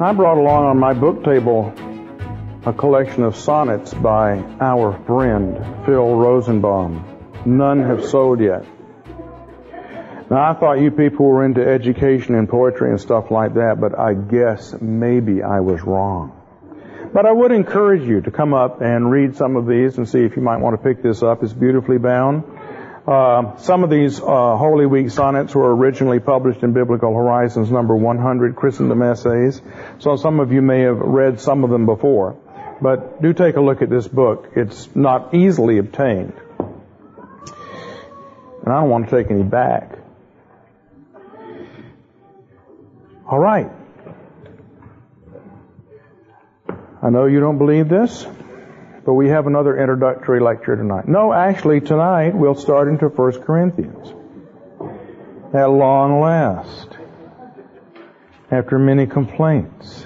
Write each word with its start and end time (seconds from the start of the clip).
I 0.00 0.12
brought 0.12 0.38
along 0.38 0.66
on 0.66 0.78
my 0.78 0.94
book 0.94 1.24
table 1.24 1.74
a 2.64 2.72
collection 2.72 3.24
of 3.24 3.34
sonnets 3.34 3.92
by 3.92 4.38
our 4.60 4.92
friend 5.06 5.56
Phil 5.84 6.14
Rosenbaum. 6.14 7.42
None 7.44 7.82
have 7.82 8.04
sold 8.04 8.38
yet. 8.40 8.64
Now 10.30 10.52
I 10.52 10.54
thought 10.54 10.74
you 10.74 10.92
people 10.92 11.26
were 11.26 11.44
into 11.44 11.66
education 11.66 12.36
and 12.36 12.48
poetry 12.48 12.90
and 12.90 13.00
stuff 13.00 13.32
like 13.32 13.54
that, 13.54 13.78
but 13.80 13.98
I 13.98 14.14
guess 14.14 14.72
maybe 14.80 15.42
I 15.42 15.58
was 15.58 15.82
wrong. 15.82 16.30
But 17.12 17.26
I 17.26 17.32
would 17.32 17.50
encourage 17.50 18.06
you 18.06 18.20
to 18.20 18.30
come 18.30 18.54
up 18.54 18.80
and 18.80 19.10
read 19.10 19.34
some 19.34 19.56
of 19.56 19.66
these 19.66 19.98
and 19.98 20.08
see 20.08 20.20
if 20.20 20.36
you 20.36 20.42
might 20.42 20.58
want 20.58 20.80
to 20.80 20.88
pick 20.88 21.02
this 21.02 21.24
up. 21.24 21.42
It's 21.42 21.52
beautifully 21.52 21.98
bound. 21.98 22.44
Uh, 23.08 23.56
some 23.56 23.84
of 23.84 23.88
these 23.88 24.20
uh, 24.20 24.56
Holy 24.58 24.84
Week 24.84 25.08
sonnets 25.08 25.54
were 25.54 25.74
originally 25.74 26.20
published 26.20 26.62
in 26.62 26.74
Biblical 26.74 27.14
Horizons 27.14 27.70
number 27.70 27.96
100, 27.96 28.54
Christendom 28.54 29.00
Essays. 29.00 29.62
So 29.98 30.16
some 30.16 30.40
of 30.40 30.52
you 30.52 30.60
may 30.60 30.80
have 30.80 30.98
read 30.98 31.40
some 31.40 31.64
of 31.64 31.70
them 31.70 31.86
before. 31.86 32.36
But 32.82 33.22
do 33.22 33.32
take 33.32 33.56
a 33.56 33.62
look 33.62 33.80
at 33.80 33.88
this 33.88 34.06
book. 34.06 34.50
It's 34.56 34.94
not 34.94 35.32
easily 35.32 35.78
obtained. 35.78 36.34
And 36.58 36.76
I 38.66 38.80
don't 38.80 38.90
want 38.90 39.08
to 39.08 39.16
take 39.16 39.30
any 39.30 39.42
back. 39.42 39.96
All 43.26 43.38
right. 43.38 43.70
I 47.02 47.08
know 47.08 47.24
you 47.24 47.40
don't 47.40 47.56
believe 47.56 47.88
this. 47.88 48.26
But 49.08 49.14
we 49.14 49.30
have 49.30 49.46
another 49.46 49.74
introductory 49.74 50.38
lecture 50.38 50.76
tonight. 50.76 51.08
No, 51.08 51.32
actually 51.32 51.80
tonight 51.80 52.34
we'll 52.34 52.54
start 52.54 52.88
into 52.88 53.08
1 53.08 53.40
Corinthians. 53.40 54.12
At 55.54 55.70
long 55.70 56.20
last. 56.20 56.88
After 58.50 58.78
many 58.78 59.06
complaints. 59.06 60.04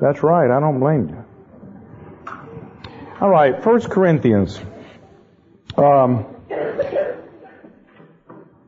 That's 0.00 0.24
right, 0.24 0.50
I 0.50 0.58
don't 0.58 0.80
blame 0.80 1.10
you. 1.10 1.24
All 3.20 3.28
right, 3.30 3.64
1 3.64 3.80
Corinthians. 3.82 4.58
Um, 5.76 6.26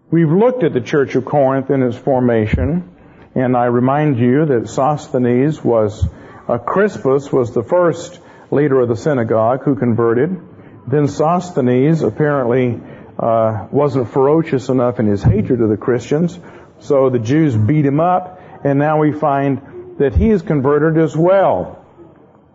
we've 0.08 0.30
looked 0.30 0.62
at 0.62 0.72
the 0.72 0.80
Church 0.80 1.16
of 1.16 1.24
Corinth 1.24 1.68
and 1.70 1.82
its 1.82 1.96
formation. 1.96 2.91
And 3.34 3.56
I 3.56 3.66
remind 3.66 4.18
you 4.18 4.44
that 4.46 4.68
Sosthenes 4.68 5.64
was, 5.64 6.06
uh, 6.48 6.58
Crispus 6.58 7.32
was 7.32 7.54
the 7.54 7.62
first 7.62 8.20
leader 8.50 8.80
of 8.80 8.88
the 8.88 8.96
synagogue 8.96 9.62
who 9.64 9.74
converted. 9.74 10.38
Then 10.86 11.08
Sosthenes 11.08 12.02
apparently 12.02 12.78
uh, 13.18 13.68
wasn't 13.70 14.10
ferocious 14.10 14.68
enough 14.68 15.00
in 15.00 15.06
his 15.06 15.22
hatred 15.22 15.60
of 15.62 15.70
the 15.70 15.76
Christians, 15.76 16.38
so 16.80 17.08
the 17.08 17.18
Jews 17.18 17.56
beat 17.56 17.86
him 17.86 18.00
up, 18.00 18.40
and 18.64 18.78
now 18.78 18.98
we 18.98 19.12
find 19.12 19.96
that 19.98 20.14
he 20.14 20.30
is 20.30 20.42
converted 20.42 21.02
as 21.02 21.16
well. 21.16 21.78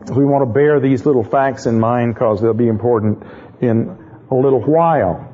We 0.09 0.25
want 0.25 0.47
to 0.47 0.53
bear 0.53 0.79
these 0.79 1.05
little 1.05 1.23
facts 1.23 1.65
in 1.65 1.79
mind 1.79 2.13
because 2.13 2.41
they'll 2.41 2.53
be 2.53 2.67
important 2.67 3.23
in 3.61 3.97
a 4.29 4.35
little 4.35 4.61
while. 4.61 5.33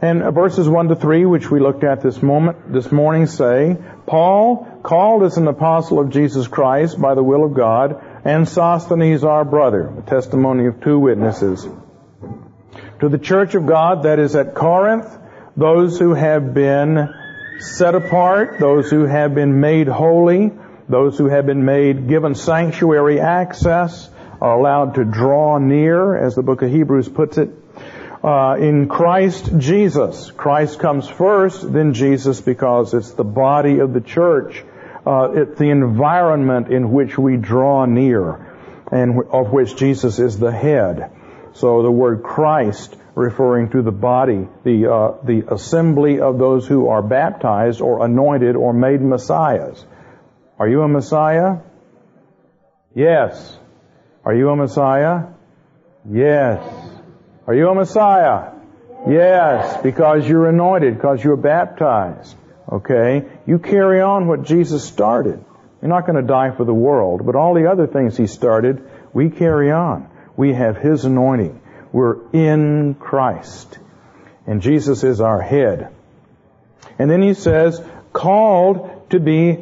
And 0.00 0.34
verses 0.34 0.68
1 0.68 0.88
to 0.88 0.96
3, 0.96 1.26
which 1.26 1.50
we 1.50 1.60
looked 1.60 1.84
at 1.84 2.02
this 2.02 2.22
moment, 2.22 2.72
this 2.72 2.90
morning 2.90 3.26
say, 3.26 3.76
Paul, 4.06 4.80
called 4.82 5.22
as 5.22 5.36
an 5.36 5.46
apostle 5.48 6.00
of 6.00 6.10
Jesus 6.10 6.48
Christ 6.48 7.00
by 7.00 7.14
the 7.14 7.22
will 7.22 7.44
of 7.44 7.54
God, 7.54 8.02
and 8.24 8.48
Sosthenes 8.48 9.24
our 9.24 9.44
brother, 9.44 9.92
a 9.98 10.02
testimony 10.02 10.66
of 10.66 10.80
two 10.80 10.98
witnesses. 10.98 11.66
To 13.00 13.08
the 13.08 13.18
church 13.18 13.54
of 13.54 13.66
God 13.66 14.04
that 14.04 14.18
is 14.18 14.36
at 14.36 14.54
Corinth, 14.54 15.18
those 15.56 15.98
who 15.98 16.14
have 16.14 16.54
been 16.54 17.12
set 17.58 17.94
apart, 17.94 18.58
those 18.58 18.90
who 18.90 19.04
have 19.04 19.34
been 19.34 19.60
made 19.60 19.88
holy, 19.88 20.52
those 20.88 21.18
who 21.18 21.26
have 21.26 21.46
been 21.46 21.64
made, 21.64 22.08
given 22.08 22.34
sanctuary 22.34 23.20
access, 23.20 24.08
are 24.40 24.58
allowed 24.58 24.96
to 24.96 25.04
draw 25.04 25.58
near, 25.58 26.16
as 26.16 26.34
the 26.34 26.42
book 26.42 26.62
of 26.62 26.70
Hebrews 26.70 27.08
puts 27.08 27.38
it, 27.38 27.50
uh, 28.22 28.56
in 28.58 28.88
Christ 28.88 29.50
Jesus. 29.58 30.30
Christ 30.30 30.78
comes 30.78 31.08
first, 31.08 31.72
then 31.72 31.94
Jesus 31.94 32.40
because 32.40 32.94
it's 32.94 33.12
the 33.12 33.24
body 33.24 33.80
of 33.80 33.92
the 33.92 34.00
church. 34.00 34.62
Uh, 35.04 35.32
it's 35.34 35.58
the 35.58 35.70
environment 35.70 36.68
in 36.68 36.92
which 36.92 37.18
we 37.18 37.36
draw 37.36 37.84
near 37.86 38.48
and 38.92 39.20
of 39.30 39.50
which 39.50 39.74
Jesus 39.76 40.18
is 40.18 40.38
the 40.38 40.52
head. 40.52 41.10
So 41.54 41.82
the 41.82 41.90
word 41.90 42.22
Christ 42.22 42.96
referring 43.14 43.70
to 43.70 43.82
the 43.82 43.92
body, 43.92 44.46
the, 44.64 44.90
uh, 44.90 45.24
the 45.24 45.52
assembly 45.52 46.20
of 46.20 46.38
those 46.38 46.66
who 46.66 46.88
are 46.88 47.02
baptized 47.02 47.80
or 47.80 48.04
anointed 48.04 48.56
or 48.56 48.72
made 48.72 49.00
messiahs. 49.00 49.84
Are 50.58 50.68
you 50.68 50.82
a 50.82 50.88
messiah? 50.88 51.58
Yes. 52.94 53.58
Are 54.24 54.34
you 54.34 54.50
a 54.50 54.56
messiah? 54.56 55.26
Yes. 56.08 56.81
Are 57.46 57.54
you 57.54 57.68
a 57.68 57.74
Messiah? 57.74 58.52
Yes, 59.08 59.82
because 59.82 60.28
you're 60.28 60.48
anointed, 60.48 60.94
because 60.94 61.22
you're 61.22 61.36
baptized. 61.36 62.36
Okay? 62.70 63.24
You 63.46 63.58
carry 63.58 64.00
on 64.00 64.28
what 64.28 64.44
Jesus 64.44 64.84
started. 64.84 65.44
You're 65.80 65.88
not 65.88 66.06
going 66.06 66.20
to 66.20 66.26
die 66.26 66.52
for 66.52 66.64
the 66.64 66.74
world, 66.74 67.26
but 67.26 67.34
all 67.34 67.54
the 67.54 67.70
other 67.70 67.88
things 67.88 68.16
He 68.16 68.28
started, 68.28 68.88
we 69.12 69.30
carry 69.30 69.72
on. 69.72 70.08
We 70.36 70.52
have 70.52 70.76
His 70.76 71.04
anointing. 71.04 71.60
We're 71.90 72.30
in 72.32 72.94
Christ. 72.94 73.78
And 74.46 74.62
Jesus 74.62 75.02
is 75.02 75.20
our 75.20 75.42
head. 75.42 75.92
And 76.98 77.10
then 77.10 77.22
He 77.22 77.34
says, 77.34 77.82
called 78.12 79.10
to 79.10 79.18
be 79.18 79.58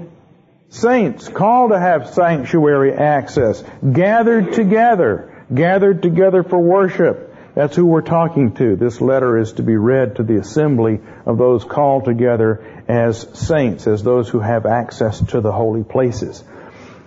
saints, 0.68 1.28
called 1.28 1.70
to 1.70 1.78
have 1.78 2.10
sanctuary 2.10 2.92
access, 2.92 3.64
gathered 3.90 4.52
together, 4.52 5.44
gathered 5.52 6.02
together 6.02 6.42
for 6.42 6.58
worship, 6.58 7.29
that's 7.54 7.74
who 7.74 7.86
we're 7.86 8.02
talking 8.02 8.52
to. 8.54 8.76
This 8.76 9.00
letter 9.00 9.38
is 9.38 9.54
to 9.54 9.62
be 9.62 9.76
read 9.76 10.16
to 10.16 10.22
the 10.22 10.38
assembly 10.38 11.00
of 11.26 11.38
those 11.38 11.64
called 11.64 12.04
together 12.04 12.84
as 12.88 13.26
saints, 13.34 13.86
as 13.86 14.02
those 14.02 14.28
who 14.28 14.40
have 14.40 14.66
access 14.66 15.20
to 15.30 15.40
the 15.40 15.52
holy 15.52 15.82
places. 15.82 16.44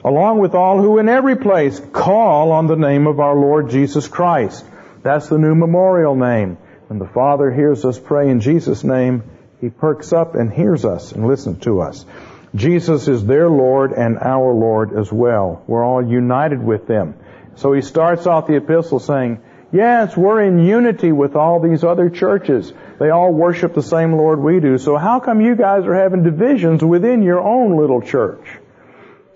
Along 0.04 0.40
with 0.40 0.54
all 0.54 0.82
who 0.82 1.00
in 1.00 1.08
every 1.08 1.38
place 1.38 1.80
call 1.94 2.52
on 2.52 2.68
the 2.68 2.76
name 2.76 3.08
of 3.08 3.22
our 3.22 3.36
Lord 3.36 3.70
Jesus 3.70 4.08
Christ. 4.08 4.66
That's 5.02 5.30
the 5.30 5.38
new 5.38 5.56
memorial 5.56 6.16
name. 6.16 6.58
When 6.88 7.00
the 7.00 7.08
Father 7.08 7.50
hears 7.50 7.86
us 7.86 7.98
pray 7.98 8.30
in 8.30 8.42
Jesus' 8.42 8.84
name, 8.84 9.24
He 9.62 9.70
perks 9.70 10.12
up 10.12 10.36
and 10.36 10.52
hears 10.52 10.84
us 10.84 11.14
and 11.14 11.26
listens 11.26 11.64
to 11.64 11.82
us. 11.82 12.06
Jesus 12.54 13.08
is 13.08 13.26
their 13.26 13.50
Lord 13.50 13.94
and 13.94 14.20
our 14.20 14.54
Lord 14.54 14.96
as 14.96 15.12
well. 15.12 15.64
We're 15.66 15.84
all 15.84 16.06
united 16.06 16.62
with 16.62 16.86
them. 16.86 17.16
So 17.56 17.74
he 17.74 17.82
starts 17.82 18.28
off 18.28 18.48
the 18.48 18.58
epistle 18.58 19.00
saying, 19.00 19.42
Yes, 19.74 20.16
we're 20.16 20.44
in 20.44 20.60
unity 20.60 21.12
with 21.12 21.36
all 21.36 21.60
these 21.60 21.84
other 21.84 22.12
churches. 22.12 22.72
They 23.00 23.10
all 23.10 23.34
worship 23.34 23.74
the 23.74 23.82
same 23.82 24.14
Lord 24.14 24.40
we 24.40 24.60
do. 24.60 24.78
So 24.78 24.98
how 24.98 25.20
come 25.20 25.42
you 25.42 25.56
guys 25.56 25.86
are 25.86 25.96
having 25.96 26.22
divisions 26.22 26.84
within 26.84 27.24
your 27.24 27.42
own 27.42 27.76
little 27.76 28.00
church? 28.00 28.46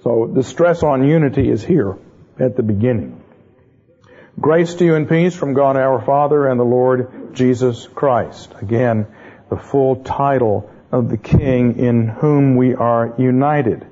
So 0.03 0.31
the 0.31 0.43
stress 0.43 0.83
on 0.83 1.07
unity 1.07 1.49
is 1.49 1.63
here 1.63 1.97
at 2.39 2.55
the 2.55 2.61
beginning. 2.61 3.23
Grace 4.39 4.75
to 4.75 4.85
you 4.85 4.93
and 4.93 5.09
peace 5.09 5.35
from 5.35 5.55
God 5.55 5.75
our 5.75 5.99
Father 6.05 6.47
and 6.47 6.59
the 6.59 6.63
Lord 6.63 7.33
Jesus 7.33 7.87
Christ. 7.87 8.53
Again, 8.61 9.07
the 9.49 9.57
full 9.57 10.03
title 10.03 10.69
of 10.91 11.09
the 11.09 11.17
King 11.17 11.79
in 11.79 12.07
whom 12.07 12.57
we 12.57 12.75
are 12.75 13.15
united. 13.17 13.87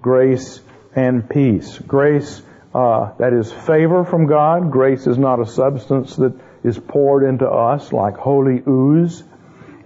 Grace 0.00 0.60
and 0.94 1.28
peace. 1.28 1.76
Grace 1.80 2.40
uh, 2.76 3.14
that 3.16 3.32
is 3.32 3.50
favor 3.50 4.04
from 4.04 4.26
God. 4.26 4.70
Grace 4.70 5.06
is 5.06 5.16
not 5.16 5.40
a 5.40 5.46
substance 5.46 6.16
that 6.16 6.38
is 6.62 6.78
poured 6.78 7.22
into 7.22 7.48
us 7.48 7.90
like 7.90 8.16
holy 8.16 8.62
ooze, 8.68 9.22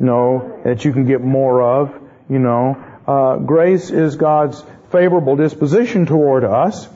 know, 0.01 0.61
that 0.65 0.85
you 0.85 0.93
can 0.93 1.07
get 1.07 1.21
more 1.21 1.63
of, 1.63 1.95
you 2.29 2.41
know. 2.41 2.77
Uh, 3.07 3.37
grace 3.37 3.91
is 3.91 4.17
God's 4.17 4.65
favorable 4.91 5.37
disposition 5.37 6.07
toward 6.07 6.43
us. 6.43 6.89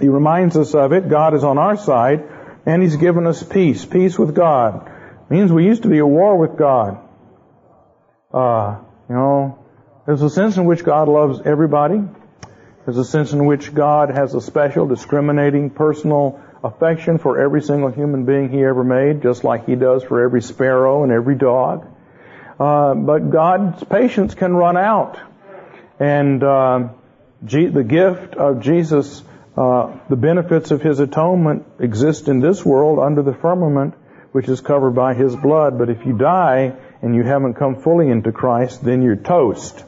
He 0.00 0.08
reminds 0.08 0.56
us 0.56 0.74
of 0.74 0.92
it. 0.92 1.08
God 1.08 1.34
is 1.34 1.42
on 1.42 1.58
our 1.58 1.76
side, 1.76 2.22
and 2.64 2.80
He's 2.80 2.96
given 2.96 3.26
us 3.26 3.42
peace. 3.42 3.84
Peace 3.84 4.16
with 4.16 4.34
God. 4.34 4.86
It 4.86 5.34
means 5.34 5.50
we 5.50 5.66
used 5.66 5.82
to 5.82 5.88
be 5.88 5.98
at 5.98 6.06
war 6.06 6.36
with 6.36 6.56
God. 6.56 6.98
Uh, 8.32 8.78
you 9.08 9.14
know, 9.16 9.58
there's 10.06 10.22
a 10.22 10.30
sense 10.30 10.56
in 10.56 10.66
which 10.66 10.84
God 10.84 11.08
loves 11.08 11.40
everybody. 11.44 12.00
There's 12.84 12.98
a 12.98 13.04
sense 13.04 13.32
in 13.32 13.44
which 13.44 13.74
God 13.74 14.10
has 14.10 14.34
a 14.34 14.40
special, 14.40 14.86
discriminating, 14.86 15.70
personal 15.70 16.40
affection 16.64 17.18
for 17.18 17.38
every 17.38 17.62
single 17.62 17.90
human 17.90 18.24
being 18.24 18.48
He 18.50 18.64
ever 18.64 18.82
made, 18.84 19.22
just 19.22 19.44
like 19.44 19.66
He 19.66 19.76
does 19.76 20.02
for 20.02 20.22
every 20.22 20.42
sparrow 20.42 21.02
and 21.02 21.12
every 21.12 21.36
dog. 21.36 21.86
Uh, 22.58 22.94
but 22.94 23.30
God's 23.30 23.84
patience 23.84 24.34
can 24.34 24.54
run 24.54 24.76
out, 24.76 25.18
and 25.98 26.42
uh, 26.42 26.88
G- 27.44 27.68
the 27.68 27.84
gift 27.84 28.34
of 28.34 28.60
Jesus, 28.60 29.22
uh, 29.56 29.98
the 30.08 30.16
benefits 30.16 30.70
of 30.70 30.82
His 30.82 31.00
atonement 31.00 31.66
exist 31.78 32.28
in 32.28 32.40
this 32.40 32.64
world 32.64 32.98
under 32.98 33.22
the 33.22 33.34
firmament, 33.34 33.94
which 34.32 34.48
is 34.48 34.60
covered 34.60 34.92
by 34.92 35.14
His 35.14 35.34
blood. 35.36 35.78
But 35.78 35.90
if 35.90 36.04
you 36.04 36.16
die 36.16 36.74
and 37.02 37.14
you 37.14 37.22
haven't 37.22 37.54
come 37.54 37.76
fully 37.76 38.10
into 38.10 38.32
Christ, 38.32 38.84
then 38.84 39.02
you're 39.02 39.16
toast. 39.16 39.84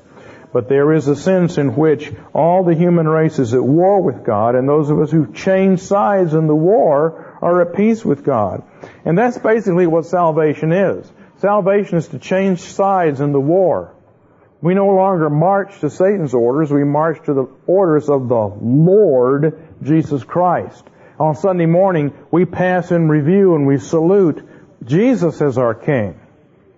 But 0.53 0.69
there 0.69 0.93
is 0.93 1.09
a 1.09 1.17
sense 1.17 1.57
in 1.57 1.77
which 1.77 2.13
all 2.35 2.63
the 2.63 2.75
human 2.75 3.09
race 3.09 3.39
is 3.39 3.55
at 3.55 3.65
war 3.65 4.03
with 4.03 4.25
God, 4.25 4.55
and 4.55 4.69
those 4.69 4.91
of 4.91 5.01
us 5.01 5.11
who've 5.11 5.35
changed 5.35 5.83
sides 5.83 6.35
in 6.35 6.47
the 6.47 6.55
war 6.55 7.39
are 7.41 7.63
at 7.63 7.75
peace 7.75 8.05
with 8.05 8.23
God. 8.23 8.63
And 9.05 9.17
that's 9.17 9.39
basically 9.39 9.87
what 9.87 10.05
salvation 10.07 10.73
is. 10.73 11.11
Salvation 11.39 11.99
is 11.99 12.09
to 12.09 12.19
change 12.19 12.61
sides 12.61 13.21
in 13.21 13.33
the 13.33 13.41
war. 13.41 13.95
We 14.61 14.75
no 14.75 14.91
longer 14.91 15.29
march 15.29 15.81
to 15.81 15.91
Satan's 15.91 16.35
orders, 16.35 16.71
we 16.71 16.85
march 16.85 17.25
to 17.25 17.35
the 17.35 17.47
orders 17.67 18.09
of 18.09 18.29
the 18.29 18.47
Lord 18.61 19.61
Jesus 19.83 20.23
Christ. 20.23 20.85
On 21.19 21.35
Sunday 21.35 21.67
morning, 21.67 22.13
we 22.31 22.45
pass 22.45 22.93
in 22.93 23.09
review 23.09 23.55
and 23.55 23.67
we 23.67 23.79
salute 23.79 24.47
Jesus 24.85 25.41
as 25.41 25.59
our 25.59 25.75
King. 25.75 26.21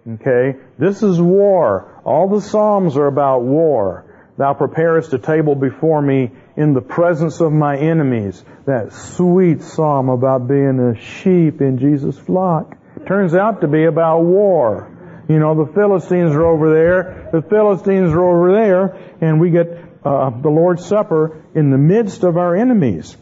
Okay? 0.09 0.59
This 0.79 1.03
is 1.03 1.21
war. 1.21 1.94
All 2.05 2.29
the 2.29 2.41
Psalms 2.41 2.97
are 2.97 3.07
about 3.07 3.43
war. 3.43 4.05
Thou 4.37 4.53
preparest 4.53 5.13
a 5.13 5.19
table 5.19 5.55
before 5.55 6.03
me 6.03 6.33
in 6.57 6.75
the 6.75 6.81
presence 6.81 7.41
of 7.41 7.53
my 7.53 7.79
enemies. 7.79 8.45
That 8.67 8.93
sweet 8.93 9.63
psalm 9.63 10.09
about 10.09 10.49
being 10.49 10.81
a 10.81 11.01
sheep 11.01 11.61
in 11.61 11.79
Jesus' 11.79 12.19
flock. 12.19 12.77
Turns 13.07 13.35
out 13.35 13.61
to 13.61 13.69
be 13.69 13.85
about 13.85 14.21
war. 14.23 14.91
You 15.29 15.39
know, 15.39 15.65
the 15.65 15.73
Philistines 15.73 16.33
are 16.33 16.45
over 16.45 16.75
there, 16.75 17.31
the 17.33 17.43
Philistines 17.43 18.13
are 18.13 18.25
over 18.25 18.53
there, 18.53 19.15
and 19.21 19.41
we 19.41 19.51
get 19.51 19.69
uh, 20.05 20.31
the 20.31 20.51
Lord's 20.51 20.85
Supper 20.85 21.43
in 21.55 21.71
the 21.71 21.79
midst 21.79 22.25
of 22.25 22.37
our 22.37 22.55
enemies. 22.55 23.17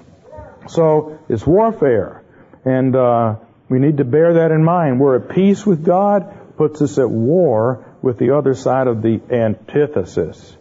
So 0.66 1.20
it's 1.28 1.46
warfare, 1.46 2.24
and 2.64 2.96
uh, 2.96 3.36
we 3.68 3.78
need 3.78 3.98
to 3.98 4.04
bear 4.04 4.34
that 4.34 4.50
in 4.50 4.64
mind. 4.64 4.98
We're 4.98 5.20
at 5.20 5.28
peace 5.28 5.64
with 5.64 5.84
God, 5.84 6.56
puts 6.56 6.82
us 6.82 6.98
at 6.98 7.08
war 7.08 7.91
with 8.02 8.18
the 8.18 8.36
other 8.36 8.54
side 8.54 8.88
of 8.88 9.02
the 9.02 9.20
antithesis. 9.30 10.56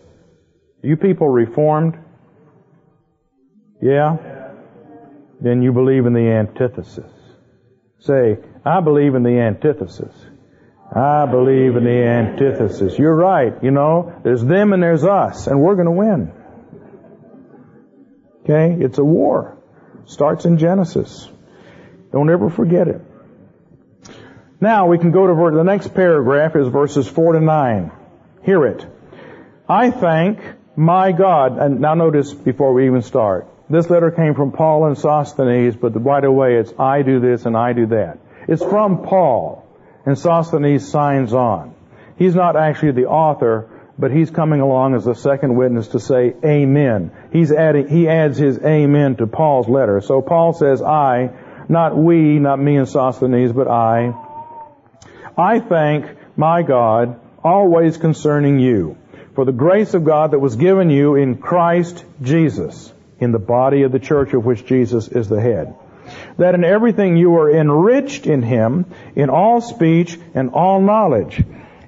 You 0.84 0.98
people 0.98 1.30
reformed? 1.30 1.98
Yeah? 3.82 4.18
Then 5.40 5.62
you 5.62 5.74
believe 5.74 6.06
in 6.06 6.14
the 6.14 6.30
antithesis. 6.30 7.12
Say, 8.00 8.38
I 8.64 8.80
believe 8.82 9.16
in 9.16 9.24
the 9.24 9.40
antithesis. 9.40 10.14
I 10.94 11.26
believe 11.26 11.76
in 11.76 11.84
the 11.84 12.04
antithesis. 12.04 12.98
You're 12.98 13.16
right, 13.16 13.64
you 13.64 13.72
know, 13.72 14.14
there's 14.24 14.44
them 14.44 14.74
and 14.74 14.84
there's 14.84 15.06
us, 15.06 15.48
and 15.48 15.62
we're 15.62 15.76
gonna 15.76 15.92
win. 15.92 16.34
Okay? 18.44 18.84
It's 18.84 18.98
a 18.98 19.04
war. 19.04 19.58
Starts 20.06 20.46
in 20.46 20.58
Genesis. 20.58 21.30
Don't 22.12 22.30
ever 22.30 22.50
forget 22.50 22.88
it. 22.88 23.02
Now 24.62 24.86
we 24.86 25.00
can 25.00 25.10
go 25.10 25.26
to 25.26 25.58
the 25.58 25.64
next 25.64 25.96
paragraph 25.96 26.56
is 26.56 26.68
verses 26.68 27.08
4 27.08 27.34
to 27.34 27.40
9. 27.40 27.92
Hear 28.44 28.68
it. 28.68 28.86
I 29.68 29.90
thank 29.90 30.40
my 30.76 31.12
God, 31.14 31.58
and 31.58 31.82
now 31.82 31.96
notice 31.96 32.32
before 32.32 32.72
we 32.74 32.86
even 32.86 33.02
start, 33.02 33.48
this 33.72 33.90
letter 33.90 34.12
came 34.12 34.36
from 34.36 34.52
Paul 34.52 34.86
and 34.86 34.96
Sosthenes, 34.96 35.76
but 35.76 36.00
right 36.04 36.24
away 36.24 36.58
it's 36.58 36.72
I 36.78 37.02
do 37.02 37.20
this 37.20 37.48
and 37.48 37.58
I 37.58 37.74
do 37.74 37.88
that. 37.88 38.20
It's 38.48 38.64
from 38.64 39.02
Paul. 39.02 39.68
And 40.06 40.18
Sosthenes 40.18 40.88
signs 40.88 41.34
on. 41.34 41.74
He's 42.18 42.36
not 42.36 42.56
actually 42.56 42.92
the 42.92 43.06
author, 43.06 43.68
but 43.98 44.12
he's 44.12 44.30
coming 44.30 44.62
along 44.62 44.94
as 44.94 45.08
a 45.08 45.16
second 45.16 45.56
witness 45.56 45.90
to 45.90 46.00
say 46.00 46.36
amen. 46.46 47.12
He's 47.34 47.52
adding, 47.52 47.88
he 47.88 48.08
adds 48.08 48.38
his 48.38 48.60
amen 48.60 49.16
to 49.18 49.28
Paul's 49.28 49.68
letter. 49.68 50.02
So 50.02 50.22
Paul 50.22 50.54
says 50.54 50.84
I, 50.84 51.32
not 51.68 51.98
we, 51.98 52.38
not 52.38 52.60
me 52.60 52.78
and 52.78 52.88
Sosthenes, 52.88 53.54
but 53.54 53.68
I. 53.68 54.14
I 55.38 55.60
thank 55.60 56.06
my 56.38 56.64
God 56.64 57.20
always 57.44 57.98
concerning 57.98 58.60
you 58.60 58.98
for 59.36 59.46
the 59.46 59.52
grace 59.52 59.94
of 59.94 60.04
God 60.04 60.32
that 60.32 60.40
was 60.40 60.56
given 60.56 60.90
you 60.90 61.16
in 61.16 61.38
Christ 61.38 62.04
Jesus 62.22 62.94
in 63.20 63.32
the 63.32 63.40
body 63.40 63.84
of 63.84 63.92
the 63.92 64.00
church 64.00 64.34
of 64.34 64.46
which 64.46 64.66
Jesus 64.66 65.08
is 65.08 65.30
the 65.30 65.42
head 65.42 65.76
that 66.38 66.56
in 66.56 66.64
everything 66.64 67.18
you 67.18 67.36
are 67.36 67.52
enriched 67.52 68.26
in 68.28 68.42
him, 68.42 68.86
in 69.16 69.30
all 69.30 69.62
speech 69.62 70.18
and 70.34 70.52
all 70.52 70.82
knowledge, 70.82 71.44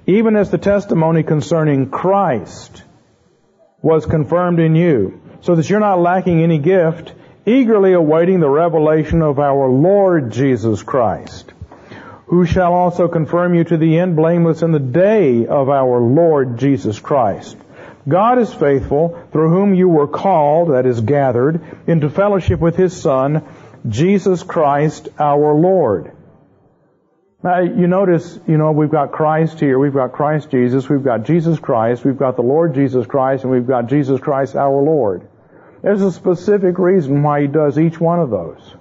even 0.06 0.36
as 0.36 0.50
the 0.50 0.58
testimony 0.58 1.22
concerning 1.22 1.90
Christ 1.90 2.82
was 3.82 4.06
confirmed 4.06 4.60
in 4.60 4.74
you, 4.74 5.20
so 5.40 5.54
that 5.54 5.68
you're 5.68 5.80
not 5.80 6.00
lacking 6.00 6.42
any 6.42 6.58
gift, 6.58 7.12
eagerly 7.46 7.92
awaiting 7.92 8.40
the 8.40 8.48
revelation 8.48 9.22
of 9.22 9.38
our 9.38 9.68
Lord 9.68 10.32
Jesus 10.32 10.82
Christ, 10.82 11.52
who 12.26 12.46
shall 12.46 12.72
also 12.72 13.08
confirm 13.08 13.54
you 13.54 13.64
to 13.64 13.76
the 13.76 13.98
end 13.98 14.16
blameless 14.16 14.62
in 14.62 14.72
the 14.72 14.78
day 14.78 15.46
of 15.46 15.68
our 15.68 16.00
Lord 16.00 16.58
Jesus 16.58 16.98
Christ. 16.98 17.56
God 18.08 18.38
is 18.38 18.52
faithful, 18.52 19.18
through 19.32 19.50
whom 19.50 19.74
you 19.74 19.88
were 19.88 20.08
called, 20.08 20.70
that 20.70 20.86
is 20.86 21.00
gathered, 21.00 21.60
into 21.86 22.10
fellowship 22.10 22.60
with 22.60 22.76
His 22.76 22.98
Son, 22.98 23.44
Jesus 23.88 24.42
Christ 24.42 25.08
our 25.18 25.54
Lord. 25.54 26.12
Now, 27.42 27.60
you 27.60 27.86
notice, 27.86 28.38
you 28.46 28.56
know, 28.56 28.72
we've 28.72 28.90
got 28.90 29.12
Christ 29.12 29.60
here, 29.60 29.78
we've 29.78 29.92
got 29.92 30.12
Christ 30.12 30.50
Jesus, 30.50 30.88
we've 30.88 31.04
got 31.04 31.24
Jesus 31.24 31.58
Christ, 31.58 32.02
we've 32.02 32.16
got 32.16 32.36
the 32.36 32.42
Lord 32.42 32.74
Jesus 32.74 33.06
Christ, 33.06 33.44
and 33.44 33.52
we've 33.52 33.66
got 33.66 33.86
Jesus 33.86 34.18
Christ 34.18 34.56
our 34.56 34.82
Lord. 34.82 35.28
There's 35.82 36.00
a 36.00 36.10
specific 36.10 36.78
reason 36.78 37.22
why 37.22 37.42
he 37.42 37.46
does 37.46 37.78
each 37.78 38.00
one 38.00 38.18
of 38.18 38.30
those. 38.30 38.74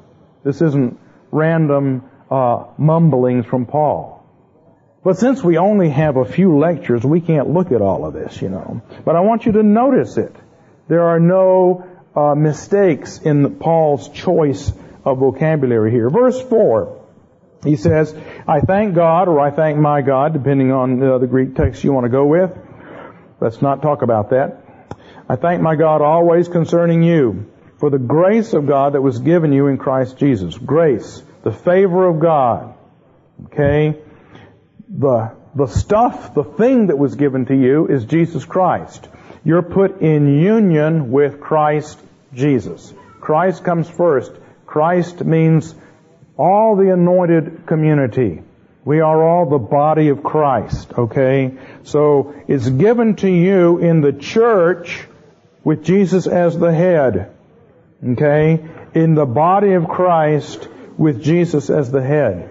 This 0.45 0.61
isn't 0.61 0.97
random 1.31 2.09
uh, 2.29 2.65
mumblings 2.77 3.45
from 3.45 3.65
Paul. 3.65 4.23
But 5.03 5.17
since 5.17 5.43
we 5.43 5.57
only 5.57 5.89
have 5.89 6.15
a 6.15 6.25
few 6.25 6.57
lectures, 6.57 7.03
we 7.03 7.19
can't 7.19 7.49
look 7.49 7.71
at 7.71 7.81
all 7.81 8.05
of 8.05 8.13
this, 8.13 8.41
you 8.41 8.49
know. 8.49 8.81
But 9.03 9.15
I 9.15 9.19
want 9.19 9.45
you 9.45 9.51
to 9.53 9.63
notice 9.63 10.17
it. 10.17 10.33
There 10.87 11.03
are 11.03 11.19
no 11.19 11.85
uh, 12.15 12.35
mistakes 12.35 13.19
in 13.19 13.55
Paul's 13.55 14.07
choice 14.09 14.71
of 15.03 15.17
vocabulary 15.17 15.91
here. 15.91 16.09
Verse 16.09 16.41
4, 16.41 17.01
he 17.63 17.75
says, 17.75 18.15
I 18.47 18.61
thank 18.61 18.95
God, 18.95 19.27
or 19.27 19.39
I 19.39 19.51
thank 19.51 19.77
my 19.77 20.01
God, 20.01 20.33
depending 20.33 20.71
on 20.71 21.03
uh, 21.03 21.17
the 21.17 21.27
Greek 21.27 21.55
text 21.55 21.83
you 21.83 21.91
want 21.91 22.05
to 22.05 22.09
go 22.09 22.25
with. 22.25 22.51
Let's 23.41 23.61
not 23.61 23.81
talk 23.81 24.03
about 24.03 24.29
that. 24.29 24.61
I 25.27 25.35
thank 25.35 25.61
my 25.61 25.75
God 25.75 26.01
always 26.01 26.47
concerning 26.47 27.03
you 27.03 27.51
for 27.77 27.89
the 27.89 27.99
grace 27.99 28.53
of 28.53 28.67
God 28.67 28.93
that 28.93 29.01
was 29.01 29.19
given 29.19 29.51
you 29.51 29.67
in 29.67 29.77
Christ 29.77 30.17
Jesus. 30.17 30.57
Grace, 30.57 31.21
the 31.43 31.51
favor 31.51 32.07
of 32.07 32.19
God. 32.19 32.73
Okay? 33.45 33.97
The, 34.89 35.31
the 35.55 35.67
stuff, 35.67 36.33
the 36.33 36.43
thing 36.43 36.87
that 36.87 36.97
was 36.97 37.15
given 37.15 37.45
to 37.45 37.55
you 37.55 37.87
is 37.87 38.05
Jesus 38.05 38.45
Christ. 38.45 39.07
You're 39.45 39.61
put 39.61 40.01
in 40.01 40.39
union 40.39 41.11
with 41.11 41.39
Christ 41.39 41.99
Jesus. 42.33 42.93
Christ 43.19 43.63
comes 43.63 43.89
first. 43.89 44.31
Christ 44.65 45.23
means 45.23 45.75
all 46.37 46.75
the 46.75 46.91
anointed 46.91 47.65
community. 47.65 48.41
We 48.85 48.99
are 48.99 49.23
all 49.23 49.49
the 49.49 49.59
body 49.59 50.09
of 50.09 50.23
Christ, 50.23 50.91
okay? 50.97 51.57
So 51.83 52.35
it's 52.47 52.67
given 52.67 53.15
to 53.17 53.29
you 53.29 53.77
in 53.77 54.01
the 54.01 54.11
church 54.11 55.05
with 55.63 55.85
Jesus 55.85 56.27
as 56.27 56.57
the 56.57 56.73
head, 56.73 57.31
okay? 58.05 58.65
In 58.93 59.15
the 59.15 59.25
body 59.25 59.73
of 59.73 59.87
Christ 59.87 60.67
with 60.97 61.21
Jesus 61.21 61.69
as 61.69 61.91
the 61.91 62.01
head. 62.01 62.49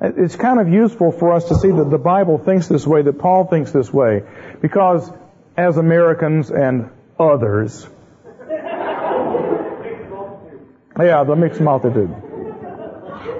It's 0.00 0.36
kind 0.36 0.60
of 0.60 0.68
useful 0.68 1.10
for 1.10 1.32
us 1.32 1.48
to 1.48 1.56
see 1.56 1.70
that 1.70 1.90
the 1.90 1.98
Bible 1.98 2.38
thinks 2.38 2.68
this 2.68 2.86
way, 2.86 3.02
that 3.02 3.18
Paul 3.18 3.46
thinks 3.46 3.72
this 3.72 3.92
way, 3.92 4.22
because 4.60 5.10
as 5.56 5.76
Americans 5.76 6.50
and 6.50 6.90
others, 7.18 7.88
yeah, 10.98 11.24
the 11.24 11.36
mixed 11.36 11.60
multitude. 11.60 12.14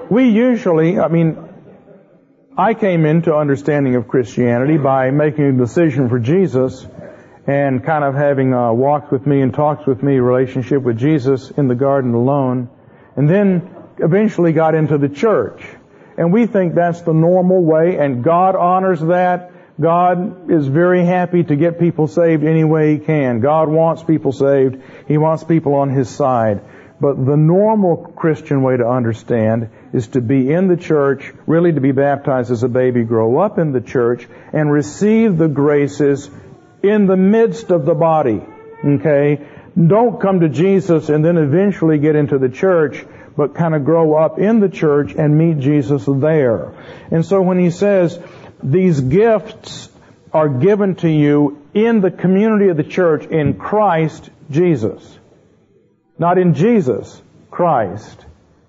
We 0.09 0.29
usually, 0.29 0.99
I 0.99 1.07
mean, 1.07 1.37
I 2.57 2.73
came 2.73 3.05
into 3.05 3.33
understanding 3.35 3.95
of 3.95 4.07
Christianity 4.07 4.77
by 4.77 5.11
making 5.11 5.45
a 5.45 5.53
decision 5.53 6.09
for 6.09 6.19
Jesus 6.19 6.85
and 7.47 7.83
kind 7.83 8.03
of 8.03 8.15
having 8.15 8.53
uh, 8.53 8.57
a 8.57 8.73
walks 8.73 9.11
with 9.11 9.25
me 9.25 9.41
and 9.41 9.53
talks 9.53 9.85
with 9.87 10.03
me 10.03 10.19
relationship 10.19 10.81
with 10.83 10.97
Jesus 10.97 11.51
in 11.51 11.67
the 11.67 11.75
garden 11.75 12.13
alone, 12.13 12.69
and 13.15 13.29
then 13.29 13.78
eventually 14.01 14.53
got 14.53 14.75
into 14.75 14.97
the 14.97 15.09
church. 15.09 15.63
And 16.17 16.33
we 16.33 16.47
think 16.47 16.75
that's 16.75 17.01
the 17.01 17.13
normal 17.13 17.63
way, 17.63 17.97
and 17.97 18.23
God 18.23 18.55
honors 18.55 18.99
that. 19.01 19.51
God 19.79 20.51
is 20.51 20.67
very 20.67 21.05
happy 21.05 21.43
to 21.43 21.55
get 21.55 21.79
people 21.79 22.07
saved 22.07 22.43
any 22.43 22.65
way 22.65 22.97
He 22.97 23.05
can. 23.05 23.39
God 23.39 23.69
wants 23.69 24.03
people 24.03 24.33
saved. 24.33 24.81
He 25.07 25.17
wants 25.17 25.45
people 25.45 25.75
on 25.75 25.89
His 25.89 26.09
side. 26.09 26.61
But 26.99 27.25
the 27.25 27.37
normal 27.37 27.95
Christian 28.13 28.61
way 28.61 28.75
to 28.75 28.85
understand 28.85 29.69
is 29.93 30.07
to 30.09 30.21
be 30.21 30.51
in 30.51 30.67
the 30.67 30.75
church, 30.75 31.31
really 31.47 31.71
to 31.71 31.79
be 31.79 31.93
baptized 31.93 32.51
as 32.51 32.63
a 32.63 32.67
baby, 32.67 33.03
grow 33.03 33.39
up 33.39 33.57
in 33.57 33.71
the 33.71 33.79
church, 33.79 34.27
and 34.51 34.69
receive 34.69 35.37
the 35.37 35.47
graces 35.47 36.29
in 36.83 37.07
the 37.07 37.15
midst 37.15 37.71
of 37.71 37.85
the 37.85 37.93
body. 37.93 38.41
Okay? 38.83 39.47
Don't 39.77 40.19
come 40.19 40.41
to 40.41 40.49
Jesus 40.49 41.07
and 41.07 41.23
then 41.23 41.37
eventually 41.37 41.99
get 41.99 42.17
into 42.17 42.37
the 42.37 42.49
church, 42.49 43.05
but 43.39 43.55
kind 43.55 43.73
of 43.73 43.85
grow 43.85 44.15
up 44.15 44.37
in 44.37 44.59
the 44.59 44.67
church 44.67 45.13
and 45.17 45.37
meet 45.37 45.59
Jesus 45.59 46.03
there. 46.05 46.73
And 47.09 47.25
so 47.25 47.41
when 47.41 47.57
he 47.57 47.71
says, 47.71 48.19
these 48.61 48.99
gifts 48.99 49.87
are 50.33 50.49
given 50.49 50.95
to 50.95 51.09
you 51.09 51.65
in 51.73 52.01
the 52.01 52.11
community 52.11 52.67
of 52.67 52.75
the 52.75 52.83
church 52.83 53.25
in 53.27 53.53
Christ 53.53 54.29
Jesus. 54.51 55.17
Not 56.17 56.37
in 56.37 56.53
Jesus, 56.53 57.21
Christ, 57.49 58.25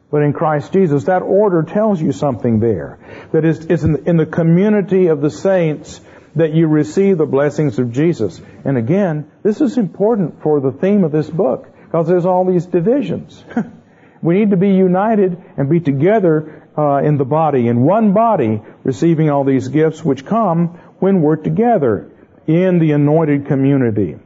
but 0.08 0.22
in 0.22 0.32
Christ 0.32 0.72
Jesus. 0.72 1.06
That 1.06 1.22
order 1.22 1.64
tells 1.64 2.00
you 2.00 2.12
something 2.12 2.60
there. 2.60 3.00
That 3.32 3.44
is, 3.44 3.66
it's 3.66 3.82
in, 3.82 4.06
in 4.06 4.18
the 4.18 4.24
community 4.24 5.08
of 5.08 5.20
the 5.20 5.30
saints 5.30 6.00
that 6.36 6.54
you 6.54 6.68
receive 6.68 7.18
the 7.18 7.26
blessings 7.26 7.80
of 7.80 7.90
Jesus. 7.90 8.40
And 8.64 8.78
again, 8.78 9.32
this 9.42 9.60
is 9.60 9.78
important 9.78 10.44
for 10.44 10.60
the 10.60 10.70
theme 10.70 11.02
of 11.02 11.10
this 11.10 11.28
book, 11.28 11.66
because 11.86 12.06
there's 12.06 12.24
all 12.24 12.44
these 12.44 12.66
divisions. 12.66 13.44
we 14.22 14.34
need 14.34 14.50
to 14.50 14.56
be 14.56 14.70
united 14.70 15.42
and 15.56 15.68
be 15.68 15.80
together 15.80 16.68
uh, 16.76 16.98
in 16.98 17.16
the 17.16 17.24
body, 17.24 17.68
in 17.68 17.82
one 17.82 18.12
body, 18.12 18.62
receiving 18.84 19.30
all 19.30 19.44
these 19.44 19.68
gifts 19.68 20.04
which 20.04 20.24
come 20.24 20.78
when 20.98 21.22
we're 21.22 21.36
together 21.36 22.10
in 22.46 22.78
the 22.78 22.92
anointed 22.92 23.46
community. 23.46 24.16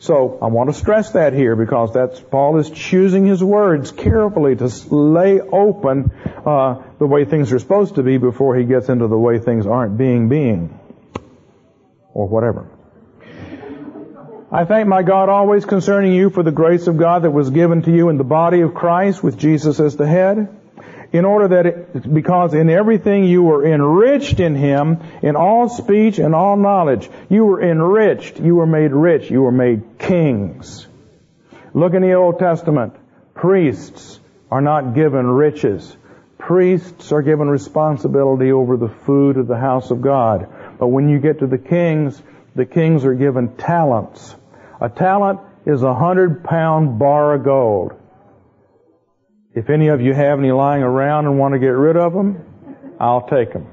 So 0.00 0.38
I 0.40 0.46
want 0.46 0.70
to 0.70 0.74
stress 0.74 1.12
that 1.12 1.32
here 1.32 1.56
because 1.56 1.92
that's 1.92 2.20
Paul 2.20 2.58
is 2.58 2.70
choosing 2.70 3.26
his 3.26 3.42
words 3.42 3.90
carefully 3.90 4.54
to 4.56 4.66
lay 4.94 5.40
open 5.40 6.12
uh, 6.46 6.82
the 6.98 7.06
way 7.06 7.24
things 7.24 7.52
are 7.52 7.58
supposed 7.58 7.96
to 7.96 8.04
be 8.04 8.16
before 8.16 8.56
he 8.56 8.64
gets 8.64 8.88
into 8.88 9.08
the 9.08 9.18
way 9.18 9.40
things 9.40 9.66
aren't 9.66 9.98
being 9.98 10.28
being 10.28 10.78
or 12.14 12.28
whatever. 12.28 12.77
I 14.50 14.64
thank 14.64 14.88
my 14.88 15.02
God 15.02 15.28
always 15.28 15.66
concerning 15.66 16.12
you 16.12 16.30
for 16.30 16.42
the 16.42 16.50
grace 16.50 16.86
of 16.86 16.96
God 16.96 17.22
that 17.22 17.32
was 17.32 17.50
given 17.50 17.82
to 17.82 17.94
you 17.94 18.08
in 18.08 18.16
the 18.16 18.24
body 18.24 18.62
of 18.62 18.72
Christ 18.72 19.22
with 19.22 19.36
Jesus 19.36 19.78
as 19.78 19.96
the 19.96 20.06
head 20.06 20.48
in 21.12 21.24
order 21.26 21.48
that 21.48 21.66
it, 21.66 22.14
because 22.14 22.54
in 22.54 22.70
everything 22.70 23.24
you 23.24 23.42
were 23.42 23.66
enriched 23.66 24.40
in 24.40 24.54
Him, 24.54 25.00
in 25.22 25.36
all 25.36 25.68
speech 25.68 26.18
and 26.18 26.34
all 26.34 26.56
knowledge. 26.56 27.10
You 27.28 27.44
were 27.44 27.62
enriched. 27.62 28.40
You 28.40 28.56
were 28.56 28.66
made 28.66 28.92
rich. 28.92 29.30
You 29.30 29.42
were 29.42 29.52
made 29.52 29.98
kings. 29.98 30.86
Look 31.74 31.92
in 31.92 32.02
the 32.02 32.14
Old 32.14 32.38
Testament. 32.38 32.94
Priests 33.34 34.18
are 34.50 34.62
not 34.62 34.94
given 34.94 35.26
riches. 35.26 35.96
Priests 36.38 37.12
are 37.12 37.22
given 37.22 37.48
responsibility 37.48 38.52
over 38.52 38.78
the 38.78 38.88
food 38.88 39.36
of 39.36 39.46
the 39.46 39.58
house 39.58 39.90
of 39.90 40.00
God. 40.00 40.48
But 40.78 40.88
when 40.88 41.10
you 41.10 41.18
get 41.18 41.40
to 41.40 41.46
the 41.46 41.58
kings, 41.58 42.20
the 42.54 42.66
kings 42.66 43.04
are 43.04 43.14
given 43.14 43.56
talents. 43.56 44.34
A 44.80 44.88
talent 44.88 45.40
is 45.66 45.82
a 45.82 45.94
hundred 45.94 46.44
pound 46.44 46.98
bar 46.98 47.34
of 47.34 47.44
gold. 47.44 47.92
If 49.54 49.70
any 49.70 49.88
of 49.88 50.00
you 50.00 50.14
have 50.14 50.38
any 50.38 50.52
lying 50.52 50.82
around 50.82 51.26
and 51.26 51.38
want 51.38 51.54
to 51.54 51.58
get 51.58 51.68
rid 51.68 51.96
of 51.96 52.12
them, 52.12 52.96
I'll 53.00 53.26
take 53.28 53.52
them. 53.52 53.66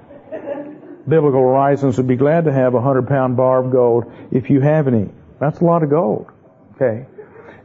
Biblical 1.07 1.41
Horizons 1.41 1.97
would 1.97 2.07
be 2.07 2.15
glad 2.15 2.45
to 2.45 2.53
have 2.53 2.73
a 2.73 2.81
hundred 2.81 3.07
pound 3.07 3.37
bar 3.37 3.63
of 3.63 3.71
gold 3.71 4.11
if 4.31 4.49
you 4.49 4.61
have 4.61 4.87
any. 4.87 5.09
That's 5.39 5.59
a 5.59 5.63
lot 5.63 5.83
of 5.83 5.89
gold. 5.89 6.27
Okay. 6.75 7.05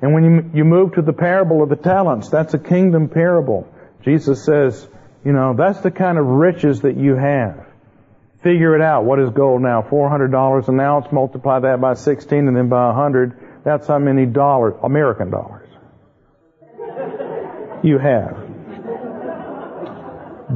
And 0.03 0.13
when 0.13 0.25
you, 0.25 0.51
you 0.55 0.65
move 0.65 0.95
to 0.95 1.03
the 1.03 1.13
parable 1.13 1.63
of 1.63 1.69
the 1.69 1.77
talents, 1.77 2.29
that's 2.29 2.53
a 2.55 2.59
kingdom 2.59 3.09
parable. 3.09 3.67
Jesus 4.03 4.45
says, 4.45 4.87
you 5.25 5.33
know, 5.33 5.55
that's 5.57 5.81
the 5.81 5.91
kind 5.91 6.19
of 6.19 6.27
riches 6.27 6.83
that 6.83 6.97
you 6.97 7.17
have. 7.17 7.67
Figure 8.43 8.75
it 8.75 8.81
out. 8.81 9.05
What 9.05 9.21
is 9.21 9.31
gold 9.31 9.61
now? 9.61 9.83
$400 9.83 10.69
an 10.69 10.81
ounce. 10.81 11.07
Multiply 11.13 11.61
that 11.61 11.81
by 11.81 11.95
16 11.95 12.49
and 12.49 12.57
then 12.57 12.69
by 12.69 12.87
100. 12.87 13.63
That's 13.65 13.87
how 13.87 13.99
many 13.99 14.25
dollars, 14.25 14.75
American 14.83 15.31
dollars 15.31 15.69
you 17.83 17.99
have. 17.99 18.37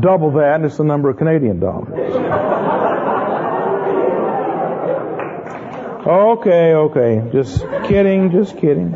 Double 0.00 0.32
that, 0.32 0.56
and 0.56 0.64
it's 0.64 0.76
the 0.76 0.84
number 0.84 1.10
of 1.10 1.18
Canadian 1.18 1.60
dollars. 1.60 1.92
Okay, 6.06 6.74
okay. 6.74 7.30
Just 7.32 7.60
kidding, 7.86 8.30
just 8.30 8.58
kidding. 8.58 8.92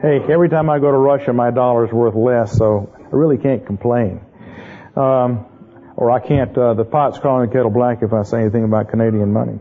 Hey, 0.00 0.20
every 0.30 0.48
time 0.48 0.70
I 0.70 0.78
go 0.78 0.92
to 0.92 0.96
Russia, 0.96 1.32
my 1.32 1.50
dollar's 1.50 1.90
worth 1.90 2.14
less, 2.14 2.56
so 2.56 2.94
I 2.96 3.16
really 3.16 3.38
can't 3.38 3.66
complain. 3.66 4.20
Um, 4.94 5.46
or 5.98 6.12
I 6.12 6.20
can't, 6.20 6.56
uh, 6.56 6.74
the 6.74 6.84
pot's 6.84 7.18
calling 7.18 7.48
the 7.48 7.52
kettle 7.52 7.72
black 7.72 8.02
if 8.02 8.12
I 8.12 8.22
say 8.22 8.40
anything 8.40 8.62
about 8.62 8.88
Canadian 8.88 9.32
money. 9.32 9.58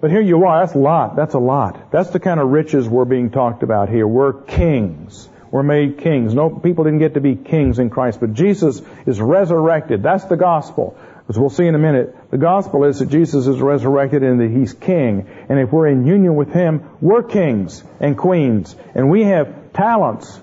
But 0.00 0.12
here 0.12 0.20
you 0.20 0.44
are. 0.44 0.64
That's 0.64 0.76
a 0.76 0.78
lot. 0.78 1.16
That's 1.16 1.34
a 1.34 1.40
lot. 1.40 1.90
That's 1.90 2.10
the 2.10 2.20
kind 2.20 2.38
of 2.38 2.50
riches 2.50 2.88
we're 2.88 3.04
being 3.04 3.30
talked 3.30 3.64
about 3.64 3.88
here. 3.88 4.06
We're 4.06 4.32
kings. 4.32 5.28
We're 5.50 5.64
made 5.64 5.98
kings. 5.98 6.34
No, 6.34 6.50
people 6.50 6.84
didn't 6.84 7.00
get 7.00 7.14
to 7.14 7.20
be 7.20 7.34
kings 7.34 7.80
in 7.80 7.90
Christ, 7.90 8.20
but 8.20 8.32
Jesus 8.32 8.80
is 9.06 9.20
resurrected. 9.20 10.04
That's 10.04 10.24
the 10.26 10.36
gospel. 10.36 10.96
As 11.28 11.36
we'll 11.36 11.50
see 11.50 11.66
in 11.66 11.74
a 11.74 11.80
minute, 11.80 12.14
the 12.30 12.38
gospel 12.38 12.84
is 12.84 13.00
that 13.00 13.10
Jesus 13.10 13.48
is 13.48 13.60
resurrected 13.60 14.22
and 14.22 14.40
that 14.40 14.50
He's 14.50 14.72
King. 14.72 15.28
And 15.48 15.58
if 15.58 15.72
we're 15.72 15.88
in 15.88 16.06
union 16.06 16.36
with 16.36 16.52
Him, 16.52 16.88
we're 17.00 17.24
kings 17.24 17.82
and 17.98 18.16
queens. 18.16 18.76
And 18.94 19.10
we 19.10 19.24
have 19.24 19.72
talents. 19.72 20.40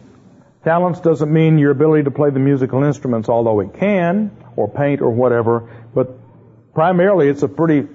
Talents 0.65 0.99
doesn't 0.99 1.31
mean 1.31 1.59
your 1.59 1.71
ability 1.71 2.03
to 2.03 2.11
play 2.11 2.29
the 2.29 2.39
musical 2.39 2.83
instruments, 2.83 3.29
although 3.29 3.61
it 3.61 3.75
can, 3.75 4.31
or 4.55 4.69
paint 4.69 5.01
or 5.01 5.09
whatever, 5.09 5.69
but 5.93 6.17
primarily 6.73 7.27
it's 7.27 7.43
a 7.43 7.47
pretty 7.47 7.87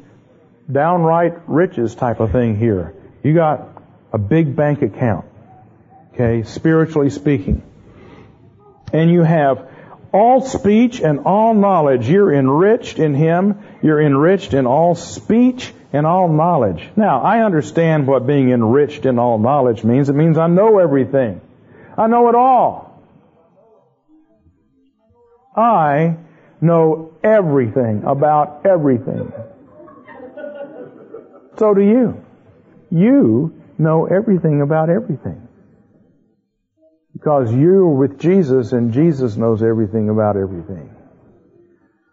downright 0.71 1.49
riches 1.49 1.95
type 1.95 2.21
of 2.21 2.33
thing 2.33 2.57
here. 2.57 2.95
You 3.23 3.35
got 3.35 3.69
a 4.13 4.19
big 4.19 4.57
bank 4.57 4.83
account, 4.83 5.27
okay, 6.15 6.43
spiritually 6.43 7.11
speaking. 7.11 7.63
And 8.93 9.11
you 9.11 9.23
have 9.23 9.69
all 10.13 10.41
speech 10.41 11.01
and 11.01 11.21
all 11.21 11.55
knowledge. 11.55 12.09
You're 12.09 12.33
enriched 12.33 12.99
in 12.99 13.15
Him. 13.15 13.63
You're 13.83 14.01
enriched 14.01 14.55
in 14.55 14.67
all 14.67 14.95
speech 14.95 15.73
and 15.93 16.07
all 16.07 16.29
knowledge. 16.29 16.89
Now, 16.97 17.23
I 17.23 17.45
understand 17.45 18.07
what 18.07 18.27
being 18.27 18.51
enriched 18.51 19.07
in 19.07 19.19
all 19.19 19.39
knowledge 19.39 19.85
means. 19.85 20.09
It 20.09 20.15
means 20.15 20.39
I 20.39 20.47
know 20.47 20.79
everything. 20.79 21.41
I 21.97 22.07
know 22.07 22.29
it 22.29 22.35
all. 22.35 23.03
I 25.55 26.17
know 26.61 27.13
everything 27.23 28.03
about 28.07 28.67
everything. 28.67 29.33
So 31.59 31.75
do 31.75 31.83
you. 31.83 32.25
You 32.91 33.55
know 33.79 34.07
everything 34.07 34.63
about 34.63 34.91
everything. 34.91 35.47
Because 37.13 37.53
you're 37.53 37.89
with 37.89 38.19
Jesus 38.19 38.73
and 38.73 38.93
Jesus 38.93 39.37
knows 39.37 39.63
everything 39.63 40.09
about 40.09 40.37
everything. 40.37 40.95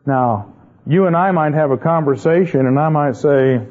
Now, 0.05 0.53
you 0.85 1.05
and 1.05 1.15
I 1.15 1.31
might 1.31 1.53
have 1.53 1.71
a 1.71 1.77
conversation 1.77 2.65
and 2.65 2.79
I 2.79 2.89
might 2.89 3.15
say, 3.15 3.61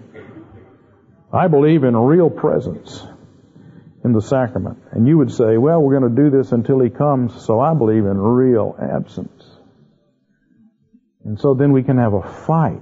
I 1.32 1.48
believe 1.48 1.84
in 1.84 1.96
real 1.96 2.30
presence 2.30 3.02
in 4.04 4.12
the 4.12 4.22
sacrament. 4.22 4.78
And 4.92 5.06
you 5.06 5.18
would 5.18 5.32
say, 5.32 5.56
well, 5.58 5.82
we're 5.82 5.98
going 5.98 6.14
to 6.14 6.22
do 6.22 6.30
this 6.30 6.52
until 6.52 6.80
he 6.80 6.90
comes, 6.90 7.44
so 7.44 7.60
I 7.60 7.74
believe 7.74 8.06
in 8.06 8.18
real 8.18 8.76
absence. 8.80 9.35
And 11.26 11.38
so 11.38 11.54
then 11.54 11.72
we 11.72 11.82
can 11.82 11.98
have 11.98 12.14
a 12.14 12.22
fight 12.22 12.80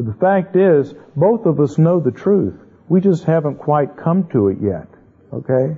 but 0.00 0.06
the 0.06 0.18
fact 0.18 0.56
is, 0.56 0.94
both 1.14 1.44
of 1.44 1.60
us 1.60 1.76
know 1.76 2.00
the 2.00 2.10
truth. 2.10 2.54
We 2.88 3.02
just 3.02 3.24
haven't 3.24 3.58
quite 3.58 3.98
come 3.98 4.28
to 4.32 4.48
it 4.48 4.56
yet. 4.62 4.88
Okay? 5.30 5.76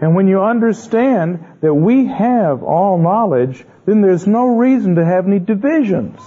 And 0.00 0.16
when 0.16 0.26
you 0.26 0.42
understand 0.42 1.44
that 1.60 1.72
we 1.72 2.06
have 2.06 2.64
all 2.64 2.98
knowledge, 2.98 3.64
then 3.86 4.00
there's 4.00 4.26
no 4.26 4.56
reason 4.56 4.96
to 4.96 5.04
have 5.04 5.28
any 5.28 5.38
divisions. 5.38 6.18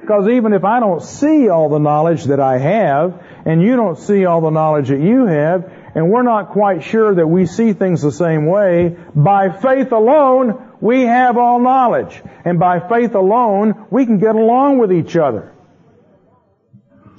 Because 0.00 0.26
even 0.26 0.54
if 0.54 0.64
I 0.64 0.80
don't 0.80 1.00
see 1.00 1.48
all 1.50 1.68
the 1.68 1.78
knowledge 1.78 2.24
that 2.24 2.40
I 2.40 2.58
have, 2.58 3.22
and 3.46 3.62
you 3.62 3.76
don't 3.76 3.96
see 3.96 4.24
all 4.24 4.40
the 4.40 4.50
knowledge 4.50 4.88
that 4.88 5.00
you 5.00 5.26
have, 5.26 5.70
and 5.94 6.10
we're 6.10 6.24
not 6.24 6.50
quite 6.50 6.82
sure 6.82 7.14
that 7.14 7.28
we 7.28 7.46
see 7.46 7.74
things 7.74 8.02
the 8.02 8.10
same 8.10 8.46
way, 8.46 8.96
by 9.14 9.50
faith 9.50 9.92
alone, 9.92 10.67
we 10.80 11.02
have 11.02 11.36
all 11.36 11.60
knowledge. 11.60 12.20
And 12.44 12.58
by 12.58 12.80
faith 12.80 13.14
alone, 13.14 13.86
we 13.90 14.06
can 14.06 14.18
get 14.18 14.34
along 14.34 14.78
with 14.78 14.92
each 14.92 15.16
other. 15.16 15.52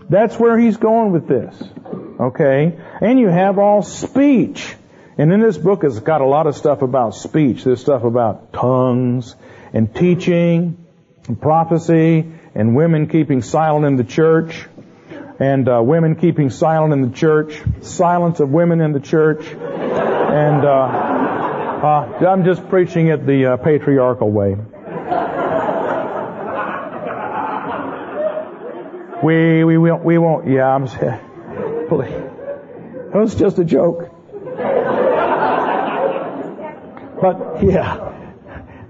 That's 0.10 0.40
where 0.40 0.58
he's 0.58 0.78
going 0.78 1.12
with 1.12 1.28
this. 1.28 1.62
Okay? 2.20 2.80
And 3.02 3.20
you 3.20 3.28
have 3.28 3.60
all 3.60 3.84
speech. 3.84 4.76
And 5.18 5.32
in 5.32 5.42
this 5.42 5.58
book 5.58 5.84
it's 5.84 6.00
got 6.00 6.22
a 6.22 6.26
lot 6.26 6.48
of 6.48 6.56
stuff 6.56 6.82
about 6.82 7.14
speech. 7.14 7.64
There's 7.64 7.82
stuff 7.82 8.04
about 8.04 8.54
tongues 8.54 9.36
and 9.74 9.94
teaching 9.94 10.86
and 11.28 11.40
prophecy 11.40 12.32
and 12.56 12.76
women 12.76 13.08
keeping 13.08 13.42
silent 13.42 13.86
in 13.86 13.98
the 13.98 14.04
church 14.04 14.66
and 15.40 15.70
uh, 15.70 15.82
women 15.82 16.16
keeping 16.16 16.50
silent 16.50 16.92
in 16.92 17.02
the 17.02 17.16
church, 17.16 17.62
silence 17.82 18.40
of 18.42 18.50
women 18.50 18.82
in 18.82 18.92
the 18.92 19.00
church, 19.00 19.46
and 19.46 20.66
uh, 20.66 21.49
uh, 21.84 22.28
I'm 22.28 22.44
just 22.44 22.68
preaching 22.70 23.08
it 23.08 23.26
the 23.26 23.54
uh, 23.54 23.58
patriarchal 23.58 24.30
way. 24.30 24.56
We, 29.24 29.64
we, 29.66 29.78
won't, 29.78 30.04
we 30.04 30.18
won't, 30.18 30.48
yeah, 30.48 30.68
I'm, 30.68 30.88
please. 31.88 32.12
It 32.12 33.16
was 33.16 33.36
just 33.36 33.60
a 33.60 33.66
joke. 33.66 34.16
But, 37.22 37.64
yeah. 37.64 38.06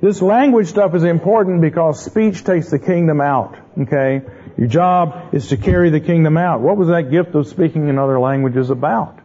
This 0.01 0.21
language 0.21 0.67
stuff 0.67 0.93
is 0.93 1.03
important 1.03 1.61
because 1.61 2.03
speech 2.03 2.43
takes 2.43 2.69
the 2.69 2.79
kingdom 2.79 3.21
out. 3.21 3.57
Okay? 3.81 4.21
Your 4.57 4.67
job 4.67 5.33
is 5.33 5.47
to 5.47 5.57
carry 5.57 5.89
the 5.89 5.99
kingdom 5.99 6.37
out. 6.37 6.61
What 6.61 6.77
was 6.77 6.89
that 6.89 7.11
gift 7.11 7.33
of 7.33 7.47
speaking 7.47 7.87
in 7.87 7.97
other 7.97 8.19
languages 8.19 8.69
about? 8.69 9.19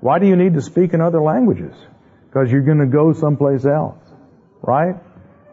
Why 0.00 0.18
do 0.18 0.26
you 0.26 0.36
need 0.36 0.54
to 0.54 0.62
speak 0.62 0.94
in 0.94 1.00
other 1.00 1.20
languages? 1.20 1.74
Because 2.30 2.50
you're 2.50 2.62
going 2.62 2.78
to 2.78 2.86
go 2.86 3.12
someplace 3.12 3.64
else. 3.64 3.98
Right? 4.62 4.94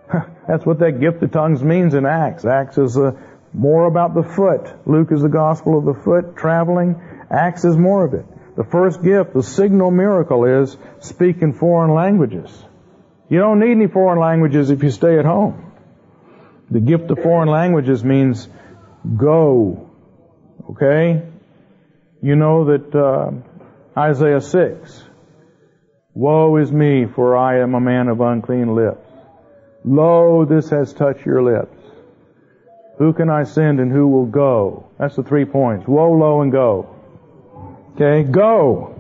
That's 0.48 0.66
what 0.66 0.80
that 0.80 1.00
gift 1.00 1.24
of 1.24 1.32
tongues 1.32 1.64
means 1.64 1.96
in 1.96 2.06
Acts. 2.06 2.46
Acts 2.46 2.78
is 2.78 2.98
uh, 2.98 3.14
more 3.52 3.86
about 3.86 4.14
the 4.14 4.22
foot. 4.22 4.72
Luke 4.86 5.12
is 5.12 5.22
the 5.22 5.30
gospel 5.30 5.78
of 5.78 5.86
the 5.86 5.96
foot, 5.96 6.38
traveling. 6.38 7.02
Acts 7.32 7.66
is 7.66 7.76
more 7.76 8.06
of 8.06 8.14
it. 8.14 8.26
The 8.56 8.64
first 8.64 9.04
gift, 9.04 9.34
the 9.34 9.44
signal 9.44 9.92
miracle 9.92 10.46
is 10.46 10.78
speaking 11.00 11.54
foreign 11.54 11.94
languages. 11.94 12.50
You 13.30 13.40
don't 13.40 13.60
need 13.60 13.72
any 13.72 13.88
foreign 13.88 14.20
languages 14.20 14.70
if 14.70 14.84
you 14.84 14.92
stay 14.92 15.18
at 15.18 15.26
home. 15.26 15.72
The 16.70 16.80
gift 16.80 17.10
of 17.12 17.20
foreign 17.20 17.50
languages 17.50 18.04
means 18.04 18.48
go. 19.16 19.90
Okay? 20.72 21.24
You 22.22 22.36
know 22.36 22.66
that 22.66 22.96
uh, 22.96 24.00
Isaiah 24.00 24.42
6. 24.42 25.04
Woe 26.18 26.56
is 26.58 26.72
me, 26.72 27.06
for 27.06 27.38
I 27.38 27.60
am 27.60 27.76
a 27.76 27.80
man 27.80 28.08
of 28.08 28.22
unclean 28.22 28.74
lips. 28.74 29.08
Lo, 29.86 30.46
this 30.46 30.72
has 30.72 30.92
touched 30.92 31.24
your 31.24 31.44
lips. 31.44 31.78
Who 32.98 33.14
can 33.14 33.30
I 33.30 33.44
send 33.44 33.80
and 33.80 33.92
who 33.92 34.08
will 34.08 34.26
go? 34.26 34.88
That's 34.98 35.16
the 35.16 35.22
three 35.22 35.46
points. 35.46 35.88
Woe, 35.88 36.14
lo, 36.14 36.42
and 36.42 36.52
go. 36.52 36.96
Okay, 37.94 38.24
go. 38.24 39.00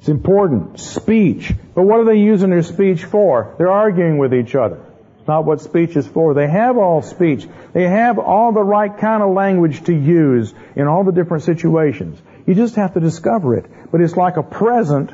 It's 0.00 0.10
important. 0.10 0.78
Speech. 0.78 1.54
But 1.74 1.84
what 1.84 2.00
are 2.00 2.04
they 2.04 2.18
using 2.18 2.50
their 2.50 2.62
speech 2.62 3.04
for? 3.04 3.54
They're 3.56 3.72
arguing 3.72 4.18
with 4.18 4.34
each 4.34 4.54
other. 4.54 4.84
It's 5.18 5.28
not 5.28 5.46
what 5.46 5.62
speech 5.62 5.96
is 5.96 6.06
for. 6.06 6.34
They 6.34 6.46
have 6.46 6.76
all 6.76 7.00
speech. 7.00 7.48
They 7.72 7.84
have 7.84 8.18
all 8.18 8.52
the 8.52 8.62
right 8.62 8.98
kind 8.98 9.22
of 9.22 9.32
language 9.32 9.82
to 9.84 9.94
use 9.94 10.52
in 10.76 10.86
all 10.86 11.04
the 11.04 11.12
different 11.12 11.44
situations. 11.44 12.20
You 12.46 12.54
just 12.54 12.74
have 12.74 12.92
to 12.92 13.00
discover 13.00 13.56
it. 13.56 13.64
But 13.90 14.02
it's 14.02 14.14
like 14.14 14.36
a 14.36 14.42
present 14.42 15.10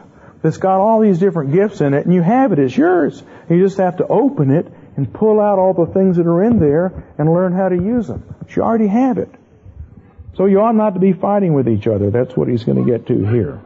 that's 0.46 0.58
got 0.58 0.78
all 0.80 1.00
these 1.00 1.18
different 1.18 1.52
gifts 1.52 1.80
in 1.80 1.92
it, 1.92 2.06
and 2.06 2.14
you 2.14 2.22
have 2.22 2.52
it. 2.52 2.58
It's 2.58 2.76
yours. 2.76 3.22
You 3.50 3.60
just 3.60 3.78
have 3.78 3.96
to 3.96 4.06
open 4.06 4.50
it 4.50 4.72
and 4.96 5.12
pull 5.12 5.40
out 5.40 5.58
all 5.58 5.74
the 5.74 5.92
things 5.92 6.16
that 6.16 6.26
are 6.26 6.42
in 6.44 6.60
there 6.60 7.04
and 7.18 7.32
learn 7.32 7.52
how 7.52 7.68
to 7.68 7.74
use 7.74 8.06
them. 8.06 8.22
But 8.38 8.54
you 8.54 8.62
already 8.62 8.86
have 8.86 9.18
it. 9.18 9.28
So 10.36 10.46
you 10.46 10.60
ought 10.60 10.76
not 10.76 10.94
to 10.94 11.00
be 11.00 11.12
fighting 11.12 11.52
with 11.52 11.68
each 11.68 11.86
other. 11.86 12.10
That's 12.10 12.36
what 12.36 12.46
he's 12.46 12.62
going 12.62 12.78
to 12.78 12.90
get 12.90 13.06
to 13.08 13.26
here. 13.26 13.60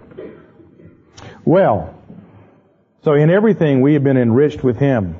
Well, 1.44 1.94
so 3.02 3.12
in 3.12 3.28
everything 3.28 3.82
we 3.82 3.94
have 3.94 4.04
been 4.04 4.16
enriched 4.16 4.64
with 4.64 4.78
him. 4.78 5.16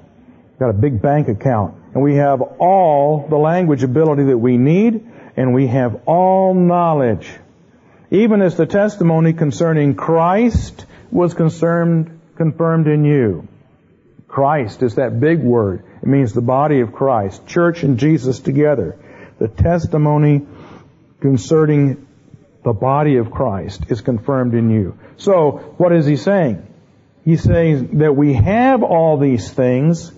Got 0.59 0.71
a 0.71 0.75
big 0.75 1.03
bank 1.03 1.29
account. 1.29 1.75
And 1.93 2.03
we 2.03 2.17
have 2.17 2.41
all 2.41 3.27
the 3.29 3.37
language 3.37 3.83
ability 3.83 4.25
that 4.25 4.39
we 4.39 4.57
need, 4.57 5.07
and 5.37 5.53
we 5.53 5.67
have 5.67 6.03
all 6.07 6.55
knowledge. 6.55 7.31
Even 8.11 8.43
as 8.43 8.57
the 8.57 8.67
testimony 8.67 9.33
concerning 9.33 9.95
Christ 9.95 10.85
was 11.11 11.35
concerned, 11.35 12.21
confirmed 12.37 12.87
in 12.89 13.05
you. 13.05 13.47
Christ 14.27 14.83
is 14.83 14.97
that 14.97 15.21
big 15.21 15.41
word. 15.41 15.85
It 16.03 16.09
means 16.09 16.33
the 16.33 16.41
body 16.41 16.81
of 16.81 16.93
Christ. 16.93 17.47
Church 17.47 17.83
and 17.83 17.99
Jesus 17.99 18.41
together. 18.41 18.99
The 19.39 19.49
testimony 19.49 20.47
concerning 21.21 22.07
the 22.65 22.73
body 22.73 23.17
of 23.17 23.31
Christ 23.31 23.85
is 23.89 24.01
confirmed 24.01 24.55
in 24.55 24.71
you. 24.71 24.99
So, 25.17 25.75
what 25.77 25.93
is 25.93 26.07
he 26.07 26.17
saying? 26.17 26.67
He's 27.25 27.43
saying 27.43 27.99
that 27.99 28.17
we 28.17 28.35
have 28.35 28.83
all 28.83 29.19
these 29.19 29.51
things 29.51 30.13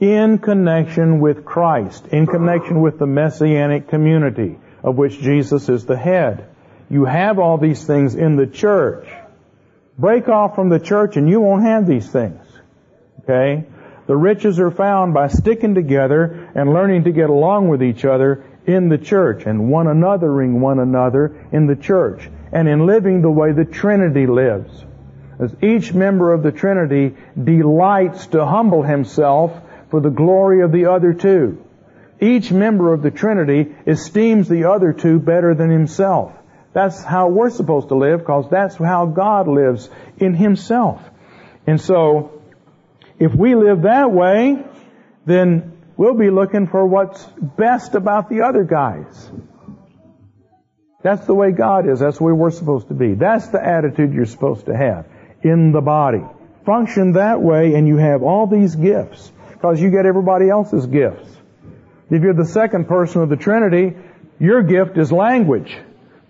in 0.00 0.38
connection 0.38 1.20
with 1.20 1.44
Christ, 1.44 2.06
in 2.08 2.26
connection 2.26 2.80
with 2.80 2.98
the 2.98 3.06
messianic 3.06 3.88
community 3.88 4.58
of 4.82 4.96
which 4.96 5.18
Jesus 5.20 5.68
is 5.68 5.84
the 5.84 5.96
head. 5.96 6.46
You 6.90 7.04
have 7.04 7.38
all 7.38 7.56
these 7.56 7.84
things 7.84 8.16
in 8.16 8.36
the 8.36 8.48
church. 8.48 9.08
Break 9.96 10.28
off 10.28 10.56
from 10.56 10.68
the 10.68 10.80
church 10.80 11.16
and 11.16 11.28
you 11.28 11.40
won't 11.40 11.62
have 11.62 11.86
these 11.86 12.10
things. 12.10 12.44
Okay? 13.20 13.64
The 14.06 14.16
riches 14.16 14.58
are 14.58 14.72
found 14.72 15.14
by 15.14 15.28
sticking 15.28 15.76
together 15.76 16.50
and 16.54 16.74
learning 16.74 17.04
to 17.04 17.12
get 17.12 17.30
along 17.30 17.68
with 17.68 17.80
each 17.80 18.04
other 18.04 18.44
in 18.66 18.88
the 18.88 18.98
church 18.98 19.44
and 19.46 19.70
one 19.70 19.86
anothering 19.86 20.58
one 20.58 20.80
another 20.80 21.46
in 21.52 21.66
the 21.66 21.76
church 21.76 22.28
and 22.52 22.68
in 22.68 22.86
living 22.86 23.22
the 23.22 23.30
way 23.30 23.52
the 23.52 23.64
Trinity 23.64 24.26
lives. 24.26 24.84
As 25.38 25.54
each 25.62 25.94
member 25.94 26.32
of 26.32 26.42
the 26.42 26.50
Trinity 26.50 27.14
delights 27.42 28.26
to 28.28 28.44
humble 28.44 28.82
himself 28.82 29.52
for 29.90 30.00
the 30.00 30.10
glory 30.10 30.62
of 30.62 30.72
the 30.72 30.86
other 30.86 31.14
two. 31.14 31.64
Each 32.20 32.50
member 32.50 32.92
of 32.92 33.02
the 33.02 33.10
Trinity 33.12 33.74
esteems 33.86 34.48
the 34.48 34.64
other 34.64 34.92
two 34.92 35.20
better 35.20 35.54
than 35.54 35.70
himself. 35.70 36.32
That's 36.72 37.02
how 37.02 37.28
we're 37.28 37.50
supposed 37.50 37.88
to 37.88 37.96
live 37.96 38.20
because 38.20 38.48
that's 38.50 38.76
how 38.76 39.06
God 39.06 39.48
lives 39.48 39.88
in 40.18 40.34
himself. 40.34 41.02
And 41.66 41.80
so, 41.80 42.42
if 43.18 43.34
we 43.34 43.54
live 43.54 43.82
that 43.82 44.12
way, 44.12 44.64
then 45.26 45.80
We'll 46.00 46.14
be 46.14 46.30
looking 46.30 46.66
for 46.66 46.86
what's 46.86 47.22
best 47.58 47.94
about 47.94 48.30
the 48.30 48.40
other 48.40 48.64
guys. 48.64 49.30
That's 51.02 51.26
the 51.26 51.34
way 51.34 51.52
God 51.52 51.86
is. 51.86 52.00
That's 52.00 52.16
the 52.16 52.24
way 52.24 52.32
we're 52.32 52.52
supposed 52.52 52.88
to 52.88 52.94
be. 52.94 53.12
That's 53.12 53.48
the 53.48 53.62
attitude 53.62 54.14
you're 54.14 54.24
supposed 54.24 54.64
to 54.64 54.74
have 54.74 55.04
in 55.42 55.72
the 55.72 55.82
body. 55.82 56.22
Function 56.64 57.12
that 57.12 57.42
way 57.42 57.74
and 57.74 57.86
you 57.86 57.98
have 57.98 58.22
all 58.22 58.46
these 58.46 58.74
gifts 58.76 59.30
because 59.52 59.78
you 59.78 59.90
get 59.90 60.06
everybody 60.06 60.48
else's 60.48 60.86
gifts. 60.86 61.28
If 62.10 62.22
you're 62.22 62.32
the 62.32 62.46
second 62.46 62.88
person 62.88 63.20
of 63.20 63.28
the 63.28 63.36
Trinity, 63.36 63.94
your 64.38 64.62
gift 64.62 64.96
is 64.96 65.12
language. 65.12 65.76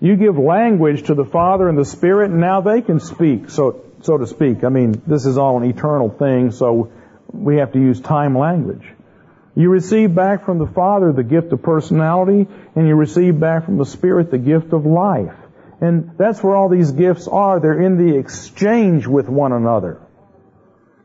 You 0.01 0.17
give 0.17 0.39
language 0.39 1.05
to 1.05 1.15
the 1.15 1.25
Father 1.25 1.69
and 1.69 1.77
the 1.77 1.85
Spirit 1.85 2.31
and 2.31 2.41
now 2.41 2.63
they 2.63 2.81
can 2.81 3.01
speak, 3.01 3.51
so, 3.51 3.85
so 4.03 4.17
to 4.17 4.27
speak. 4.27 4.65
I 4.65 4.71
mean, 4.71 5.03
this 5.07 5.27
is 5.27 5.37
all 5.37 5.59
an 5.63 5.69
eternal 5.69 6.09
thing, 6.09 6.53
so 6.53 6.91
we 7.33 7.57
have 7.57 7.73
to 7.73 7.79
use 7.79 8.01
time 8.01 8.37
language. 8.37 8.85
You 9.55 9.69
receive 9.69 10.15
back 10.15 10.47
from 10.47 10.59
the 10.59 10.67
Father 10.67 11.13
the 11.13 11.23
gift 11.23 11.53
of 11.53 11.63
personality, 11.63 12.49
and 12.75 12.89
you 12.89 12.95
receive 12.95 13.39
back 13.39 13.67
from 13.67 13.77
the 13.77 13.85
Spirit 13.85 14.31
the 14.31 14.39
gift 14.39 14.73
of 14.73 14.87
life. 14.87 15.35
And 15.81 16.13
that's 16.17 16.43
where 16.43 16.55
all 16.55 16.69
these 16.69 16.93
gifts 16.93 17.27
are. 17.29 17.61
They're 17.61 17.81
in 17.81 17.97
the 17.97 18.17
exchange 18.17 19.07
with 19.07 19.29
one 19.29 19.53
another. 19.53 20.01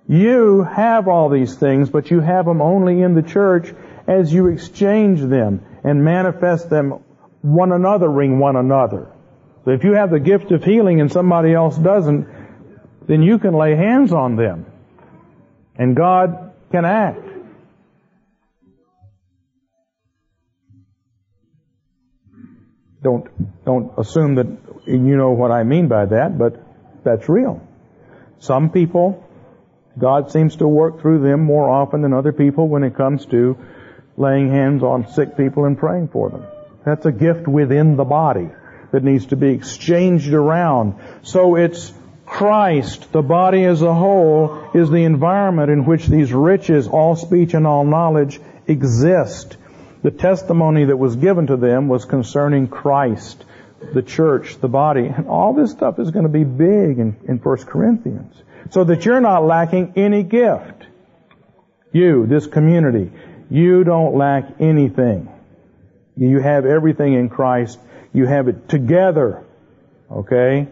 You 0.07 0.63
have 0.63 1.07
all 1.07 1.29
these 1.29 1.55
things, 1.55 1.89
but 1.89 2.11
you 2.11 2.19
have 2.19 2.45
them 2.45 2.61
only 2.61 3.01
in 3.01 3.15
the 3.15 3.23
church 3.23 3.73
as 4.07 4.31
you 4.31 4.47
exchange 4.47 5.21
them 5.21 5.65
and 5.83 6.03
manifest 6.03 6.69
them 6.69 7.03
one 7.45 7.69
anothering 7.69 8.39
one 8.39 8.55
another. 8.55 9.07
So 9.65 9.71
if 9.71 9.83
you 9.83 9.93
have 9.93 10.09
the 10.09 10.19
gift 10.19 10.51
of 10.51 10.63
healing 10.63 10.99
and 10.99 11.11
somebody 11.11 11.53
else 11.53 11.77
doesn't, 11.77 12.27
then 13.07 13.21
you 13.21 13.37
can 13.37 13.53
lay 13.53 13.75
hands 13.75 14.11
on 14.11 14.35
them. 14.35 14.65
And 15.75 15.95
God 15.95 16.53
can 16.71 16.85
act. 16.85 17.21
Don't, 23.03 23.27
don't 23.63 23.91
assume 23.99 24.35
that 24.35 24.47
you 24.87 25.15
know 25.15 25.31
what 25.31 25.51
I 25.51 25.63
mean 25.63 25.87
by 25.87 26.05
that, 26.05 26.39
but 26.39 26.59
that's 27.03 27.29
real. 27.29 27.61
Some 28.39 28.71
people, 28.71 29.23
God 29.99 30.31
seems 30.31 30.55
to 30.55 30.67
work 30.67 31.01
through 31.01 31.21
them 31.21 31.43
more 31.43 31.69
often 31.69 32.01
than 32.01 32.13
other 32.13 32.33
people 32.33 32.67
when 32.67 32.83
it 32.83 32.95
comes 32.95 33.27
to 33.27 33.55
laying 34.17 34.49
hands 34.49 34.81
on 34.81 35.07
sick 35.11 35.37
people 35.37 35.65
and 35.65 35.77
praying 35.77 36.07
for 36.07 36.31
them. 36.31 36.45
That's 36.85 37.05
a 37.05 37.11
gift 37.11 37.47
within 37.47 37.95
the 37.95 38.03
body 38.03 38.49
that 38.91 39.03
needs 39.03 39.27
to 39.27 39.35
be 39.35 39.49
exchanged 39.49 40.33
around. 40.33 40.95
So 41.23 41.55
it's 41.55 41.91
Christ, 42.25 43.11
the 43.11 43.21
body 43.21 43.65
as 43.65 43.81
a 43.81 43.93
whole, 43.93 44.71
is 44.73 44.89
the 44.89 45.03
environment 45.03 45.69
in 45.69 45.85
which 45.85 46.07
these 46.07 46.31
riches, 46.31 46.87
all 46.87 47.15
speech 47.15 47.53
and 47.53 47.67
all 47.67 47.83
knowledge, 47.85 48.39
exist 48.67 49.57
the 50.05 50.11
testimony 50.11 50.85
that 50.85 50.97
was 50.97 51.15
given 51.15 51.47
to 51.47 51.57
them 51.57 51.87
was 51.87 52.05
concerning 52.05 52.67
Christ, 52.67 53.43
the 53.95 54.03
church, 54.03 54.61
the 54.61 54.67
body. 54.67 55.07
And 55.07 55.27
all 55.27 55.55
this 55.55 55.71
stuff 55.71 55.97
is 55.97 56.11
going 56.11 56.25
to 56.25 56.29
be 56.29 56.43
big 56.43 56.99
in, 56.99 57.17
in 57.27 57.37
1 57.37 57.57
Corinthians. 57.63 58.35
So 58.69 58.83
that 58.83 59.03
you're 59.03 59.19
not 59.19 59.45
lacking 59.45 59.93
any 59.95 60.21
gift. 60.21 60.85
You, 61.91 62.27
this 62.27 62.45
community, 62.45 63.11
you 63.49 63.83
don't 63.83 64.15
lack 64.15 64.45
anything. 64.59 65.27
You 66.17 66.39
have 66.39 66.65
everything 66.65 67.13
in 67.13 67.29
Christ. 67.29 67.79
You 68.13 68.25
have 68.25 68.47
it 68.47 68.69
together. 68.69 69.45
Okay? 70.11 70.67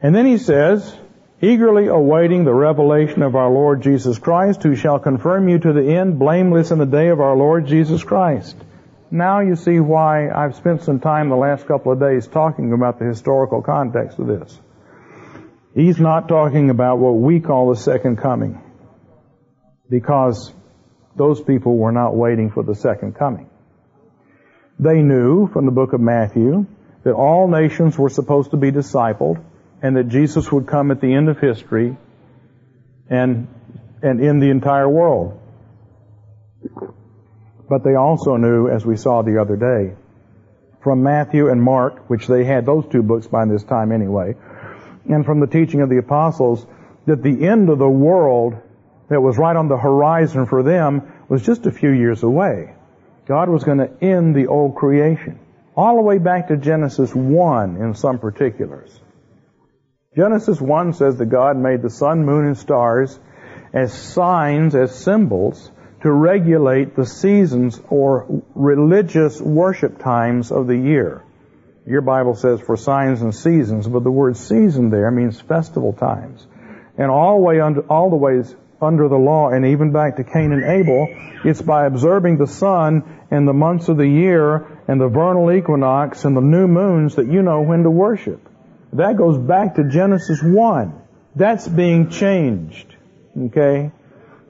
And 0.00 0.14
then 0.14 0.26
he 0.26 0.38
says, 0.38 0.96
eagerly 1.40 1.88
awaiting 1.88 2.44
the 2.44 2.54
revelation 2.54 3.22
of 3.22 3.34
our 3.36 3.50
Lord 3.50 3.82
Jesus 3.82 4.18
Christ, 4.18 4.62
who 4.62 4.74
shall 4.74 4.98
confirm 4.98 5.48
you 5.48 5.58
to 5.58 5.72
the 5.72 5.96
end, 5.96 6.18
blameless 6.18 6.70
in 6.70 6.78
the 6.78 6.86
day 6.86 7.08
of 7.08 7.20
our 7.20 7.36
Lord 7.36 7.66
Jesus 7.66 8.02
Christ. 8.02 8.56
Now 9.10 9.40
you 9.40 9.56
see 9.56 9.78
why 9.80 10.30
I've 10.30 10.56
spent 10.56 10.82
some 10.82 11.00
time 11.00 11.28
the 11.28 11.36
last 11.36 11.66
couple 11.66 11.92
of 11.92 12.00
days 12.00 12.26
talking 12.26 12.72
about 12.72 12.98
the 12.98 13.04
historical 13.04 13.62
context 13.62 14.18
of 14.18 14.26
this. 14.26 14.58
He's 15.74 16.00
not 16.00 16.28
talking 16.28 16.70
about 16.70 16.98
what 16.98 17.12
we 17.12 17.40
call 17.40 17.68
the 17.68 17.76
second 17.76 18.16
coming. 18.16 18.60
because 19.88 20.52
those 21.16 21.40
people 21.40 21.76
were 21.76 21.92
not 21.92 22.16
waiting 22.16 22.50
for 22.50 22.62
the 22.62 22.74
second 22.74 23.14
coming. 23.14 23.48
They 24.78 25.02
knew 25.02 25.48
from 25.48 25.66
the 25.66 25.72
book 25.72 25.92
of 25.92 26.00
Matthew 26.00 26.66
that 27.04 27.12
all 27.12 27.48
nations 27.48 27.98
were 27.98 28.08
supposed 28.08 28.50
to 28.50 28.56
be 28.56 28.72
discipled 28.72 29.42
and 29.82 29.96
that 29.96 30.08
Jesus 30.08 30.50
would 30.50 30.66
come 30.66 30.90
at 30.90 31.00
the 31.00 31.14
end 31.14 31.28
of 31.28 31.38
history 31.38 31.96
and, 33.08 33.48
and 34.02 34.20
in 34.20 34.40
the 34.40 34.50
entire 34.50 34.88
world. 34.88 35.40
But 37.68 37.84
they 37.84 37.94
also 37.94 38.36
knew, 38.36 38.68
as 38.68 38.84
we 38.84 38.96
saw 38.96 39.22
the 39.22 39.40
other 39.40 39.56
day, 39.56 39.96
from 40.82 41.02
Matthew 41.02 41.48
and 41.48 41.62
Mark, 41.62 42.08
which 42.10 42.26
they 42.26 42.44
had 42.44 42.66
those 42.66 42.84
two 42.90 43.02
books 43.02 43.26
by 43.26 43.44
this 43.46 43.64
time 43.64 43.92
anyway, 43.92 44.34
and 45.08 45.24
from 45.24 45.40
the 45.40 45.46
teaching 45.46 45.80
of 45.80 45.88
the 45.88 45.98
apostles, 45.98 46.66
that 47.06 47.22
the 47.22 47.46
end 47.46 47.68
of 47.68 47.78
the 47.78 47.88
world 47.88 48.54
that 49.08 49.20
was 49.20 49.38
right 49.38 49.56
on 49.56 49.68
the 49.68 49.76
horizon 49.76 50.46
for 50.46 50.62
them 50.62 51.12
was 51.28 51.44
just 51.44 51.66
a 51.66 51.70
few 51.70 51.90
years 51.90 52.22
away. 52.22 52.73
God 53.26 53.48
was 53.48 53.64
going 53.64 53.78
to 53.78 53.90
end 54.02 54.34
the 54.34 54.48
old 54.48 54.74
creation. 54.74 55.38
All 55.76 55.96
the 55.96 56.02
way 56.02 56.18
back 56.18 56.48
to 56.48 56.56
Genesis 56.56 57.14
1 57.14 57.76
in 57.76 57.94
some 57.94 58.18
particulars. 58.18 59.00
Genesis 60.14 60.60
1 60.60 60.92
says 60.92 61.16
that 61.18 61.26
God 61.26 61.56
made 61.56 61.82
the 61.82 61.90
sun, 61.90 62.24
moon, 62.24 62.46
and 62.46 62.56
stars 62.56 63.18
as 63.72 63.92
signs, 63.92 64.74
as 64.76 64.94
symbols, 64.94 65.70
to 66.02 66.12
regulate 66.12 66.94
the 66.94 67.06
seasons 67.06 67.80
or 67.88 68.42
religious 68.54 69.40
worship 69.40 69.98
times 69.98 70.52
of 70.52 70.66
the 70.66 70.76
year. 70.76 71.24
Your 71.86 72.02
Bible 72.02 72.34
says 72.34 72.60
for 72.60 72.76
signs 72.76 73.22
and 73.22 73.34
seasons, 73.34 73.88
but 73.88 74.04
the 74.04 74.10
word 74.10 74.36
season 74.36 74.90
there 74.90 75.10
means 75.10 75.40
festival 75.40 75.92
times. 75.92 76.46
And 76.96 77.10
all 77.10 77.38
the 77.38 77.44
way 77.44 77.60
under, 77.60 77.80
all 77.80 78.10
the 78.10 78.16
ways 78.16 78.54
under 78.84 79.08
the 79.08 79.16
law 79.16 79.50
and 79.50 79.66
even 79.66 79.92
back 79.92 80.16
to 80.16 80.24
Cain 80.24 80.52
and 80.52 80.64
Abel, 80.64 81.08
it's 81.44 81.62
by 81.62 81.86
observing 81.86 82.38
the 82.38 82.46
sun 82.46 83.26
and 83.30 83.46
the 83.46 83.52
months 83.52 83.88
of 83.88 83.96
the 83.96 84.06
year 84.06 84.80
and 84.88 85.00
the 85.00 85.08
vernal 85.08 85.50
equinox 85.52 86.24
and 86.24 86.36
the 86.36 86.40
new 86.40 86.66
moons 86.66 87.16
that 87.16 87.26
you 87.26 87.42
know 87.42 87.62
when 87.62 87.82
to 87.82 87.90
worship. 87.90 88.40
That 88.94 89.16
goes 89.16 89.38
back 89.38 89.74
to 89.74 89.84
Genesis 89.84 90.40
1. 90.42 91.02
That's 91.34 91.66
being 91.66 92.10
changed. 92.10 92.94
Okay? 93.36 93.90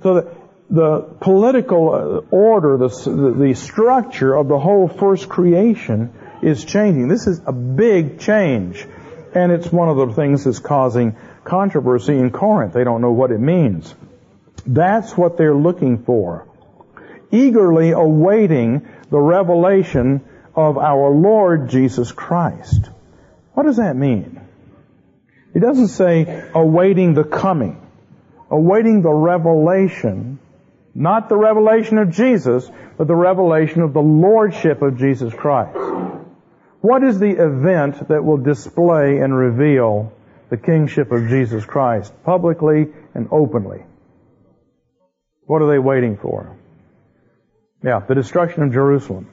So 0.03 0.14
the, 0.14 0.37
the 0.70 1.01
political 1.20 1.94
uh, 1.94 2.35
order, 2.35 2.77
the, 2.77 3.35
the 3.38 3.55
structure 3.55 4.35
of 4.35 4.49
the 4.49 4.59
whole 4.59 4.88
first 4.88 5.29
creation 5.29 6.12
is 6.42 6.64
changing. 6.64 7.09
This 7.09 7.27
is 7.27 7.40
a 7.47 7.53
big 7.53 8.20
change. 8.20 8.87
And 9.35 9.51
it's 9.51 9.73
one 9.73 9.88
of 9.88 9.97
the 9.97 10.14
things 10.14 10.44
that's 10.44 10.59
causing 10.59 11.16
controversy 11.44 12.16
in 12.16 12.31
Corinth. 12.31 12.75
They 12.75 12.85
don't 12.85 13.01
know 13.01 13.12
what 13.12 13.31
it 13.31 13.40
means. 13.40 13.94
That's 14.66 15.16
what 15.16 15.37
they're 15.37 15.55
looking 15.55 16.05
for. 16.05 16.48
Eagerly 17.31 17.90
awaiting 17.90 18.88
the 19.11 19.20
revelation 19.20 20.22
of 20.55 20.79
our 20.79 21.11
Lord 21.11 21.68
Jesus 21.68 22.12
Christ. 22.12 22.88
What 23.55 23.64
does 23.64 23.77
that 23.77 23.96
mean? 23.96 24.40
It 25.55 25.61
doesn't 25.61 25.88
say 25.88 26.48
awaiting 26.55 27.14
the 27.14 27.24
coming. 27.24 27.81
Awaiting 28.50 29.03
the 29.03 29.12
revelation, 29.12 30.38
not 30.94 31.29
the 31.29 31.37
revelation 31.37 31.98
of 31.98 32.11
Jesus, 32.11 32.70
but 32.96 33.09
the 33.09 33.14
revelation 33.14 33.83
of 33.83 33.92
the 33.92 34.03
Lordship 34.03 34.83
of 34.83 34.98
Jesus 34.98 35.33
Christ. 35.35 35.77
What 36.81 37.03
is 37.03 37.18
the 37.18 37.31
event 37.31 38.09
that 38.09 38.22
will 38.22 38.37
display 38.37 39.18
and 39.18 39.37
reveal 39.37 40.12
the 40.50 40.57
kingship 40.57 41.11
of 41.11 41.29
Jesus 41.29 41.64
Christ 41.64 42.12
publicly 42.24 42.88
and 43.14 43.29
openly? 43.31 43.85
What 45.47 45.63
are 45.63 45.71
they 45.71 45.79
waiting 45.79 46.17
for? 46.17 46.57
Yeah, 47.83 48.01
the 48.01 48.15
destruction 48.15 48.63
of 48.63 48.73
Jerusalem. 48.73 49.29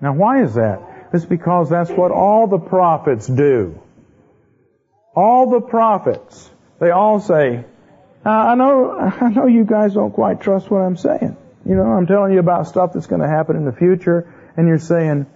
Now 0.00 0.14
why 0.14 0.42
is 0.42 0.54
that? 0.54 1.08
It's 1.12 1.24
because 1.24 1.70
that's 1.70 1.90
what 1.90 2.10
all 2.10 2.46
the 2.46 2.58
prophets 2.58 3.26
do. 3.26 3.80
All 5.14 5.50
the 5.50 5.60
prophets, 5.60 6.50
they 6.80 6.90
all 6.90 7.20
say, 7.20 7.64
uh, 8.26 8.28
I 8.28 8.54
know, 8.54 8.90
I 8.98 9.28
know 9.28 9.46
you 9.46 9.64
guys 9.64 9.94
don't 9.94 10.12
quite 10.12 10.40
trust 10.40 10.70
what 10.70 10.78
I'm 10.78 10.96
saying. 10.96 11.36
You 11.66 11.76
know, 11.76 11.84
I'm 11.84 12.06
telling 12.06 12.32
you 12.32 12.40
about 12.40 12.66
stuff 12.66 12.92
that's 12.92 13.06
going 13.06 13.22
to 13.22 13.28
happen 13.28 13.56
in 13.56 13.64
the 13.64 13.72
future, 13.72 14.32
and 14.56 14.66
you're 14.66 14.78
saying, 14.78 15.26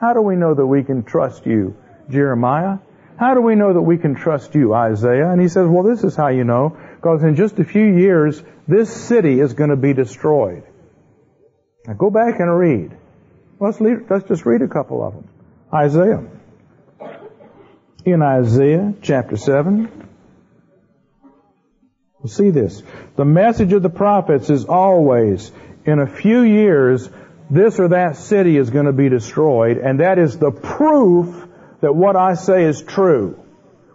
how 0.00 0.14
do 0.14 0.20
we 0.20 0.36
know 0.36 0.54
that 0.54 0.66
we 0.66 0.82
can 0.82 1.04
trust 1.04 1.46
you, 1.46 1.76
Jeremiah? 2.10 2.78
How 3.18 3.34
do 3.34 3.40
we 3.40 3.54
know 3.54 3.72
that 3.74 3.82
we 3.82 3.98
can 3.98 4.14
trust 4.14 4.54
you, 4.54 4.74
Isaiah? 4.74 5.30
And 5.30 5.40
he 5.40 5.48
says, 5.48 5.68
well, 5.68 5.84
this 5.84 6.02
is 6.02 6.16
how 6.16 6.28
you 6.28 6.44
know, 6.44 6.76
because 7.00 7.22
in 7.22 7.34
just 7.34 7.58
a 7.58 7.64
few 7.64 7.96
years, 7.96 8.42
this 8.68 8.94
city 8.94 9.40
is 9.40 9.54
going 9.54 9.70
to 9.70 9.76
be 9.76 9.94
destroyed. 9.94 10.64
Now 11.86 11.94
go 11.94 12.10
back 12.10 12.40
and 12.40 12.58
read. 12.58 12.94
Let's, 13.58 13.80
let's 13.80 14.28
just 14.28 14.44
read 14.44 14.60
a 14.60 14.68
couple 14.68 15.02
of 15.02 15.14
them. 15.14 15.28
Isaiah. 15.72 16.22
In 18.04 18.20
Isaiah 18.20 18.92
chapter 19.00 19.38
7, 19.38 20.08
we'll 22.18 22.28
see 22.28 22.50
this. 22.50 22.82
The 23.16 23.24
message 23.24 23.72
of 23.72 23.82
the 23.82 23.88
prophets 23.88 24.50
is 24.50 24.66
always, 24.66 25.50
in 25.86 26.00
a 26.00 26.06
few 26.06 26.42
years, 26.42 27.08
this 27.48 27.80
or 27.80 27.88
that 27.88 28.16
city 28.16 28.58
is 28.58 28.68
going 28.68 28.86
to 28.86 28.92
be 28.92 29.08
destroyed, 29.08 29.78
and 29.78 30.00
that 30.00 30.18
is 30.18 30.36
the 30.36 30.50
proof 30.50 31.48
that 31.80 31.94
what 31.94 32.14
I 32.14 32.34
say 32.34 32.64
is 32.64 32.82
true. 32.82 33.42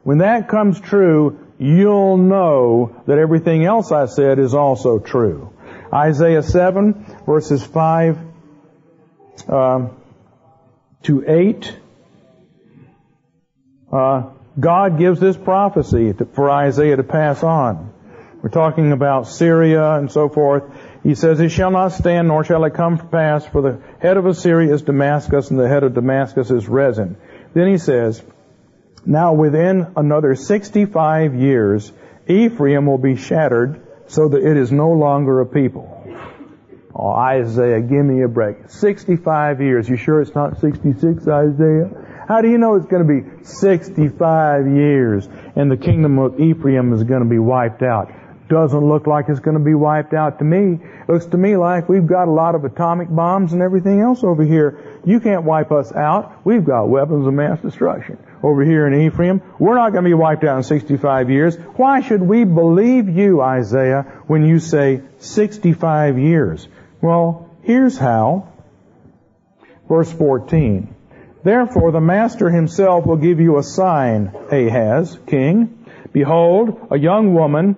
When 0.02 0.20
that 0.20 0.50
comes 0.50 0.80
true, 0.80 1.45
you'll 1.58 2.18
know 2.18 3.04
that 3.08 3.18
everything 3.18 3.66
else 3.66 3.92
I 3.92 4.06
said 4.06 4.40
is 4.40 4.54
also 4.54 5.00
true. 5.00 5.54
Isaiah 5.94 6.44
7 6.44 7.06
verses 7.26 7.64
5 7.64 8.20
uh, 9.48 9.88
to 11.04 11.24
8. 11.28 11.80
Uh, 13.92 14.30
God 14.60 14.98
gives 14.98 15.20
this 15.20 15.38
prophecy 15.38 16.14
to, 16.14 16.26
for 16.26 16.50
Isaiah 16.50 16.96
to 16.96 17.04
pass 17.04 17.44
on. 17.44 17.94
We're 18.42 18.50
talking 18.50 18.92
about 18.92 19.28
Syria 19.28 19.94
and 19.96 20.12
so 20.12 20.30
forth. 20.30 20.64
He 21.04 21.16
says, 21.16 21.40
It 21.40 21.50
shall 21.50 21.72
not 21.72 21.90
stand, 21.90 22.28
nor 22.28 22.44
shall 22.44 22.64
it 22.66 22.74
come 22.74 22.98
to 22.98 23.06
pass, 23.06 23.46
for 23.46 23.62
the 23.62 23.82
head 24.00 24.18
of 24.18 24.26
Assyria 24.26 24.74
is 24.74 24.82
Damascus, 24.82 25.50
and 25.50 25.60
the 25.60 25.68
head 25.68 25.84
of 25.84 25.94
Damascus 25.94 26.52
is 26.52 26.68
Rezin. 26.68 27.18
Then 27.54 27.68
he 27.68 27.78
says, 27.78 28.22
now 29.06 29.34
within 29.34 29.94
another 29.96 30.36
65 30.36 31.36
years, 31.36 31.92
Ephraim 32.28 32.86
will 32.88 32.98
be 32.98 33.16
shattered 33.16 33.82
so 34.08 34.30
that 34.30 34.44
it 34.44 34.58
is 34.58 34.72
no 34.72 34.92
longer 34.92 35.42
a 35.42 35.46
people. 35.46 35.92
Oh, 36.94 37.12
Isaiah, 37.12 37.82
give 37.82 38.06
me 38.06 38.24
a 38.24 38.28
break. 38.28 38.70
65 38.70 39.62
years. 39.62 39.90
You 39.90 39.98
sure 39.98 40.22
it's 40.22 40.34
not 40.34 40.60
66, 40.62 41.28
Isaiah? 41.28 41.90
How 42.28 42.42
do 42.42 42.50
you 42.50 42.58
know 42.58 42.76
it's 42.76 42.88
going 42.88 43.06
to 43.06 43.22
be 43.22 43.46
65 43.46 44.68
years 44.68 45.28
and 45.56 45.70
the 45.70 45.78
kingdom 45.78 46.18
of 46.18 46.40
Ephraim 46.40 46.94
is 46.94 47.04
going 47.04 47.22
to 47.22 47.30
be 47.30 47.38
wiped 47.38 47.84
out? 47.84 48.12
Doesn't 48.48 48.88
look 48.88 49.08
like 49.08 49.26
it's 49.28 49.40
going 49.40 49.58
to 49.58 49.64
be 49.64 49.74
wiped 49.74 50.14
out 50.14 50.40
to 50.40 50.46
me. 50.46 50.80
Looks 51.08 51.26
to 51.28 51.38
me 51.38 51.58
like 51.58 51.90
we've 51.90 52.06
got 52.08 52.28
a 52.28 52.32
lot 52.32 52.56
of 52.56 52.64
atomic 52.64 53.10
bombs 53.10 53.54
and 53.54 53.62
everything 53.62 54.00
else 54.02 54.24
over 54.24 54.44
here. 54.44 55.00
You 55.04 55.20
can't 55.20 55.44
wipe 55.44 55.72
us 55.72 55.92
out. 55.92 56.46
We've 56.46 56.64
got 56.64 56.88
weapons 56.88 57.28
of 57.28 57.34
mass 57.34 57.60
destruction 57.60 58.18
over 58.46 58.64
here 58.64 58.86
in 58.86 58.94
Ephraim. 59.08 59.42
We're 59.58 59.74
not 59.74 59.92
going 59.92 60.04
to 60.04 60.10
be 60.10 60.14
wiped 60.14 60.44
out 60.44 60.58
in 60.58 60.64
65 60.64 61.32
years. 61.32 61.56
Why 61.56 62.02
should 62.02 62.22
we 62.22 62.44
believe 62.44 63.10
you, 63.10 63.42
Isaiah, 63.42 64.04
when 64.28 64.46
you 64.46 64.60
say 64.60 65.02
65 65.18 66.20
years? 66.20 66.68
Well, 67.02 67.50
here's 67.64 67.98
how. 67.98 68.54
Verse 69.90 70.12
14. 70.12 70.94
Therefore 71.44 71.92
the 71.92 72.02
master 72.02 72.52
himself 72.52 73.08
will 73.08 73.18
give 73.18 73.40
you 73.40 73.58
a 73.58 73.64
sign, 73.64 74.32
Ahaz, 74.52 75.18
king. 75.26 75.88
Behold, 76.14 76.88
a 76.92 77.00
young 77.00 77.34
woman, 77.34 77.76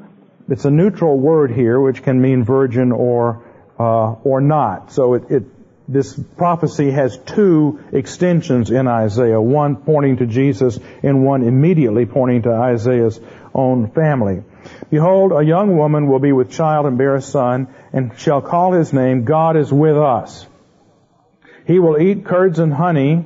it's 0.49 0.65
a 0.65 0.71
neutral 0.71 1.17
word 1.17 1.51
here, 1.51 1.79
which 1.79 2.03
can 2.03 2.21
mean 2.21 2.43
virgin 2.43 2.91
or, 2.91 3.41
uh, 3.79 4.11
or 4.23 4.41
not. 4.41 4.91
So 4.91 5.13
it, 5.13 5.31
it 5.31 5.43
this 5.87 6.19
prophecy 6.35 6.91
has 6.91 7.17
two 7.17 7.79
extensions 7.93 8.71
in 8.71 8.87
Isaiah, 8.87 9.39
one 9.39 9.77
pointing 9.77 10.17
to 10.17 10.25
Jesus 10.25 10.77
and 11.01 11.23
one 11.23 11.43
immediately 11.43 12.05
pointing 12.05 12.41
to 12.41 12.51
Isaiah's 12.51 13.19
own 13.53 13.91
family. 13.91 14.43
Behold, 14.89 15.31
a 15.31 15.43
young 15.43 15.77
woman 15.77 16.07
will 16.07 16.19
be 16.19 16.33
with 16.33 16.51
child 16.51 16.85
and 16.85 16.97
bear 16.97 17.15
a 17.15 17.21
son, 17.21 17.67
and 17.93 18.17
shall 18.19 18.41
call 18.41 18.73
his 18.73 18.91
name, 18.91 19.23
God 19.23 19.55
is 19.55 19.71
with 19.71 19.97
us. 19.97 20.45
He 21.65 21.79
will 21.79 22.01
eat 22.01 22.25
curds 22.25 22.59
and 22.59 22.73
honey 22.73 23.25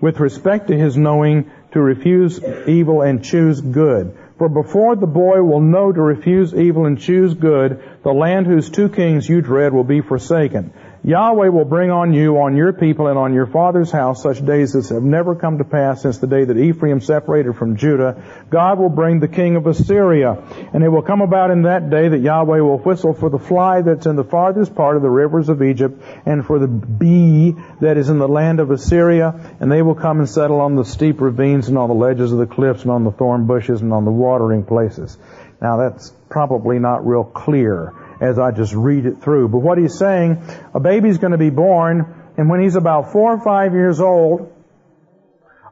with 0.00 0.20
respect 0.20 0.68
to 0.68 0.76
his 0.76 0.96
knowing 0.96 1.50
to 1.72 1.80
refuse 1.80 2.40
evil 2.66 3.02
and 3.02 3.24
choose 3.24 3.60
good. 3.60 4.16
For 4.38 4.48
before 4.48 4.96
the 4.96 5.06
boy 5.06 5.42
will 5.42 5.60
know 5.60 5.92
to 5.92 6.00
refuse 6.00 6.54
evil 6.54 6.84
and 6.86 6.98
choose 6.98 7.34
good, 7.34 7.82
the 8.02 8.12
land 8.12 8.46
whose 8.46 8.68
two 8.68 8.88
kings 8.88 9.28
you 9.28 9.40
dread 9.40 9.72
will 9.72 9.84
be 9.84 10.02
forsaken. 10.02 10.72
Yahweh 11.06 11.50
will 11.50 11.64
bring 11.64 11.92
on 11.92 12.12
you, 12.12 12.36
on 12.38 12.56
your 12.56 12.72
people, 12.72 13.06
and 13.06 13.16
on 13.16 13.32
your 13.32 13.46
father's 13.46 13.92
house 13.92 14.24
such 14.24 14.44
days 14.44 14.74
as 14.74 14.88
have 14.88 15.04
never 15.04 15.36
come 15.36 15.58
to 15.58 15.64
pass 15.64 16.02
since 16.02 16.18
the 16.18 16.26
day 16.26 16.44
that 16.44 16.58
Ephraim 16.58 17.00
separated 17.00 17.54
from 17.54 17.76
Judah. 17.76 18.24
God 18.50 18.80
will 18.80 18.88
bring 18.88 19.20
the 19.20 19.28
king 19.28 19.54
of 19.54 19.68
Assyria. 19.68 20.42
And 20.74 20.82
it 20.82 20.88
will 20.88 21.02
come 21.02 21.20
about 21.20 21.52
in 21.52 21.62
that 21.62 21.90
day 21.90 22.08
that 22.08 22.18
Yahweh 22.18 22.58
will 22.58 22.78
whistle 22.78 23.14
for 23.14 23.30
the 23.30 23.38
fly 23.38 23.82
that's 23.82 24.06
in 24.06 24.16
the 24.16 24.24
farthest 24.24 24.74
part 24.74 24.96
of 24.96 25.02
the 25.02 25.08
rivers 25.08 25.48
of 25.48 25.62
Egypt, 25.62 26.02
and 26.26 26.44
for 26.44 26.58
the 26.58 26.66
bee 26.66 27.54
that 27.80 27.98
is 27.98 28.08
in 28.08 28.18
the 28.18 28.26
land 28.26 28.58
of 28.58 28.72
Assyria, 28.72 29.56
and 29.60 29.70
they 29.70 29.82
will 29.82 29.94
come 29.94 30.18
and 30.18 30.28
settle 30.28 30.60
on 30.60 30.74
the 30.74 30.84
steep 30.84 31.20
ravines 31.20 31.68
and 31.68 31.78
on 31.78 31.88
the 31.88 31.94
ledges 31.94 32.32
of 32.32 32.38
the 32.38 32.48
cliffs 32.48 32.82
and 32.82 32.90
on 32.90 33.04
the 33.04 33.12
thorn 33.12 33.46
bushes 33.46 33.80
and 33.80 33.92
on 33.92 34.04
the 34.04 34.10
watering 34.10 34.64
places. 34.64 35.16
Now 35.62 35.76
that's 35.76 36.12
probably 36.28 36.80
not 36.80 37.06
real 37.06 37.22
clear 37.22 37.94
as 38.20 38.38
I 38.38 38.50
just 38.50 38.72
read 38.74 39.06
it 39.06 39.22
through. 39.22 39.48
But 39.48 39.58
what 39.58 39.78
he's 39.78 39.98
saying, 39.98 40.42
a 40.74 40.80
baby's 40.80 41.18
going 41.18 41.32
to 41.32 41.38
be 41.38 41.50
born, 41.50 42.32
and 42.36 42.48
when 42.48 42.60
he's 42.60 42.76
about 42.76 43.12
four 43.12 43.34
or 43.34 43.40
five 43.40 43.72
years 43.72 44.00
old, 44.00 44.52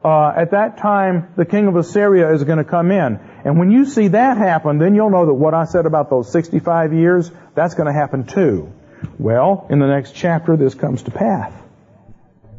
uh, 0.04 0.32
at 0.36 0.50
that 0.50 0.76
time, 0.76 1.32
the 1.34 1.46
king 1.46 1.66
of 1.66 1.76
Assyria 1.76 2.34
is 2.34 2.44
going 2.44 2.58
to 2.58 2.64
come 2.64 2.90
in. 2.90 3.18
And 3.44 3.58
when 3.58 3.70
you 3.70 3.86
see 3.86 4.08
that 4.08 4.36
happen, 4.36 4.78
then 4.78 4.94
you'll 4.94 5.10
know 5.10 5.26
that 5.26 5.34
what 5.34 5.54
I 5.54 5.64
said 5.64 5.86
about 5.86 6.10
those 6.10 6.30
65 6.30 6.92
years, 6.92 7.30
that's 7.54 7.74
going 7.74 7.86
to 7.86 7.92
happen 7.92 8.26
too. 8.26 8.70
Well, 9.18 9.66
in 9.70 9.78
the 9.78 9.86
next 9.86 10.14
chapter, 10.14 10.56
this 10.56 10.74
comes 10.74 11.04
to 11.04 11.10
pass. 11.10 11.52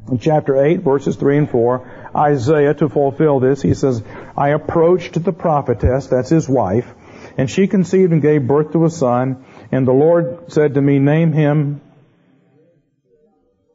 In 0.10 0.20
chapter 0.20 0.64
8, 0.64 0.82
verses 0.82 1.16
3 1.16 1.38
and 1.38 1.50
4, 1.50 2.12
Isaiah, 2.16 2.74
to 2.76 2.90
fulfill 2.90 3.40
this, 3.40 3.62
he 3.62 3.74
says, 3.74 4.04
I 4.38 4.50
approached 4.50 5.24
the 5.24 5.34
prophetess, 5.34 6.08
that's 6.08 6.30
his 6.30 6.48
wife, 6.48 6.92
and 7.38 7.50
she 7.50 7.68
conceived 7.68 8.14
and 8.14 8.22
gave 8.22 8.48
birth 8.48 8.72
to 8.74 8.86
a 8.86 8.90
son, 8.90 9.46
and 9.76 9.86
the 9.86 9.92
Lord 9.92 10.52
said 10.52 10.74
to 10.76 10.82
me, 10.82 11.00
name 11.00 11.34
him 11.34 11.82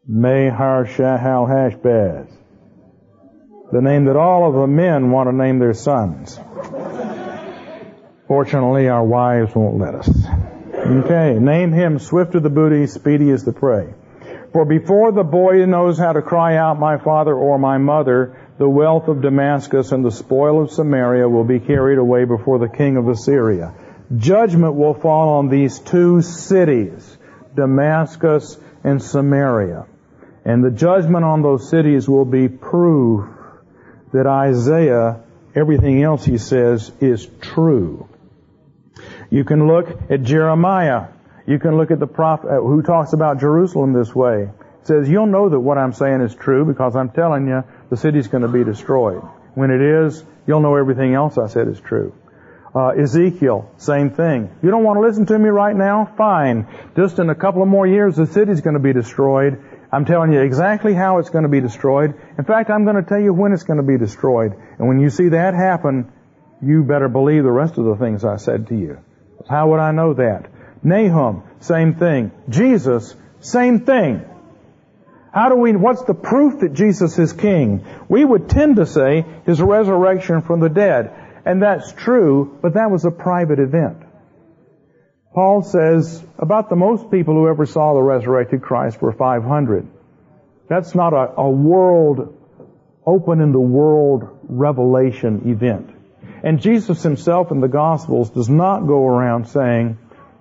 Maher-shalal-hash-baz. 0.07 2.27
The 3.71 3.83
name 3.83 4.07
that 4.07 4.17
all 4.17 4.49
of 4.49 4.55
the 4.55 4.67
men 4.67 5.11
want 5.11 5.29
to 5.29 5.37
name 5.37 5.59
their 5.59 5.75
sons. 5.75 6.41
Fortunately, 8.27 8.89
our 8.89 9.05
wives 9.05 9.55
won't 9.55 9.77
let 9.79 9.95
us. 9.95 10.09
Okay, 10.75 11.39
name 11.39 11.71
him 11.71 11.99
swift 11.99 12.35
of 12.35 12.43
the 12.43 12.51
booty, 12.51 12.87
speedy 12.87 13.31
as 13.31 13.45
the 13.45 13.53
prey. 13.53 13.93
For 14.53 14.65
before 14.65 15.13
the 15.13 15.23
boy 15.23 15.67
knows 15.67 15.99
how 15.99 16.13
to 16.13 16.23
cry 16.23 16.57
out, 16.57 16.81
my 16.81 16.97
father 16.97 17.35
or 17.35 17.59
my 17.59 17.77
mother, 17.79 18.37
the 18.59 18.69
wealth 18.69 19.09
of 19.09 19.23
Damascus 19.23 19.93
and 19.93 20.05
the 20.05 20.11
spoil 20.11 20.63
of 20.63 20.73
Samaria 20.73 21.29
will 21.29 21.45
be 21.45 21.61
carried 21.61 21.99
away 21.99 22.25
before 22.25 22.59
the 22.59 22.69
king 22.69 22.97
of 22.97 23.07
Assyria. 23.07 23.73
Judgment 24.16 24.75
will 24.75 24.94
fall 24.94 25.38
on 25.38 25.49
these 25.49 25.79
two 25.79 26.20
cities, 26.23 27.18
Damascus 27.55 28.59
and 28.83 29.03
Samaria. 29.03 29.87
And 30.44 30.64
the 30.64 30.70
judgment 30.70 31.25
on 31.25 31.42
those 31.42 31.68
cities 31.68 32.09
will 32.09 32.25
be 32.25 32.49
proof 32.49 33.29
that 34.12 34.27
Isaiah, 34.27 35.20
everything 35.55 36.03
else 36.03 36.25
he 36.25 36.38
says, 36.38 36.90
is 37.01 37.29
true. 37.40 38.09
You 39.31 39.44
can 39.44 39.68
look 39.68 40.11
at 40.11 40.23
Jeremiah. 40.23 41.09
You 41.46 41.59
can 41.59 41.77
look 41.77 41.90
at 41.90 42.01
the 42.01 42.07
prophet 42.07 42.49
uh, 42.49 42.61
who 42.61 42.83
talks 42.83 43.12
about 43.12 43.38
Jerusalem 43.38 43.92
this 43.92 44.14
way. 44.14 44.51
It 44.81 44.87
says, 44.87 45.09
you'll 45.09 45.27
know 45.27 45.49
that 45.49 45.61
what 45.61 45.79
I'm 45.79 45.92
saying 45.92 46.20
is 46.23 46.35
true 46.35 46.64
because 46.64 46.96
I'm 46.96 47.11
telling 47.11 47.46
you 47.46 47.62
the 47.90 47.96
city's 47.96 48.29
going 48.29 48.42
to 48.42 48.49
be 48.49 48.64
destroyed. 48.64 49.23
When 49.55 49.70
it 49.70 49.81
is, 49.81 50.25
you'll 50.46 50.61
know 50.61 50.75
everything 50.77 51.14
else 51.14 51.38
I 51.38 51.46
said 51.46 51.68
is 51.68 51.79
true. 51.81 52.12
Uh, 52.72 52.90
Ezekiel, 52.90 53.68
same 53.78 54.11
thing. 54.11 54.48
You 54.62 54.70
don't 54.70 54.85
want 54.85 54.96
to 54.98 55.00
listen 55.00 55.26
to 55.26 55.38
me 55.38 55.48
right 55.48 55.74
now? 55.74 56.12
Fine. 56.16 56.68
Just 56.96 57.18
in 57.18 57.28
a 57.28 57.35
couple 57.35 57.62
of 57.62 57.68
more 57.68 57.87
years, 57.87 58.16
the 58.16 58.26
city's 58.26 58.61
going 58.61 58.74
to 58.74 58.80
be 58.80 58.92
destroyed. 58.92 59.61
I'm 59.92 60.04
telling 60.04 60.33
you 60.33 60.40
exactly 60.40 60.94
how 60.94 61.18
it's 61.18 61.30
going 61.30 61.42
to 61.42 61.48
be 61.48 61.61
destroyed. 61.61 62.14
In 62.38 62.44
fact, 62.44 62.70
I'm 62.70 62.85
going 62.85 62.94
to 62.94 63.02
tell 63.02 63.20
you 63.20 63.35
when 63.35 63.52
it's 63.52 63.64
going 63.64 63.78
to 63.78 63.87
be 63.87 63.98
destroyed. 63.98 64.54
And 64.78 64.87
when 64.87 65.00
you 65.00 65.11
see 65.11 65.30
that 65.30 65.54
happen, 65.54 66.12
you 66.62 66.85
better 66.85 67.09
believe 67.09 67.42
the 67.42 67.50
rest 67.50 67.76
of 67.76 67.87
the 67.87 67.96
things 67.96 68.24
I 68.24 68.37
said 68.37 68.68
to 68.68 68.76
you. 68.76 68.98
How 69.48 69.70
would 69.70 69.80
I 69.80 69.90
know 69.90 70.14
that? 70.14 70.48
Nahum, 70.85 71.42
same 71.61 71.94
thing. 71.96 72.30
Jesus, 72.48 73.16
same 73.40 73.80
thing. 73.80 74.24
How 75.33 75.48
do 75.48 75.56
we, 75.56 75.74
what's 75.76 76.02
the 76.04 76.14
proof 76.14 76.61
that 76.61 76.72
Jesus 76.72 77.18
is 77.18 77.33
king? 77.33 77.85
We 78.09 78.24
would 78.24 78.48
tend 78.48 78.76
to 78.76 78.87
say 78.87 79.24
his 79.46 79.61
resurrection 79.61 80.42
from 80.42 80.61
the 80.61 80.68
dead. 80.68 81.12
And 81.44 81.62
that's 81.62 81.92
true, 81.92 82.59
but 82.61 82.74
that 82.74 82.90
was 82.90 83.05
a 83.05 83.11
private 83.11 83.59
event. 83.59 84.03
Paul 85.33 85.62
says 85.62 86.22
about 86.38 86.68
the 86.68 86.76
most 86.76 87.11
people 87.11 87.35
who 87.35 87.48
ever 87.48 87.64
saw 87.64 87.94
the 87.94 88.03
resurrected 88.03 88.62
Christ 88.62 89.00
were 89.00 89.12
500. 89.12 89.87
That's 90.68 90.94
not 90.94 91.12
a, 91.12 91.40
a 91.40 91.50
world, 91.50 92.37
open 93.07 93.40
in 93.40 93.53
the 93.53 93.61
world 93.61 94.38
revelation 94.42 95.48
event. 95.48 95.90
And 96.42 96.61
Jesus 96.61 97.03
himself 97.03 97.50
in 97.50 97.61
the 97.61 97.68
Gospels 97.68 98.31
does 98.31 98.48
not 98.48 98.87
go 98.87 99.07
around 99.07 99.46
saying, 99.48 99.98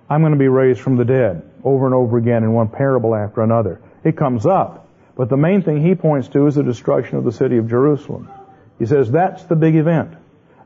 I'm 0.08 0.22
going 0.22 0.32
to 0.32 0.38
be 0.38 0.48
raised 0.48 0.80
from 0.80 0.96
the 0.96 1.04
dead 1.04 1.42
over 1.62 1.86
and 1.86 1.94
over 1.94 2.18
again 2.18 2.42
in 2.42 2.52
one 2.52 2.68
parable 2.68 3.14
after 3.14 3.42
another. 3.42 3.80
It 4.02 4.16
comes 4.16 4.46
up. 4.46 4.88
But 5.16 5.28
the 5.28 5.36
main 5.36 5.62
thing 5.62 5.84
he 5.84 5.94
points 5.94 6.28
to 6.28 6.46
is 6.46 6.54
the 6.54 6.62
destruction 6.62 7.18
of 7.18 7.24
the 7.24 7.32
city 7.32 7.58
of 7.58 7.68
Jerusalem. 7.68 8.30
He 8.78 8.86
says 8.86 9.10
that's 9.10 9.44
the 9.44 9.56
big 9.56 9.76
event. 9.76 10.14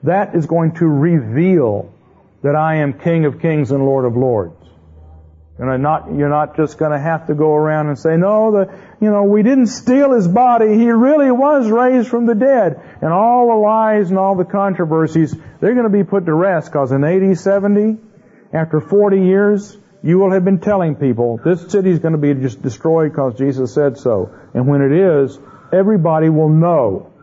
That 0.04 0.34
is 0.34 0.46
going 0.46 0.72
to 0.76 0.86
reveal 0.86 1.92
that 2.42 2.54
I 2.54 2.76
am 2.76 2.92
King 2.92 3.24
of 3.24 3.40
Kings 3.40 3.70
and 3.70 3.84
Lord 3.84 4.04
of 4.04 4.16
Lords. 4.16 4.54
You're 5.58 5.78
not, 5.78 6.12
you're 6.14 6.28
not 6.28 6.56
just 6.56 6.78
going 6.78 6.92
to 6.92 6.98
have 6.98 7.28
to 7.28 7.34
go 7.34 7.54
around 7.54 7.86
and 7.86 7.98
say, 7.98 8.16
no, 8.16 8.50
the, 8.50 8.78
you 9.00 9.10
know, 9.10 9.22
we 9.22 9.42
didn't 9.42 9.68
steal 9.68 10.12
his 10.12 10.26
body. 10.26 10.76
He 10.76 10.90
really 10.90 11.30
was 11.30 11.70
raised 11.70 12.08
from 12.08 12.26
the 12.26 12.34
dead. 12.34 12.80
And 13.00 13.12
all 13.12 13.48
the 13.48 13.54
lies 13.54 14.10
and 14.10 14.18
all 14.18 14.34
the 14.34 14.44
controversies, 14.44 15.34
they're 15.60 15.74
going 15.74 15.90
to 15.90 15.96
be 15.96 16.04
put 16.04 16.26
to 16.26 16.34
rest 16.34 16.70
because 16.70 16.90
in 16.90 17.04
AD 17.04 17.38
70, 17.38 17.98
after 18.52 18.80
40 18.80 19.20
years, 19.20 19.76
you 20.02 20.18
will 20.18 20.32
have 20.32 20.44
been 20.44 20.58
telling 20.58 20.96
people 20.96 21.40
this 21.42 21.70
city 21.70 21.90
is 21.90 22.00
going 22.00 22.12
to 22.12 22.18
be 22.18 22.34
just 22.34 22.60
destroyed 22.60 23.12
because 23.12 23.38
Jesus 23.38 23.72
said 23.72 23.96
so. 23.96 24.34
And 24.52 24.66
when 24.66 24.82
it 24.82 24.92
is, 24.92 25.38
everybody 25.72 26.28
will 26.28 26.50
know 26.50 27.13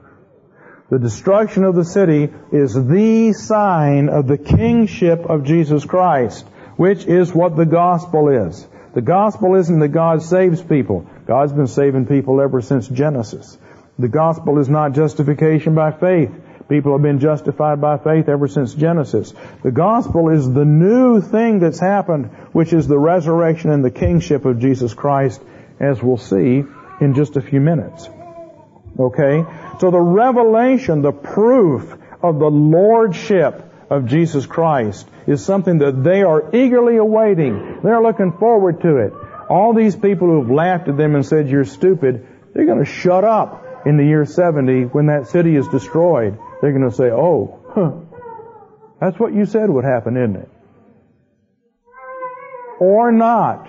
the 0.91 0.99
destruction 0.99 1.63
of 1.63 1.73
the 1.73 1.85
city 1.85 2.29
is 2.51 2.73
the 2.73 3.31
sign 3.31 4.09
of 4.09 4.27
the 4.27 4.37
kingship 4.37 5.21
of 5.21 5.45
Jesus 5.45 5.85
Christ, 5.85 6.45
which 6.75 7.05
is 7.05 7.33
what 7.33 7.55
the 7.55 7.65
gospel 7.65 8.27
is. 8.27 8.67
The 8.93 9.01
gospel 9.01 9.55
isn't 9.55 9.79
that 9.79 9.87
God 9.87 10.21
saves 10.21 10.61
people. 10.61 11.07
God's 11.25 11.53
been 11.53 11.67
saving 11.67 12.07
people 12.07 12.41
ever 12.41 12.61
since 12.61 12.89
Genesis. 12.89 13.57
The 13.99 14.09
gospel 14.09 14.59
is 14.59 14.67
not 14.67 14.91
justification 14.91 15.75
by 15.75 15.93
faith. 15.93 16.29
People 16.67 16.91
have 16.91 17.01
been 17.01 17.19
justified 17.19 17.79
by 17.79 17.97
faith 17.97 18.27
ever 18.27 18.49
since 18.49 18.73
Genesis. 18.73 19.33
The 19.63 19.71
gospel 19.71 20.27
is 20.27 20.51
the 20.51 20.65
new 20.65 21.21
thing 21.21 21.59
that's 21.59 21.79
happened, 21.79 22.25
which 22.51 22.73
is 22.73 22.89
the 22.89 22.99
resurrection 22.99 23.71
and 23.71 23.85
the 23.85 23.91
kingship 23.91 24.43
of 24.43 24.59
Jesus 24.59 24.93
Christ, 24.93 25.41
as 25.79 26.03
we'll 26.03 26.17
see 26.17 26.65
in 26.99 27.13
just 27.15 27.37
a 27.37 27.41
few 27.41 27.61
minutes. 27.61 28.09
Okay? 28.99 29.45
So 29.81 29.89
the 29.89 29.99
revelation, 29.99 31.01
the 31.01 31.11
proof 31.11 31.97
of 32.21 32.37
the 32.37 32.51
lordship 32.51 33.65
of 33.89 34.05
Jesus 34.05 34.45
Christ 34.45 35.09
is 35.25 35.43
something 35.43 35.79
that 35.79 36.03
they 36.03 36.21
are 36.21 36.55
eagerly 36.55 36.97
awaiting. 36.97 37.79
They're 37.81 37.99
looking 37.99 38.31
forward 38.33 38.81
to 38.81 38.97
it. 38.97 39.13
All 39.49 39.73
these 39.73 39.95
people 39.95 40.27
who 40.27 40.41
have 40.43 40.51
laughed 40.51 40.87
at 40.87 40.97
them 40.97 41.15
and 41.15 41.25
said 41.25 41.49
you're 41.49 41.65
stupid, 41.65 42.27
they're 42.53 42.67
going 42.67 42.77
to 42.77 42.85
shut 42.85 43.23
up 43.23 43.87
in 43.87 43.97
the 43.97 44.05
year 44.05 44.23
70 44.23 44.83
when 44.83 45.07
that 45.07 45.29
city 45.29 45.55
is 45.55 45.67
destroyed. 45.69 46.37
They're 46.61 46.73
going 46.73 46.87
to 46.87 46.95
say, 46.95 47.09
oh, 47.09 47.59
huh, 47.73 47.91
that's 48.99 49.17
what 49.17 49.33
you 49.33 49.47
said 49.47 49.67
would 49.67 49.83
happen, 49.83 50.15
isn't 50.15 50.35
it? 50.35 50.49
Or 52.79 53.11
not. 53.11 53.67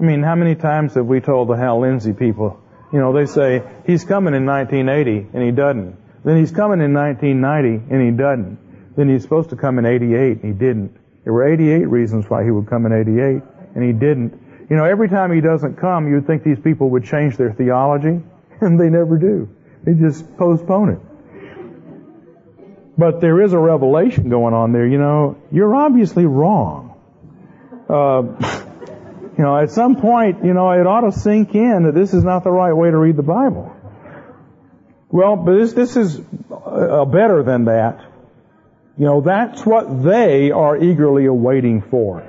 I 0.00 0.02
mean, 0.02 0.22
how 0.22 0.34
many 0.34 0.54
times 0.54 0.94
have 0.94 1.04
we 1.04 1.20
told 1.20 1.48
the 1.48 1.58
Hal 1.58 1.82
Lindsey 1.82 2.14
people, 2.14 2.58
you 2.92 2.98
know, 2.98 3.12
they 3.12 3.26
say, 3.26 3.62
he's 3.86 4.04
coming 4.04 4.34
in 4.34 4.46
1980, 4.46 5.30
and 5.34 5.42
he 5.42 5.50
doesn't. 5.50 5.96
Then 6.24 6.38
he's 6.38 6.52
coming 6.52 6.80
in 6.80 6.94
1990, 6.94 7.92
and 7.92 8.02
he 8.02 8.16
doesn't. 8.16 8.96
Then 8.96 9.08
he's 9.08 9.22
supposed 9.22 9.50
to 9.50 9.56
come 9.56 9.78
in 9.78 9.86
88, 9.86 10.42
and 10.42 10.44
he 10.44 10.52
didn't. 10.52 10.96
There 11.24 11.32
were 11.32 11.52
88 11.52 11.88
reasons 11.88 12.24
why 12.28 12.44
he 12.44 12.50
would 12.50 12.68
come 12.68 12.86
in 12.86 12.92
88, 12.92 13.42
and 13.74 13.84
he 13.84 13.92
didn't. 13.92 14.40
You 14.70 14.76
know, 14.76 14.84
every 14.84 15.08
time 15.08 15.32
he 15.32 15.40
doesn't 15.40 15.76
come, 15.76 16.08
you'd 16.08 16.26
think 16.26 16.44
these 16.44 16.58
people 16.58 16.90
would 16.90 17.04
change 17.04 17.36
their 17.36 17.52
theology, 17.52 18.20
and 18.60 18.80
they 18.80 18.88
never 18.88 19.18
do. 19.18 19.48
They 19.84 19.94
just 19.94 20.36
postpone 20.36 20.90
it. 20.90 20.98
But 22.98 23.20
there 23.20 23.42
is 23.42 23.52
a 23.52 23.58
revelation 23.58 24.30
going 24.30 24.54
on 24.54 24.72
there. 24.72 24.86
You 24.86 24.98
know, 24.98 25.36
you're 25.52 25.74
obviously 25.74 26.24
wrong. 26.24 26.94
Uh, 27.88 28.62
You 29.36 29.44
know, 29.44 29.58
at 29.58 29.70
some 29.70 29.96
point, 29.96 30.44
you 30.44 30.54
know, 30.54 30.70
it 30.70 30.86
ought 30.86 31.02
to 31.02 31.12
sink 31.12 31.54
in 31.54 31.84
that 31.84 31.94
this 31.94 32.14
is 32.14 32.24
not 32.24 32.42
the 32.42 32.50
right 32.50 32.72
way 32.72 32.90
to 32.90 32.96
read 32.96 33.16
the 33.16 33.22
Bible. 33.22 33.74
Well, 35.10 35.36
but 35.36 35.56
this, 35.56 35.72
this 35.74 35.96
is 35.96 36.20
uh, 36.50 37.04
better 37.04 37.42
than 37.42 37.66
that. 37.66 38.00
You 38.98 39.04
know, 39.04 39.20
that's 39.20 39.64
what 39.64 40.02
they 40.02 40.50
are 40.50 40.76
eagerly 40.76 41.26
awaiting 41.26 41.82
for. 41.82 42.26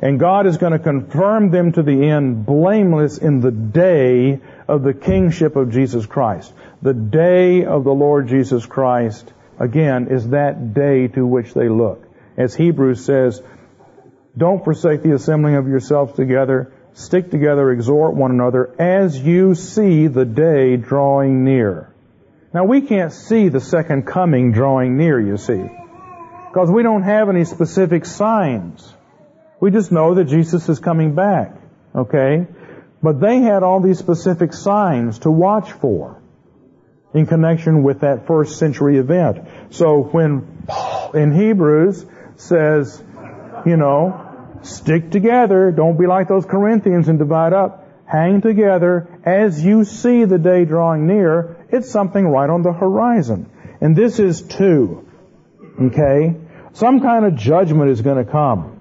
And 0.00 0.18
God 0.18 0.46
is 0.46 0.56
going 0.56 0.72
to 0.72 0.78
confirm 0.78 1.50
them 1.50 1.72
to 1.72 1.82
the 1.82 2.08
end 2.08 2.44
blameless 2.46 3.18
in 3.18 3.40
the 3.40 3.52
day 3.52 4.40
of 4.66 4.82
the 4.82 4.94
kingship 4.94 5.54
of 5.54 5.70
Jesus 5.70 6.06
Christ. 6.06 6.52
The 6.80 6.94
day 6.94 7.64
of 7.64 7.84
the 7.84 7.92
Lord 7.92 8.26
Jesus 8.26 8.66
Christ, 8.66 9.32
again, 9.60 10.08
is 10.08 10.30
that 10.30 10.74
day 10.74 11.08
to 11.08 11.24
which 11.24 11.54
they 11.54 11.68
look. 11.68 12.04
As 12.36 12.54
Hebrews 12.54 13.04
says, 13.04 13.42
don't 14.36 14.64
forsake 14.64 15.02
the 15.02 15.14
assembling 15.14 15.56
of 15.56 15.68
yourselves 15.68 16.14
together. 16.14 16.72
Stick 16.94 17.30
together, 17.30 17.70
exhort 17.70 18.14
one 18.14 18.30
another 18.30 18.74
as 18.78 19.18
you 19.18 19.54
see 19.54 20.06
the 20.06 20.24
day 20.24 20.76
drawing 20.76 21.44
near. 21.44 21.92
Now 22.52 22.64
we 22.64 22.82
can't 22.82 23.12
see 23.12 23.48
the 23.48 23.60
second 23.60 24.06
coming 24.06 24.52
drawing 24.52 24.96
near, 24.96 25.18
you 25.18 25.38
see. 25.38 25.62
Because 26.48 26.70
we 26.70 26.82
don't 26.82 27.02
have 27.02 27.30
any 27.30 27.44
specific 27.44 28.04
signs. 28.04 28.92
We 29.58 29.70
just 29.70 29.90
know 29.90 30.14
that 30.14 30.24
Jesus 30.24 30.68
is 30.68 30.78
coming 30.78 31.14
back. 31.14 31.56
Okay? 31.94 32.46
But 33.02 33.20
they 33.20 33.40
had 33.40 33.62
all 33.62 33.80
these 33.80 33.98
specific 33.98 34.52
signs 34.52 35.20
to 35.20 35.30
watch 35.30 35.72
for 35.72 36.20
in 37.14 37.26
connection 37.26 37.82
with 37.82 38.00
that 38.00 38.26
first 38.26 38.58
century 38.58 38.98
event. 38.98 39.46
So 39.70 40.02
when 40.02 40.64
Paul 40.66 41.12
in 41.12 41.32
Hebrews 41.32 42.04
says, 42.36 43.02
you 43.66 43.76
know, 43.76 44.21
stick 44.62 45.10
together, 45.10 45.70
don't 45.70 45.98
be 45.98 46.06
like 46.06 46.28
those 46.28 46.46
Corinthians 46.46 47.08
and 47.08 47.18
divide 47.18 47.52
up, 47.52 47.86
hang 48.06 48.40
together 48.40 49.08
as 49.24 49.64
you 49.64 49.84
see 49.84 50.24
the 50.24 50.38
day 50.38 50.64
drawing 50.64 51.06
near, 51.06 51.66
it's 51.70 51.90
something 51.90 52.26
right 52.26 52.48
on 52.48 52.62
the 52.62 52.72
horizon. 52.72 53.50
And 53.80 53.96
this 53.96 54.18
is 54.18 54.42
two. 54.42 55.08
Okay? 55.80 56.36
Some 56.74 57.00
kind 57.00 57.24
of 57.24 57.36
judgment 57.36 57.90
is 57.90 58.00
going 58.02 58.24
to 58.24 58.30
come. 58.30 58.80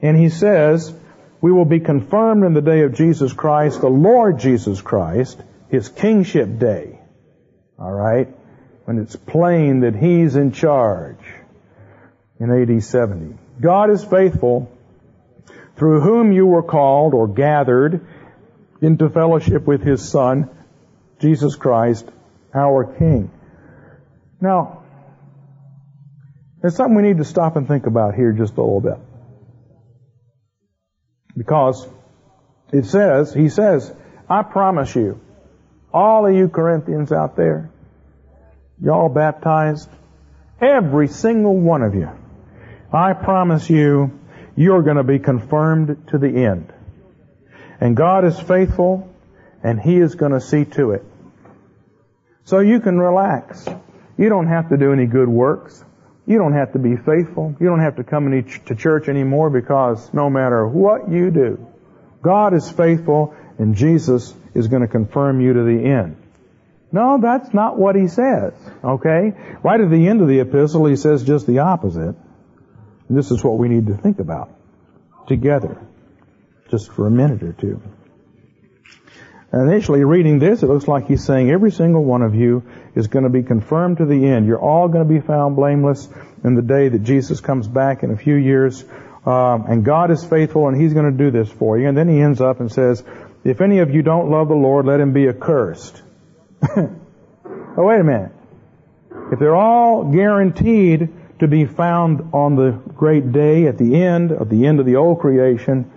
And 0.00 0.16
he 0.16 0.28
says, 0.28 0.94
we 1.40 1.52
will 1.52 1.64
be 1.64 1.80
confirmed 1.80 2.44
in 2.44 2.54
the 2.54 2.62
day 2.62 2.82
of 2.82 2.94
Jesus 2.94 3.32
Christ, 3.32 3.80
the 3.80 3.88
Lord 3.88 4.38
Jesus 4.38 4.80
Christ, 4.80 5.40
his 5.70 5.88
kingship 5.88 6.58
day. 6.58 7.00
Alright? 7.78 8.28
When 8.84 8.98
it's 8.98 9.16
plain 9.16 9.80
that 9.80 9.94
he's 9.94 10.36
in 10.36 10.52
charge 10.52 11.18
in 12.40 12.50
AD 12.50 12.82
70. 12.82 13.36
God 13.60 13.90
is 13.90 14.04
faithful, 14.04 14.70
through 15.76 16.00
whom 16.00 16.32
you 16.32 16.46
were 16.46 16.62
called 16.62 17.14
or 17.14 17.28
gathered 17.28 18.06
into 18.80 19.08
fellowship 19.08 19.66
with 19.66 19.82
his 19.82 20.08
Son, 20.08 20.50
Jesus 21.20 21.56
Christ, 21.56 22.08
our 22.54 22.96
King. 22.98 23.30
Now, 24.40 24.82
there's 26.60 26.76
something 26.76 26.96
we 26.96 27.02
need 27.02 27.18
to 27.18 27.24
stop 27.24 27.56
and 27.56 27.66
think 27.68 27.86
about 27.86 28.14
here 28.14 28.32
just 28.32 28.56
a 28.56 28.60
little 28.62 28.80
bit. 28.80 28.98
Because 31.36 31.86
it 32.72 32.84
says, 32.84 33.32
he 33.32 33.48
says, 33.48 33.92
I 34.28 34.42
promise 34.42 34.94
you, 34.94 35.20
all 35.92 36.26
of 36.26 36.34
you 36.34 36.48
Corinthians 36.48 37.12
out 37.12 37.36
there, 37.36 37.70
y'all 38.80 39.08
baptized, 39.08 39.88
every 40.60 41.08
single 41.08 41.56
one 41.56 41.82
of 41.82 41.94
you, 41.94 42.10
I 42.92 43.12
promise 43.12 43.68
you, 43.68 44.18
you're 44.56 44.82
going 44.82 44.96
to 44.96 45.04
be 45.04 45.18
confirmed 45.18 46.08
to 46.08 46.18
the 46.18 46.28
end. 46.28 46.72
And 47.80 47.96
God 47.96 48.24
is 48.24 48.38
faithful, 48.40 49.14
and 49.62 49.80
He 49.80 49.98
is 49.98 50.14
going 50.14 50.32
to 50.32 50.40
see 50.40 50.64
to 50.64 50.92
it. 50.92 51.04
So 52.44 52.60
you 52.60 52.80
can 52.80 52.98
relax. 52.98 53.68
You 54.16 54.28
don't 54.30 54.48
have 54.48 54.70
to 54.70 54.76
do 54.76 54.92
any 54.92 55.06
good 55.06 55.28
works. 55.28 55.84
You 56.26 56.38
don't 56.38 56.54
have 56.54 56.72
to 56.72 56.78
be 56.78 56.96
faithful. 56.96 57.54
You 57.60 57.66
don't 57.66 57.80
have 57.80 57.96
to 57.96 58.04
come 58.04 58.30
to 58.66 58.74
church 58.74 59.08
anymore 59.08 59.50
because 59.50 60.12
no 60.12 60.28
matter 60.28 60.66
what 60.66 61.10
you 61.10 61.30
do, 61.30 61.66
God 62.22 62.54
is 62.54 62.70
faithful 62.70 63.34
and 63.58 63.74
Jesus 63.74 64.34
is 64.54 64.68
going 64.68 64.82
to 64.82 64.88
confirm 64.88 65.40
you 65.40 65.52
to 65.52 65.62
the 65.62 65.84
end. 65.84 66.16
No, 66.90 67.18
that's 67.20 67.52
not 67.52 67.78
what 67.78 67.96
he 67.96 68.08
says. 68.08 68.54
Okay? 68.82 69.32
Right 69.62 69.80
at 69.80 69.90
the 69.90 70.08
end 70.08 70.22
of 70.22 70.28
the 70.28 70.40
epistle, 70.40 70.86
he 70.86 70.96
says 70.96 71.22
just 71.22 71.46
the 71.46 71.60
opposite. 71.60 72.16
This 73.10 73.30
is 73.30 73.42
what 73.42 73.58
we 73.58 73.68
need 73.68 73.86
to 73.86 73.96
think 73.96 74.18
about 74.18 74.50
together, 75.26 75.80
just 76.70 76.92
for 76.92 77.06
a 77.06 77.10
minute 77.10 77.42
or 77.42 77.52
two. 77.52 77.82
Initially 79.50 80.04
reading 80.04 80.38
this, 80.38 80.62
it 80.62 80.66
looks 80.66 80.86
like 80.86 81.06
he's 81.06 81.24
saying 81.24 81.50
every 81.50 81.70
single 81.70 82.04
one 82.04 82.20
of 82.20 82.34
you 82.34 82.64
is 82.94 83.06
going 83.06 83.22
to 83.22 83.30
be 83.30 83.42
confirmed 83.42 83.96
to 83.96 84.04
the 84.04 84.26
end. 84.26 84.46
You're 84.46 84.60
all 84.60 84.88
going 84.88 85.08
to 85.08 85.12
be 85.12 85.20
found 85.20 85.56
blameless 85.56 86.06
in 86.44 86.54
the 86.54 86.60
day 86.60 86.90
that 86.90 87.02
Jesus 87.02 87.40
comes 87.40 87.66
back 87.66 88.02
in 88.02 88.10
a 88.10 88.16
few 88.16 88.34
years. 88.34 88.84
Um, 89.24 89.64
and 89.66 89.84
God 89.84 90.10
is 90.10 90.22
faithful 90.22 90.68
and 90.68 90.78
he's 90.78 90.92
going 90.92 91.10
to 91.10 91.16
do 91.16 91.30
this 91.30 91.50
for 91.50 91.78
you. 91.78 91.88
And 91.88 91.96
then 91.96 92.08
he 92.08 92.20
ends 92.20 92.42
up 92.42 92.60
and 92.60 92.70
says, 92.70 93.02
if 93.42 93.62
any 93.62 93.78
of 93.78 93.94
you 93.94 94.02
don't 94.02 94.30
love 94.30 94.48
the 94.48 94.54
Lord, 94.54 94.84
let 94.84 95.00
him 95.00 95.14
be 95.14 95.28
accursed. 95.28 96.02
oh, 96.76 96.90
wait 97.78 98.00
a 98.00 98.04
minute. 98.04 98.32
If 99.32 99.38
they're 99.38 99.56
all 99.56 100.12
guaranteed 100.12 101.08
to 101.40 101.48
be 101.48 101.66
found 101.66 102.30
on 102.32 102.56
the 102.56 102.72
great 102.72 103.32
day 103.32 103.66
at 103.66 103.78
the 103.78 104.02
end, 104.02 104.32
at 104.32 104.48
the 104.48 104.66
end 104.66 104.80
of 104.80 104.86
the 104.86 104.96
old 104.96 105.20
creation, 105.20 105.90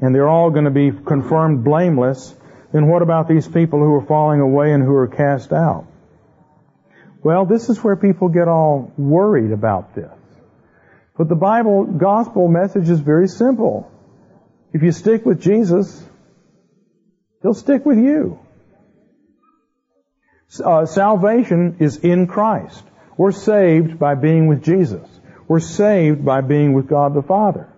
and 0.00 0.14
they're 0.14 0.28
all 0.28 0.50
going 0.50 0.64
to 0.64 0.70
be 0.70 0.90
confirmed 0.90 1.64
blameless, 1.64 2.34
then 2.72 2.88
what 2.88 3.02
about 3.02 3.28
these 3.28 3.46
people 3.46 3.78
who 3.78 3.94
are 3.94 4.06
falling 4.06 4.40
away 4.40 4.72
and 4.72 4.82
who 4.82 4.94
are 4.94 5.06
cast 5.06 5.52
out? 5.52 5.86
Well, 7.22 7.46
this 7.46 7.68
is 7.68 7.82
where 7.82 7.96
people 7.96 8.28
get 8.28 8.48
all 8.48 8.92
worried 8.96 9.52
about 9.52 9.94
this. 9.94 10.10
But 11.16 11.28
the 11.28 11.36
Bible 11.36 11.84
gospel 11.84 12.48
message 12.48 12.90
is 12.90 13.00
very 13.00 13.28
simple. 13.28 13.90
If 14.72 14.82
you 14.82 14.90
stick 14.90 15.24
with 15.24 15.40
Jesus, 15.40 16.04
He'll 17.42 17.54
stick 17.54 17.84
with 17.84 17.98
you. 17.98 18.40
Uh, 20.64 20.86
salvation 20.86 21.76
is 21.78 21.98
in 21.98 22.26
Christ. 22.26 22.82
We're 23.16 23.32
saved 23.32 23.98
by 23.98 24.14
being 24.14 24.46
with 24.46 24.62
Jesus. 24.62 25.08
We're 25.46 25.60
saved 25.60 26.24
by 26.24 26.40
being 26.40 26.72
with 26.72 26.88
God 26.88 27.14
the 27.14 27.22
Father. 27.22 27.68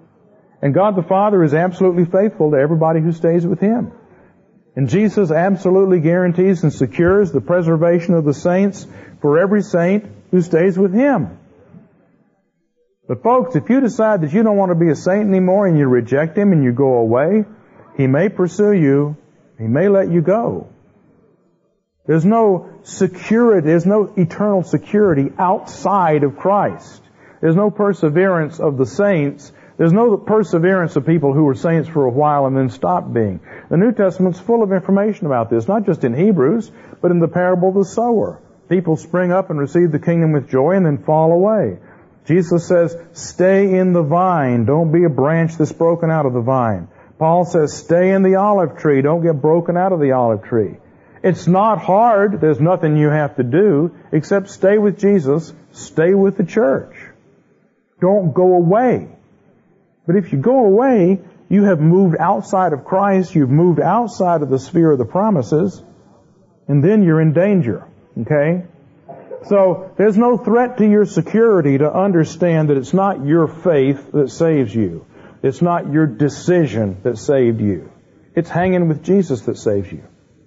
And 0.62 0.72
God 0.74 0.96
the 0.96 1.02
Father 1.02 1.42
is 1.44 1.54
absolutely 1.54 2.06
faithful 2.06 2.52
to 2.52 2.56
everybody 2.56 3.00
who 3.00 3.12
stays 3.12 3.46
with 3.46 3.60
Him. 3.60 3.92
And 4.74 4.88
Jesus 4.88 5.30
absolutely 5.30 6.00
guarantees 6.00 6.62
and 6.62 6.72
secures 6.72 7.32
the 7.32 7.40
preservation 7.40 8.14
of 8.14 8.24
the 8.24 8.34
saints 8.34 8.86
for 9.20 9.38
every 9.38 9.62
saint 9.62 10.04
who 10.30 10.40
stays 10.42 10.78
with 10.78 10.92
Him. 10.92 11.38
But 13.08 13.22
folks, 13.22 13.56
if 13.56 13.70
you 13.70 13.80
decide 13.80 14.22
that 14.22 14.32
you 14.32 14.42
don't 14.42 14.56
want 14.56 14.70
to 14.70 14.74
be 14.74 14.90
a 14.90 14.96
saint 14.96 15.28
anymore 15.28 15.66
and 15.66 15.78
you 15.78 15.86
reject 15.86 16.36
Him 16.36 16.52
and 16.52 16.64
you 16.64 16.72
go 16.72 16.94
away, 16.94 17.44
He 17.96 18.06
may 18.06 18.28
pursue 18.28 18.72
you. 18.72 19.16
He 19.58 19.64
may 19.64 19.88
let 19.88 20.10
you 20.10 20.20
go. 20.20 20.68
There's 22.06 22.24
no 22.24 22.70
security, 22.82 23.66
there's 23.66 23.86
no 23.86 24.12
eternal 24.16 24.62
security 24.62 25.32
outside 25.38 26.22
of 26.22 26.36
Christ. 26.36 27.02
There's 27.40 27.56
no 27.56 27.70
perseverance 27.70 28.60
of 28.60 28.76
the 28.76 28.86
saints. 28.86 29.52
There's 29.76 29.92
no 29.92 30.16
perseverance 30.16 30.96
of 30.96 31.04
people 31.04 31.34
who 31.34 31.44
were 31.44 31.54
saints 31.54 31.88
for 31.88 32.06
a 32.06 32.10
while 32.10 32.46
and 32.46 32.56
then 32.56 32.70
stopped 32.70 33.12
being. 33.12 33.40
The 33.68 33.76
New 33.76 33.92
Testament's 33.92 34.40
full 34.40 34.62
of 34.62 34.72
information 34.72 35.26
about 35.26 35.50
this, 35.50 35.68
not 35.68 35.84
just 35.84 36.04
in 36.04 36.14
Hebrews, 36.14 36.70
but 37.02 37.10
in 37.10 37.18
the 37.18 37.28
parable 37.28 37.68
of 37.68 37.74
the 37.74 37.84
sower. 37.84 38.40
People 38.68 38.96
spring 38.96 39.32
up 39.32 39.50
and 39.50 39.58
receive 39.58 39.92
the 39.92 39.98
kingdom 39.98 40.32
with 40.32 40.48
joy 40.48 40.72
and 40.72 40.86
then 40.86 41.04
fall 41.04 41.32
away. 41.32 41.78
Jesus 42.26 42.66
says, 42.66 42.96
stay 43.12 43.78
in 43.78 43.92
the 43.92 44.02
vine. 44.02 44.64
Don't 44.64 44.92
be 44.92 45.04
a 45.04 45.10
branch 45.10 45.56
that's 45.56 45.72
broken 45.72 46.10
out 46.10 46.26
of 46.26 46.32
the 46.32 46.40
vine. 46.40 46.88
Paul 47.18 47.44
says, 47.44 47.76
stay 47.76 48.10
in 48.10 48.22
the 48.22 48.36
olive 48.36 48.78
tree. 48.78 49.02
Don't 49.02 49.22
get 49.22 49.40
broken 49.40 49.76
out 49.76 49.92
of 49.92 50.00
the 50.00 50.12
olive 50.12 50.42
tree. 50.42 50.76
It's 51.22 51.46
not 51.46 51.78
hard. 51.78 52.40
There's 52.40 52.60
nothing 52.60 52.96
you 52.96 53.08
have 53.08 53.36
to 53.36 53.42
do 53.42 53.96
except 54.12 54.50
stay 54.50 54.78
with 54.78 54.98
Jesus, 54.98 55.52
stay 55.72 56.14
with 56.14 56.36
the 56.36 56.44
church. 56.44 56.94
Don't 58.00 58.32
go 58.34 58.54
away. 58.54 59.08
But 60.06 60.16
if 60.16 60.32
you 60.32 60.38
go 60.38 60.66
away, 60.66 61.20
you 61.48 61.64
have 61.64 61.80
moved 61.80 62.16
outside 62.18 62.72
of 62.72 62.84
Christ, 62.84 63.34
you've 63.34 63.50
moved 63.50 63.80
outside 63.80 64.42
of 64.42 64.50
the 64.50 64.58
sphere 64.58 64.92
of 64.92 64.98
the 64.98 65.04
promises, 65.04 65.82
and 66.68 66.82
then 66.82 67.02
you're 67.02 67.20
in 67.20 67.32
danger. 67.32 67.86
Okay? 68.20 68.64
So, 69.44 69.92
there's 69.96 70.16
no 70.16 70.38
threat 70.38 70.78
to 70.78 70.88
your 70.88 71.04
security 71.04 71.78
to 71.78 71.92
understand 71.92 72.70
that 72.70 72.76
it's 72.76 72.94
not 72.94 73.24
your 73.24 73.46
faith 73.46 74.10
that 74.12 74.30
saves 74.30 74.74
you. 74.74 75.06
It's 75.42 75.62
not 75.62 75.92
your 75.92 76.06
decision 76.06 76.98
that 77.04 77.18
saved 77.18 77.60
you. 77.60 77.92
It's 78.34 78.50
hanging 78.50 78.88
with 78.88 79.04
Jesus 79.04 79.42
that 79.42 79.56
saves 79.56 79.92
you. 79.92 80.02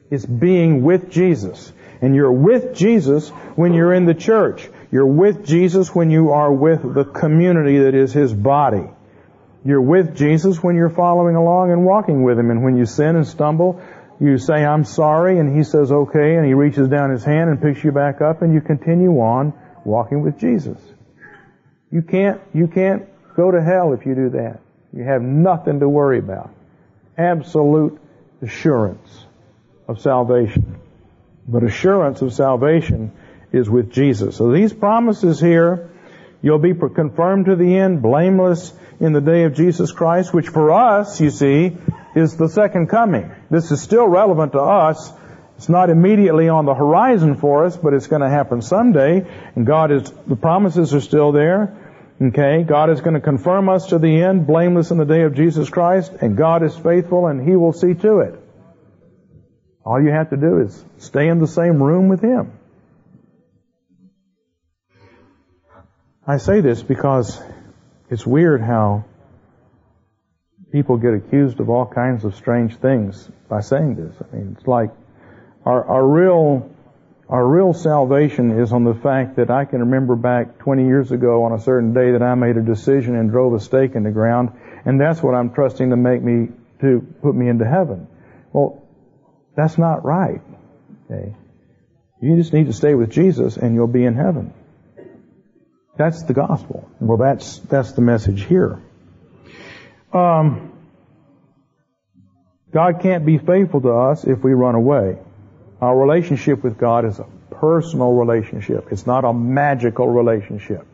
It's 0.10 0.26
being 0.26 0.84
with 0.84 1.12
Jesus. 1.12 1.72
And 2.02 2.16
you're 2.16 2.32
with 2.32 2.76
Jesus 2.76 3.30
when 3.56 3.74
you're 3.74 3.94
in 3.94 4.06
the 4.06 4.14
church. 4.14 4.70
You're 4.92 5.06
with 5.06 5.46
Jesus 5.46 5.94
when 5.94 6.10
you 6.10 6.32
are 6.32 6.52
with 6.52 6.82
the 6.82 7.04
community 7.04 7.80
that 7.80 7.94
is 7.94 8.14
His 8.14 8.34
body. 8.34 8.90
You're 9.66 9.82
with 9.82 10.16
Jesus 10.16 10.64
when 10.64 10.76
you're 10.76 10.90
following 10.90 11.36
along 11.36 11.72
and 11.72 11.86
walking 11.86 12.24
with 12.24 12.40
Him. 12.40 12.50
And 12.50 12.64
when 12.64 12.78
you 12.78 12.86
sin 12.86 13.16
and 13.16 13.28
stumble, 13.28 13.82
you 14.20 14.38
say, 14.38 14.66
I'm 14.66 14.86
sorry, 14.86 15.40
and 15.40 15.56
He 15.56 15.64
says, 15.64 15.92
okay, 15.92 16.36
and 16.36 16.46
He 16.46 16.54
reaches 16.54 16.88
down 16.88 17.12
His 17.12 17.24
hand 17.24 17.50
and 17.50 17.62
picks 17.62 17.84
you 17.84 17.92
back 17.92 18.22
up, 18.22 18.42
and 18.42 18.54
you 18.54 18.62
continue 18.62 19.12
on 19.20 19.54
walking 19.84 20.22
with 20.22 20.40
Jesus. 20.40 20.78
You 21.92 22.02
can't, 22.02 22.40
you 22.54 22.68
can't 22.68 23.06
go 23.36 23.52
to 23.52 23.62
hell 23.62 23.94
if 23.94 24.06
you 24.06 24.16
do 24.16 24.30
that. 24.32 24.60
You 24.94 25.04
have 25.04 25.22
nothing 25.22 25.82
to 25.82 25.90
worry 25.90 26.20
about. 26.20 26.52
Absolute 27.18 28.00
assurance 28.42 29.26
of 29.90 30.00
salvation. 30.00 30.80
But 31.48 31.64
assurance 31.64 32.22
of 32.22 32.32
salvation 32.32 33.12
is 33.52 33.68
with 33.68 33.92
Jesus. 33.92 34.38
So 34.38 34.52
these 34.52 34.72
promises 34.72 35.40
here, 35.40 35.90
you'll 36.44 36.60
be 36.60 36.76
confirmed 36.76 37.48
to 37.48 37.56
the 37.56 37.76
end, 37.76 38.04
blameless 38.04 38.72
in 39.00 39.14
the 39.14 39.22
day 39.22 39.44
of 39.44 39.56
Jesus 39.56 39.92
Christ, 39.92 40.32
which 40.32 40.48
for 40.48 40.72
us, 40.72 41.20
you 41.20 41.32
see, 41.32 41.76
is 42.16 42.38
the 42.38 42.50
second 42.50 42.88
coming. 42.88 43.32
This 43.50 43.72
is 43.72 43.82
still 43.82 44.08
relevant 44.08 44.52
to 44.52 44.62
us. 44.62 45.12
It's 45.58 45.70
not 45.70 45.90
immediately 45.90 46.50
on 46.50 46.66
the 46.66 46.76
horizon 46.76 47.36
for 47.36 47.66
us, 47.66 47.76
but 47.76 47.96
it's 47.96 48.08
going 48.08 48.22
to 48.22 48.30
happen 48.30 48.62
someday. 48.62 49.26
And 49.56 49.66
God 49.66 49.92
is, 49.92 50.04
the 50.28 50.36
promises 50.36 50.94
are 50.94 51.02
still 51.02 51.32
there. 51.32 51.76
Okay, 52.22 52.64
God 52.64 52.92
is 52.92 53.02
going 53.02 53.16
to 53.16 53.22
confirm 53.22 53.70
us 53.70 53.88
to 53.88 53.98
the 53.98 54.22
end, 54.22 54.46
blameless 54.46 54.92
in 54.92 54.98
the 54.98 55.06
day 55.06 55.24
of 55.24 55.34
Jesus 55.34 55.70
Christ, 55.70 56.12
and 56.22 56.38
God 56.38 56.64
is 56.64 56.78
faithful 56.78 57.28
and 57.28 57.42
He 57.42 57.56
will 57.56 57.74
see 57.74 57.96
to 57.96 58.20
it. 58.20 58.40
All 59.86 60.02
you 60.02 60.12
have 60.12 60.30
to 60.32 60.38
do 60.38 60.60
is 60.60 60.86
stay 60.98 61.28
in 61.28 61.40
the 61.40 61.48
same 61.48 61.82
room 61.82 62.10
with 62.10 62.22
Him. 62.22 62.52
I 66.28 66.38
say 66.38 66.62
this 66.62 66.84
because 66.84 67.42
it's 68.10 68.26
weird 68.26 68.62
how 68.62 69.06
people 70.72 70.98
get 70.98 71.14
accused 71.14 71.60
of 71.60 71.70
all 71.70 71.88
kinds 71.88 72.24
of 72.26 72.36
strange 72.36 72.76
things 72.78 73.30
by 73.50 73.62
saying 73.62 73.96
this. 73.96 74.16
I 74.22 74.36
mean, 74.36 74.56
it's 74.58 74.68
like 74.68 74.92
our, 75.66 75.84
our 75.86 76.08
real 76.08 76.70
our 77.30 77.48
real 77.48 77.74
salvation 77.74 78.60
is 78.60 78.74
on 78.74 78.84
the 78.84 78.96
fact 78.96 79.36
that 79.36 79.52
I 79.52 79.66
can 79.66 79.82
remember 79.82 80.16
back 80.16 80.58
20 80.60 80.88
years 80.88 81.12
ago 81.12 81.44
on 81.44 81.54
a 81.54 81.60
certain 81.60 81.94
day 81.94 82.14
that 82.14 82.24
I 82.24 82.34
made 82.34 82.58
a 82.58 82.62
decision 82.64 83.16
and 83.16 83.30
drove 83.30 83.54
a 83.54 83.60
stake 83.60 83.94
in 83.94 84.02
the 84.02 84.10
ground, 84.10 84.50
and 84.84 85.00
that's 85.00 85.22
what 85.22 85.36
I'm 85.36 85.54
trusting 85.54 85.92
to 85.92 85.96
make 85.96 86.24
me, 86.24 86.48
to 86.82 87.06
put 87.22 87.36
me 87.36 87.48
into 87.48 87.66
heaven. 87.66 88.08
Well, 88.52 88.82
that's 89.60 89.78
not 89.78 90.06
right. 90.06 90.42
Okay. 91.06 91.36
You 92.22 92.36
just 92.36 92.54
need 92.54 92.68
to 92.68 92.74
stay 92.74 92.96
with 92.96 93.12
Jesus 93.12 93.58
and 93.58 93.76
you'll 93.76 93.88
be 93.88 94.06
in 94.06 94.16
heaven. 94.16 94.54
That's 95.98 96.24
the 96.24 96.34
gospel. 96.34 96.90
Well, 97.00 97.18
that's, 97.18 97.60
that's 97.60 97.92
the 97.92 98.02
message 98.02 98.44
here. 98.46 98.82
Um, 100.14 100.74
God 102.72 103.02
can't 103.02 103.26
be 103.26 103.38
faithful 103.38 103.82
to 103.82 103.92
us 103.92 104.24
if 104.24 104.44
we 104.44 104.54
run 104.54 104.76
away. 104.76 105.18
Our 105.82 105.98
relationship 105.98 106.64
with 106.64 106.78
God 106.78 107.06
is 107.06 107.20
a 107.20 107.28
personal 107.52 108.14
relationship. 108.14 108.88
It's 108.92 109.06
not 109.06 109.26
a 109.26 109.34
magical 109.34 110.08
relationship. 110.08 110.86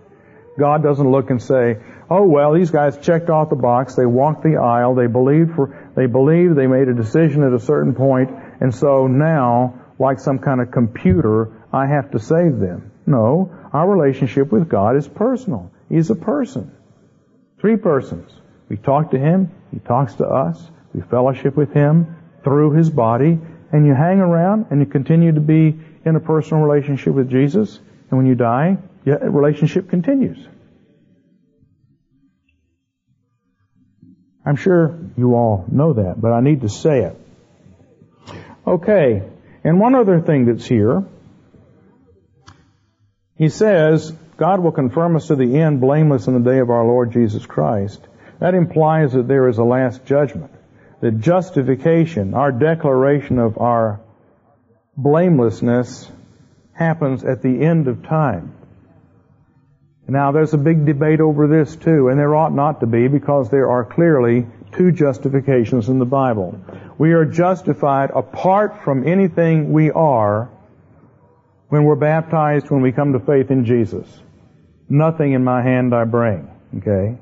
God 0.58 0.84
doesn't 0.84 1.10
look 1.10 1.30
and 1.32 1.42
say, 1.42 1.78
"Oh 2.10 2.24
well, 2.24 2.54
these 2.54 2.72
guys 2.72 2.98
checked 2.98 3.30
off 3.30 3.50
the 3.50 3.58
box. 3.58 3.96
They 3.96 4.06
walked 4.06 4.44
the 4.44 4.56
aisle. 4.56 4.96
They 4.96 5.08
believed 5.08 5.54
for 5.56 5.92
they 5.96 6.06
believed. 6.06 6.56
They 6.56 6.68
made 6.68 6.88
a 6.88 6.94
decision 6.94 7.44
at 7.44 7.52
a 7.52 7.60
certain 7.60 7.94
point, 7.94 8.30
and 8.66 8.74
so 8.74 9.08
now, 9.08 9.76
like 10.00 10.20
some 10.20 10.40
kind 10.40 10.60
of 10.60 10.72
computer, 10.72 11.52
I 11.72 11.86
have 11.86 12.12
to 12.12 12.20
save 12.20 12.60
them." 12.60 12.92
No, 13.06 13.52
our 13.72 13.88
relationship 13.90 14.52
with 14.52 14.68
God 14.68 14.96
is 14.96 15.08
personal. 15.08 15.72
He's 15.90 16.10
a 16.10 16.16
person. 16.16 16.72
Three 17.60 17.78
persons. 17.78 18.32
We 18.70 18.78
talk 18.78 19.12
to 19.12 19.20
Him. 19.20 19.52
He 19.72 19.80
talks 19.80 20.16
to 20.16 20.26
us. 20.26 20.72
We 20.94 21.02
fellowship 21.02 21.56
with 21.56 21.72
Him 21.74 22.16
through 22.44 22.72
His 22.72 22.90
body 22.90 23.40
and 23.72 23.86
you 23.86 23.94
hang 23.94 24.20
around 24.20 24.68
and 24.70 24.80
you 24.80 24.86
continue 24.86 25.34
to 25.34 25.42
be 25.42 25.78
in 26.06 26.16
a 26.16 26.20
personal 26.20 26.64
relationship 26.64 27.14
with 27.14 27.30
Jesus, 27.30 27.80
and 28.10 28.18
when 28.18 28.26
you 28.26 28.36
die, 28.36 28.78
your 29.04 29.18
relationship 29.30 29.90
continues. 29.90 30.48
I'm 34.46 34.56
sure 34.56 34.98
you 35.18 35.34
all 35.34 35.66
know 35.72 35.94
that, 35.94 36.22
but 36.22 36.32
I 36.32 36.42
need 36.42 36.62
to 36.62 36.70
say 36.70 37.02
it. 37.02 37.20
Okay, 38.68 39.24
and 39.64 39.80
one 39.80 39.96
other 39.96 40.22
thing 40.22 40.46
that's 40.46 40.66
here. 40.66 41.04
He 43.38 43.50
says, 43.50 44.12
God 44.38 44.62
will 44.62 44.72
confirm 44.72 45.16
us 45.16 45.28
to 45.28 45.36
the 45.36 45.58
end 45.58 45.82
blameless 45.82 46.28
in 46.28 46.34
the 46.34 46.52
day 46.52 46.60
of 46.60 46.70
our 46.70 46.86
Lord 46.86 47.12
Jesus 47.12 47.46
Christ. 47.46 48.02
That 48.40 48.54
implies 48.54 49.14
that 49.14 49.28
there 49.28 49.48
is 49.48 49.58
a 49.58 49.64
last 49.64 50.06
judgment 50.06 50.52
the 51.02 51.12
justification, 51.12 52.34
our 52.34 52.52
declaration 52.52 53.38
of 53.38 53.60
our 53.60 54.02
blamelessness 54.98 56.10
happens 56.74 57.24
at 57.24 57.42
the 57.42 57.64
end 57.64 57.88
of 57.88 58.02
time. 58.04 58.56
Now 60.08 60.32
there's 60.32 60.54
a 60.54 60.58
big 60.58 60.86
debate 60.86 61.20
over 61.20 61.48
this 61.48 61.76
too, 61.76 62.08
and 62.08 62.20
there 62.20 62.36
ought 62.36 62.54
not 62.54 62.80
to 62.80 62.88
be 62.88 63.08
because 63.08 63.50
there 63.50 63.70
are 63.70 63.86
clearly 63.86 64.48
two 64.76 64.92
justifications 64.92 65.90
in 65.90 66.00
the 66.00 66.06
Bible. 66.06 66.60
We 66.98 67.14
are 67.14 67.26
justified 67.26 68.12
apart 68.12 68.84
from 68.84 69.08
anything 69.08 69.72
we 69.72 69.92
are 69.92 70.50
when 71.70 71.84
we're 71.84 71.96
baptized, 71.96 72.70
when 72.70 72.82
we 72.82 72.92
come 72.92 73.14
to 73.14 73.20
faith 73.20 73.52
in 73.52 73.66
Jesus. 73.66 74.08
Nothing 74.88 75.34
in 75.34 75.44
my 75.44 75.62
hand 75.62 75.94
I 75.96 76.04
bring. 76.04 76.50
Okay? 76.78 77.18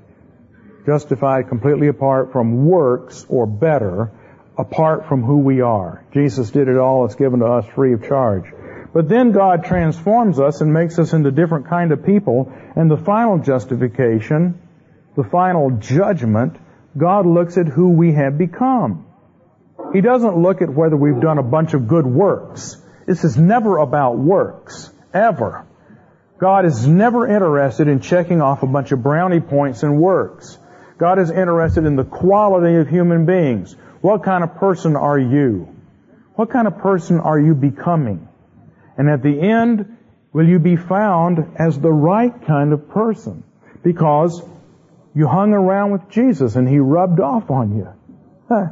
justified 0.86 1.48
completely 1.48 1.88
apart 1.88 2.32
from 2.32 2.66
works 2.66 3.26
or 3.30 3.46
better, 3.46 4.12
apart 4.58 5.08
from 5.08 5.24
who 5.24 5.40
we 5.40 5.62
are. 5.62 6.06
Jesus 6.14 6.52
did 6.52 6.68
it 6.68 6.78
all. 6.78 7.06
It's 7.06 7.16
given 7.16 7.40
to 7.40 7.46
us 7.46 7.66
free 7.74 7.94
of 7.94 8.04
charge. 8.04 8.46
But 8.94 9.10
then 9.10 9.32
God 9.32 9.66
transforms 9.66 10.40
us 10.40 10.62
and 10.62 10.72
makes 10.72 11.00
us 11.00 11.14
into 11.14 11.32
different 11.32 11.68
kind 11.68 11.92
of 11.92 12.06
people. 12.06 12.54
And 12.76 12.92
the 12.92 12.98
final 12.98 13.40
justification, 13.40 14.60
the 15.16 15.24
final 15.24 15.72
judgment, 15.72 16.58
God 16.98 17.26
looks 17.26 17.58
at 17.58 17.68
who 17.68 17.90
we 17.90 18.14
have 18.14 18.38
become. 18.38 19.06
He 19.94 20.02
doesn't 20.02 20.38
look 20.38 20.62
at 20.62 20.70
whether 20.70 20.96
we've 20.96 21.20
done 21.20 21.38
a 21.38 21.44
bunch 21.44 21.74
of 21.74 21.88
good 21.88 22.06
works. 22.06 22.78
This 23.06 23.24
is 23.24 23.38
never 23.38 23.78
about 23.78 24.18
works. 24.18 24.92
Ever. 25.14 25.66
God 26.40 26.66
is 26.66 26.88
never 26.88 27.28
interested 27.28 27.88
in 27.88 28.00
checking 28.00 28.42
off 28.42 28.64
a 28.64 28.68
bunch 28.68 28.92
of 28.92 29.04
brownie 29.04 29.40
points 29.40 29.84
and 29.84 30.00
works. 30.00 30.58
God 30.98 31.20
is 31.20 31.30
interested 31.30 31.86
in 31.86 31.96
the 31.96 32.04
quality 32.04 32.76
of 32.76 32.88
human 32.88 33.26
beings. 33.26 33.76
What 34.02 34.24
kind 34.24 34.44
of 34.44 34.56
person 34.56 34.96
are 34.96 35.20
you? 35.20 35.74
What 36.36 36.50
kind 36.50 36.68
of 36.68 36.80
person 36.80 37.20
are 37.20 37.40
you 37.40 37.54
becoming? 37.54 38.28
And 38.98 39.10
at 39.10 39.22
the 39.22 39.40
end, 39.40 39.98
will 40.34 40.48
you 40.48 40.60
be 40.60 40.76
found 40.76 41.56
as 41.58 41.80
the 41.80 41.92
right 41.92 42.34
kind 42.46 42.74
of 42.74 42.90
person? 42.90 43.44
Because 43.84 44.42
you 45.16 45.28
hung 45.28 45.54
around 45.54 45.92
with 45.92 46.10
Jesus 46.10 46.56
and 46.56 46.68
He 46.68 46.80
rubbed 46.80 47.20
off 47.20 47.50
on 47.52 47.76
you. 47.78 47.88
Huh. 48.50 48.70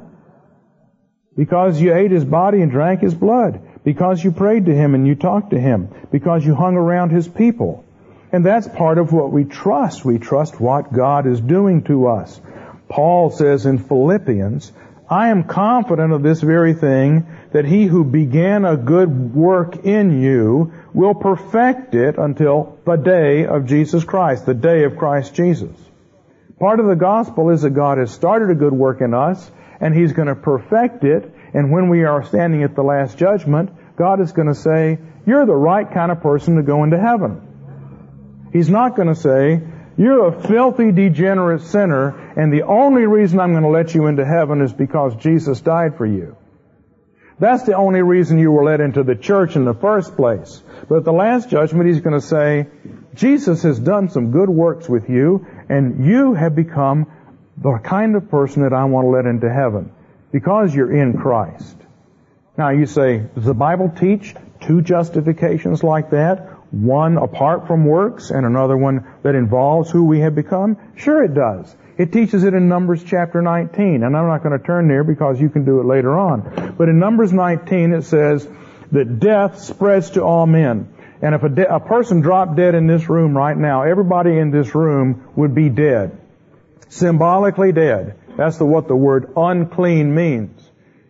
Because 1.36 1.80
you 1.80 1.94
ate 1.94 2.12
His 2.12 2.26
body 2.26 2.62
and 2.62 2.72
drank 2.72 3.02
His 3.02 3.14
blood. 3.14 3.62
Because 3.84 4.24
you 4.24 4.32
prayed 4.32 4.66
to 4.66 4.76
Him 4.76 4.96
and 4.96 5.08
you 5.08 5.16
talked 5.16 5.52
to 5.52 5.60
Him. 5.60 5.90
Because 6.12 6.46
you 6.46 6.56
hung 6.56 6.76
around 6.76 7.12
His 7.12 7.28
people. 7.28 7.86
And 8.32 8.46
that's 8.46 8.68
part 8.68 8.98
of 8.98 9.12
what 9.12 9.32
we 9.32 9.44
trust. 9.44 10.06
We 10.06 10.18
trust 10.18 10.60
what 10.60 10.94
God 10.94 11.28
is 11.28 11.40
doing 11.42 11.84
to 11.84 12.08
us. 12.08 12.40
Paul 12.88 13.30
says 13.30 13.66
in 13.66 13.78
Philippians, 13.78 14.72
I 15.10 15.28
am 15.28 15.44
confident 15.44 16.14
of 16.14 16.24
this 16.24 16.40
very 16.40 16.74
thing, 16.74 17.28
that 17.52 17.66
he 17.66 17.86
who 17.86 18.06
began 18.06 18.64
a 18.64 18.78
good 18.78 19.36
work 19.36 19.84
in 19.84 20.22
you 20.22 20.72
will 20.94 21.14
perfect 21.14 21.96
it 21.96 22.18
until 22.18 22.80
the 22.86 22.96
day 22.96 23.46
of 23.46 23.66
Jesus 23.66 24.06
Christ, 24.06 24.46
the 24.46 24.54
day 24.54 24.86
of 24.86 24.96
Christ 24.96 25.36
Jesus. 25.36 25.76
Part 26.62 26.80
of 26.80 26.86
the 26.86 26.96
gospel 26.96 27.50
is 27.50 27.64
that 27.64 27.72
God 27.72 27.98
has 27.98 28.12
started 28.12 28.52
a 28.52 28.56
good 28.56 28.72
work 28.72 29.02
in 29.02 29.16
us, 29.16 29.52
and 29.80 29.96
he's 29.96 30.14
going 30.14 30.28
to 30.28 30.36
perfect 30.36 31.04
it, 31.04 31.34
and 31.56 31.72
when 31.72 31.90
we 31.90 32.04
are 32.04 32.24
standing 32.24 32.62
at 32.62 32.76
the 32.76 32.84
last 32.84 33.18
judgment, 33.18 33.72
God 33.96 34.22
is 34.22 34.32
going 34.32 34.48
to 34.48 34.54
say, 34.54 35.00
you're 35.26 35.48
the 35.48 35.56
right 35.56 35.92
kind 35.92 36.12
of 36.12 36.22
person 36.22 36.58
to 36.58 36.62
go 36.62 36.84
into 36.84 37.00
heaven. 37.00 38.50
He's 38.54 38.70
not 38.70 38.96
going 38.96 39.08
to 39.08 39.16
say, 39.16 39.60
you're 39.98 40.28
a 40.28 40.40
filthy, 40.40 40.92
degenerate 40.92 41.62
sinner, 41.62 42.10
and 42.40 42.54
the 42.54 42.62
only 42.62 43.08
reason 43.08 43.40
I'm 43.40 43.54
going 43.54 43.64
to 43.64 43.70
let 43.70 43.96
you 43.96 44.06
into 44.06 44.24
heaven 44.24 44.62
is 44.62 44.72
because 44.72 45.16
Jesus 45.16 45.62
died 45.62 45.98
for 45.98 46.06
you. 46.06 46.38
That's 47.40 47.64
the 47.64 47.76
only 47.76 48.04
reason 48.04 48.38
you 48.38 48.52
were 48.52 48.64
let 48.64 48.82
into 48.82 49.02
the 49.02 49.16
church 49.16 49.56
in 49.56 49.66
the 49.66 49.74
first 49.74 50.16
place. 50.16 50.62
But 50.88 50.98
at 50.98 51.06
the 51.06 51.12
last 51.12 51.50
judgment, 51.50 51.88
he's 51.88 52.02
going 52.02 52.20
to 52.20 52.26
say, 52.26 52.68
Jesus 53.14 53.64
has 53.64 53.80
done 53.80 54.10
some 54.10 54.32
good 54.32 54.50
works 54.50 54.88
with 54.88 55.10
you, 55.10 55.46
and 55.70 56.06
you 56.06 56.34
have 56.34 56.56
become 56.56 57.12
the 57.58 57.78
kind 57.84 58.16
of 58.16 58.30
person 58.30 58.64
that 58.64 58.74
I 58.74 58.86
want 58.86 59.06
to 59.06 59.10
let 59.10 59.26
into 59.26 59.52
heaven 59.52 59.92
because 60.32 60.74
you're 60.74 60.92
in 60.92 61.18
Christ. 61.18 61.76
Now 62.58 62.70
you 62.70 62.86
say, 62.86 63.26
does 63.36 63.46
the 63.46 63.54
Bible 63.54 63.92
teach 63.98 64.34
two 64.62 64.82
justifications 64.82 65.84
like 65.84 66.12
that? 66.12 66.62
one 66.72 67.18
apart 67.18 67.68
from 67.68 67.86
works 67.86 68.32
and 68.32 68.46
another 68.46 68.78
one 68.78 69.06
that 69.24 69.36
involves 69.36 69.92
who 69.92 70.06
we 70.06 70.22
have 70.22 70.34
become? 70.34 70.78
Sure 70.96 71.24
it 71.24 71.34
does. 71.34 71.76
It 71.98 72.14
teaches 72.14 72.44
it 72.44 72.54
in 72.54 72.68
Numbers 72.68 73.04
chapter 73.04 73.42
19, 73.42 74.04
and 74.04 74.18
I'm 74.18 74.28
not 74.28 74.42
going 74.42 74.58
to 74.58 74.66
turn 74.66 74.88
there 74.88 75.04
because 75.04 75.40
you 75.40 75.50
can 75.50 75.66
do 75.66 75.82
it 75.82 75.86
later 75.86 76.18
on. 76.18 76.76
But 76.78 76.90
in 76.90 76.98
Numbers 76.98 77.34
19 77.34 77.94
it 77.94 78.04
says 78.04 78.48
that 78.92 79.20
death 79.20 79.60
spreads 79.60 80.12
to 80.12 80.24
all 80.24 80.48
men. 80.48 80.91
And 81.22 81.36
if 81.36 81.44
a, 81.44 81.50
de- 81.50 81.76
a 81.76 81.80
person 81.80 82.22
dropped 82.22 82.56
dead 82.56 82.74
in 82.76 82.88
this 82.88 83.08
room 83.10 83.38
right 83.38 83.56
now, 83.56 83.84
everybody 83.84 84.38
in 84.38 84.52
this 84.52 84.74
room 84.74 85.30
would 85.36 85.54
be 85.54 85.70
dead. 85.70 86.20
Symbolically 86.90 87.72
dead. 87.72 88.20
That's 88.38 88.58
the, 88.58 88.66
what 88.66 88.88
the 88.88 88.96
word 88.96 89.34
unclean 89.38 90.14
means. 90.16 90.60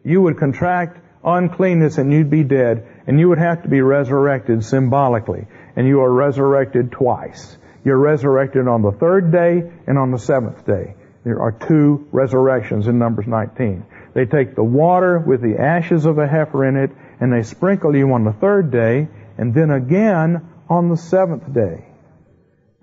You 0.03 0.21
would 0.23 0.37
contract 0.37 0.99
uncleanness 1.23 1.97
and 1.97 2.11
you'd 2.11 2.29
be 2.29 2.43
dead, 2.43 2.87
and 3.07 3.19
you 3.19 3.29
would 3.29 3.37
have 3.37 3.63
to 3.63 3.69
be 3.69 3.81
resurrected 3.81 4.65
symbolically. 4.65 5.47
And 5.75 5.87
you 5.87 6.01
are 6.01 6.11
resurrected 6.11 6.91
twice. 6.91 7.57
You're 7.85 7.97
resurrected 7.97 8.67
on 8.67 8.81
the 8.81 8.91
third 8.91 9.31
day 9.31 9.71
and 9.87 9.97
on 9.97 10.11
the 10.11 10.19
seventh 10.19 10.65
day. 10.65 10.95
There 11.23 11.41
are 11.41 11.51
two 11.51 12.07
resurrections 12.11 12.87
in 12.87 12.99
Numbers 12.99 13.27
19. 13.27 13.85
They 14.13 14.25
take 14.25 14.55
the 14.55 14.63
water 14.63 15.19
with 15.19 15.41
the 15.41 15.57
ashes 15.59 16.05
of 16.05 16.17
a 16.17 16.27
heifer 16.27 16.65
in 16.65 16.75
it, 16.75 16.91
and 17.19 17.31
they 17.31 17.43
sprinkle 17.43 17.95
you 17.95 18.11
on 18.11 18.25
the 18.25 18.33
third 18.33 18.71
day, 18.71 19.07
and 19.41 19.55
then 19.55 19.71
again 19.71 20.47
on 20.69 20.89
the 20.89 20.95
seventh 20.95 21.51
day. 21.51 21.83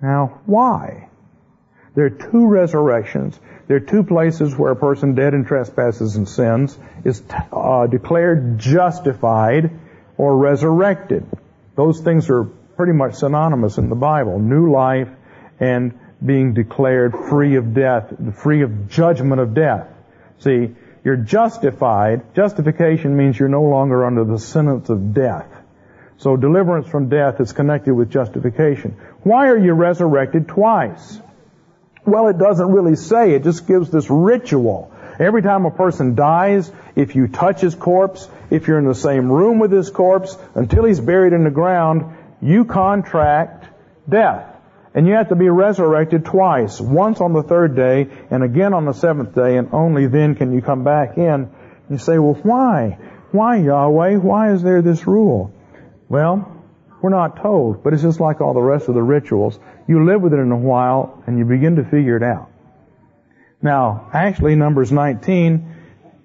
Now, 0.03 0.41
why? 0.45 1.09
There 1.95 2.07
are 2.07 2.11
two 2.11 2.49
resurrections. 2.49 3.39
There 3.69 3.77
are 3.77 3.81
two 3.95 4.03
places 4.03 4.57
where 4.57 4.73
a 4.73 4.77
person 4.77 5.15
dead 5.15 5.35
in 5.35 5.45
trespasses 5.45 6.17
and 6.17 6.29
sins 6.29 6.77
is 7.05 7.23
uh, 7.53 7.87
declared 7.87 8.59
justified 8.59 9.71
or 10.17 10.37
resurrected. 10.37 11.27
Those 11.77 12.01
things 12.01 12.29
are 12.29 12.43
pretty 12.43 12.93
much 12.93 13.15
synonymous 13.15 13.79
in 13.79 13.89
the 13.89 13.95
Bible. 13.95 14.41
New 14.41 14.73
life 14.73 15.11
and 15.61 15.97
being 16.25 16.55
declared 16.55 17.15
free 17.31 17.55
of 17.55 17.73
death, 17.73 18.13
free 18.43 18.63
of 18.63 18.89
judgment 18.89 19.41
of 19.41 19.55
death. 19.55 19.87
See, 20.41 20.75
you're 21.05 21.17
justified. 21.17 22.35
Justification 22.35 23.17
means 23.17 23.39
you're 23.39 23.49
no 23.49 23.63
longer 23.63 24.05
under 24.05 24.25
the 24.25 24.41
sentence 24.41 24.89
of 24.89 25.15
death. 25.15 25.58
So 26.19 26.37
deliverance 26.37 26.89
from 26.89 27.09
death 27.09 27.41
is 27.41 27.53
connected 27.53 27.95
with 27.95 28.11
justification. 28.11 28.97
Why 29.23 29.49
are 29.49 29.59
you 29.59 29.73
resurrected 29.73 30.49
twice? 30.49 31.21
Well, 32.05 32.27
it 32.27 32.39
doesn't 32.39 32.71
really 32.71 32.97
say. 32.97 33.33
It 33.33 33.45
just 33.45 33.67
gives 33.69 33.91
this 33.91 34.11
ritual. 34.11 34.93
Every 35.21 35.43
time 35.43 35.65
a 35.65 35.71
person 35.71 36.17
dies, 36.17 36.71
if 36.97 37.15
you 37.15 37.29
touch 37.29 37.61
his 37.61 37.75
corpse, 37.75 38.29
if 38.51 38.67
you're 38.67 38.79
in 38.79 38.87
the 38.87 38.95
same 38.95 39.31
room 39.31 39.59
with 39.59 39.71
his 39.71 39.91
corpse, 39.91 40.37
until 40.55 40.85
he's 40.85 41.01
buried 41.01 41.33
in 41.33 41.45
the 41.45 41.51
ground, 41.51 42.17
you 42.41 42.65
contract 42.65 43.67
death. 44.09 44.57
And 44.95 45.07
you 45.07 45.15
have 45.15 45.29
to 45.29 45.37
be 45.37 45.49
resurrected 45.49 46.25
twice. 46.25 46.81
Once 46.81 47.21
on 47.21 47.33
the 47.33 47.43
third 47.43 47.77
day 47.77 48.09
and 48.31 48.43
again 48.43 48.75
on 48.75 48.87
the 48.87 48.93
seventh 48.93 49.35
day 49.35 49.57
and 49.57 49.69
only 49.73 50.09
then 50.09 50.35
can 50.35 50.53
you 50.53 50.63
come 50.63 50.83
back 50.83 51.17
in. 51.17 51.51
You 51.91 51.99
say, 51.99 52.19
well 52.19 52.39
why? 52.43 52.99
Why 53.31 53.57
Yahweh? 53.57 54.17
Why 54.17 54.53
is 54.53 54.63
there 54.63 54.83
this 54.83 55.07
rule? 55.07 55.53
Well, 56.09 56.55
we're 57.03 57.11
not 57.11 57.43
told, 57.43 57.85
but 57.85 57.93
it's 57.93 58.03
just 58.03 58.21
like 58.21 58.41
all 58.41 58.55
the 58.55 58.61
rest 58.61 58.89
of 58.89 58.95
the 58.95 59.03
rituals. 59.03 59.59
You 59.87 60.05
live 60.05 60.21
with 60.21 60.33
it 60.33 60.39
in 60.39 60.51
a 60.51 60.57
while 60.57 61.23
and 61.27 61.39
you 61.39 61.45
begin 61.45 61.77
to 61.77 61.85
figure 61.85 62.17
it 62.17 62.23
out. 62.23 62.51
Now, 63.63 64.09
actually, 64.13 64.57
Numbers 64.57 64.91
19 64.93 65.77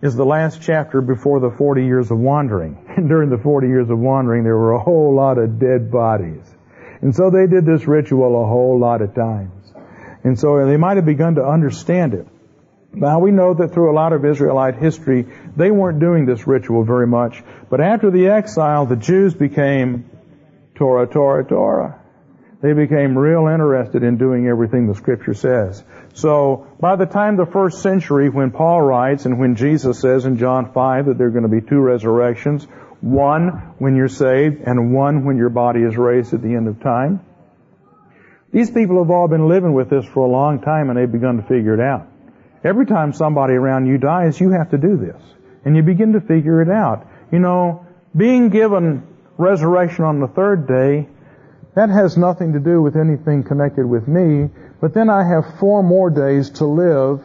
is 0.01 0.15
the 0.15 0.25
last 0.25 0.61
chapter 0.61 1.01
before 1.01 1.39
the 1.39 1.49
40 1.49 1.85
years 1.85 2.11
of 2.11 2.17
wandering. 2.17 2.79
And 2.93 3.09
during 3.09 3.31
the 3.31 3.39
40 3.39 3.67
years 3.67 3.89
of 3.89 3.97
wandering, 3.97 4.43
there 4.43 4.55
were 4.55 4.73
a 4.73 4.79
whole 4.79 5.15
lot 5.15 5.39
of 5.39 5.57
dead 5.59 5.89
bodies. 5.89 6.45
And 7.01 7.15
so 7.15 7.31
they 7.31 7.47
did 7.47 7.65
this 7.65 7.87
ritual 7.87 8.43
a 8.43 8.47
whole 8.47 8.79
lot 8.79 9.01
of 9.01 9.15
times. 9.15 9.73
And 10.23 10.39
so 10.39 10.63
they 10.67 10.77
might 10.77 10.97
have 10.97 11.05
begun 11.05 11.35
to 11.35 11.43
understand 11.43 12.13
it. 12.13 12.27
Now 12.93 13.19
we 13.19 13.31
know 13.31 13.55
that 13.55 13.73
through 13.73 13.91
a 13.91 13.95
lot 13.95 14.13
of 14.13 14.23
Israelite 14.23 14.75
history, 14.75 15.27
they 15.55 15.71
weren't 15.71 15.99
doing 15.99 16.25
this 16.25 16.45
ritual 16.45 16.83
very 16.83 17.07
much. 17.07 17.43
But 17.69 17.81
after 17.81 18.11
the 18.11 18.27
exile, 18.27 18.85
the 18.85 18.95
Jews 18.95 19.33
became 19.33 20.09
Torah, 20.75 21.07
Torah, 21.07 21.43
Torah. 21.43 21.99
They 22.61 22.71
became 22.71 23.17
real 23.17 23.47
interested 23.47 24.03
in 24.03 24.17
doing 24.17 24.47
everything 24.47 24.87
the 24.87 24.95
scripture 24.95 25.33
says. 25.33 25.83
So 26.13 26.67
by 26.79 26.95
the 26.95 27.05
time 27.05 27.35
the 27.35 27.45
first 27.45 27.81
century, 27.81 28.29
when 28.29 28.51
Paul 28.51 28.81
writes 28.81 29.25
and 29.25 29.37
when 29.37 29.55
Jesus 29.55 29.99
says 29.99 30.25
in 30.25 30.37
John 30.37 30.71
5 30.71 31.07
that 31.07 31.17
there 31.17 31.27
are 31.27 31.31
going 31.31 31.43
to 31.43 31.49
be 31.49 31.59
two 31.59 31.79
resurrections, 31.79 32.65
one 33.01 33.73
when 33.79 33.97
you're 33.97 34.07
saved 34.07 34.61
and 34.65 34.93
one 34.93 35.25
when 35.25 35.35
your 35.35 35.49
body 35.49 35.81
is 35.81 35.97
raised 35.97 36.33
at 36.33 36.41
the 36.41 36.55
end 36.55 36.69
of 36.69 36.79
time. 36.81 37.19
These 38.53 38.71
people 38.71 38.99
have 38.99 39.11
all 39.11 39.27
been 39.27 39.49
living 39.49 39.73
with 39.73 39.89
this 39.89 40.05
for 40.05 40.25
a 40.25 40.31
long 40.31 40.61
time 40.61 40.89
and 40.89 40.97
they've 40.97 41.11
begun 41.11 41.37
to 41.37 41.43
figure 41.43 41.73
it 41.73 41.81
out. 41.81 42.12
Every 42.63 42.85
time 42.85 43.13
somebody 43.13 43.53
around 43.53 43.87
you 43.87 43.97
dies, 43.97 44.39
you 44.39 44.51
have 44.51 44.71
to 44.71 44.77
do 44.77 44.97
this. 44.97 45.21
And 45.65 45.75
you 45.75 45.83
begin 45.83 46.13
to 46.13 46.21
figure 46.21 46.61
it 46.61 46.69
out. 46.69 47.07
You 47.31 47.39
know, 47.39 47.85
being 48.15 48.49
given 48.49 49.07
resurrection 49.37 50.05
on 50.05 50.19
the 50.19 50.27
third 50.27 50.67
day, 50.67 51.07
that 51.75 51.89
has 51.89 52.17
nothing 52.17 52.53
to 52.53 52.59
do 52.59 52.81
with 52.81 52.95
anything 52.95 53.43
connected 53.43 53.85
with 53.85 54.07
me, 54.07 54.49
but 54.79 54.93
then 54.93 55.09
I 55.09 55.27
have 55.27 55.59
four 55.59 55.81
more 55.81 56.09
days 56.09 56.51
to 56.51 56.65
live, 56.65 57.23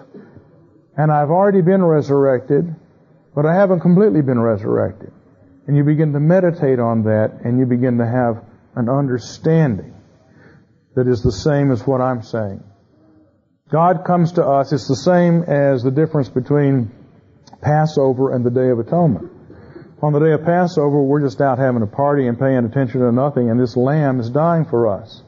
and 0.96 1.12
I've 1.12 1.30
already 1.30 1.60
been 1.60 1.84
resurrected, 1.84 2.74
but 3.34 3.44
I 3.44 3.54
haven't 3.54 3.80
completely 3.80 4.22
been 4.22 4.40
resurrected. 4.40 5.12
And 5.66 5.76
you 5.76 5.84
begin 5.84 6.14
to 6.14 6.20
meditate 6.20 6.78
on 6.78 7.02
that 7.04 7.40
and 7.44 7.58
you 7.58 7.66
begin 7.66 7.98
to 7.98 8.06
have 8.06 8.42
an 8.74 8.88
understanding 8.88 9.94
that 10.94 11.06
is 11.06 11.22
the 11.22 11.30
same 11.30 11.70
as 11.70 11.86
what 11.86 12.00
I'm 12.00 12.22
saying. 12.22 12.64
God 13.70 14.04
comes 14.06 14.32
to 14.32 14.46
us, 14.46 14.72
it's 14.72 14.88
the 14.88 14.96
same 14.96 15.42
as 15.42 15.82
the 15.82 15.90
difference 15.90 16.30
between 16.30 16.90
Passover 17.60 18.32
and 18.32 18.44
the 18.44 18.50
Day 18.50 18.70
of 18.70 18.78
Atonement. 18.78 19.30
On 20.00 20.12
the 20.14 20.20
day 20.20 20.32
of 20.32 20.44
Passover, 20.44 21.02
we're 21.02 21.20
just 21.20 21.40
out 21.42 21.58
having 21.58 21.82
a 21.82 21.86
party 21.86 22.28
and 22.28 22.38
paying 22.38 22.64
attention 22.64 23.00
to 23.00 23.12
nothing, 23.12 23.50
and 23.50 23.60
this 23.60 23.76
lamb 23.76 24.20
is 24.20 24.30
dying 24.30 24.64
for 24.64 24.86
us. 24.86 25.22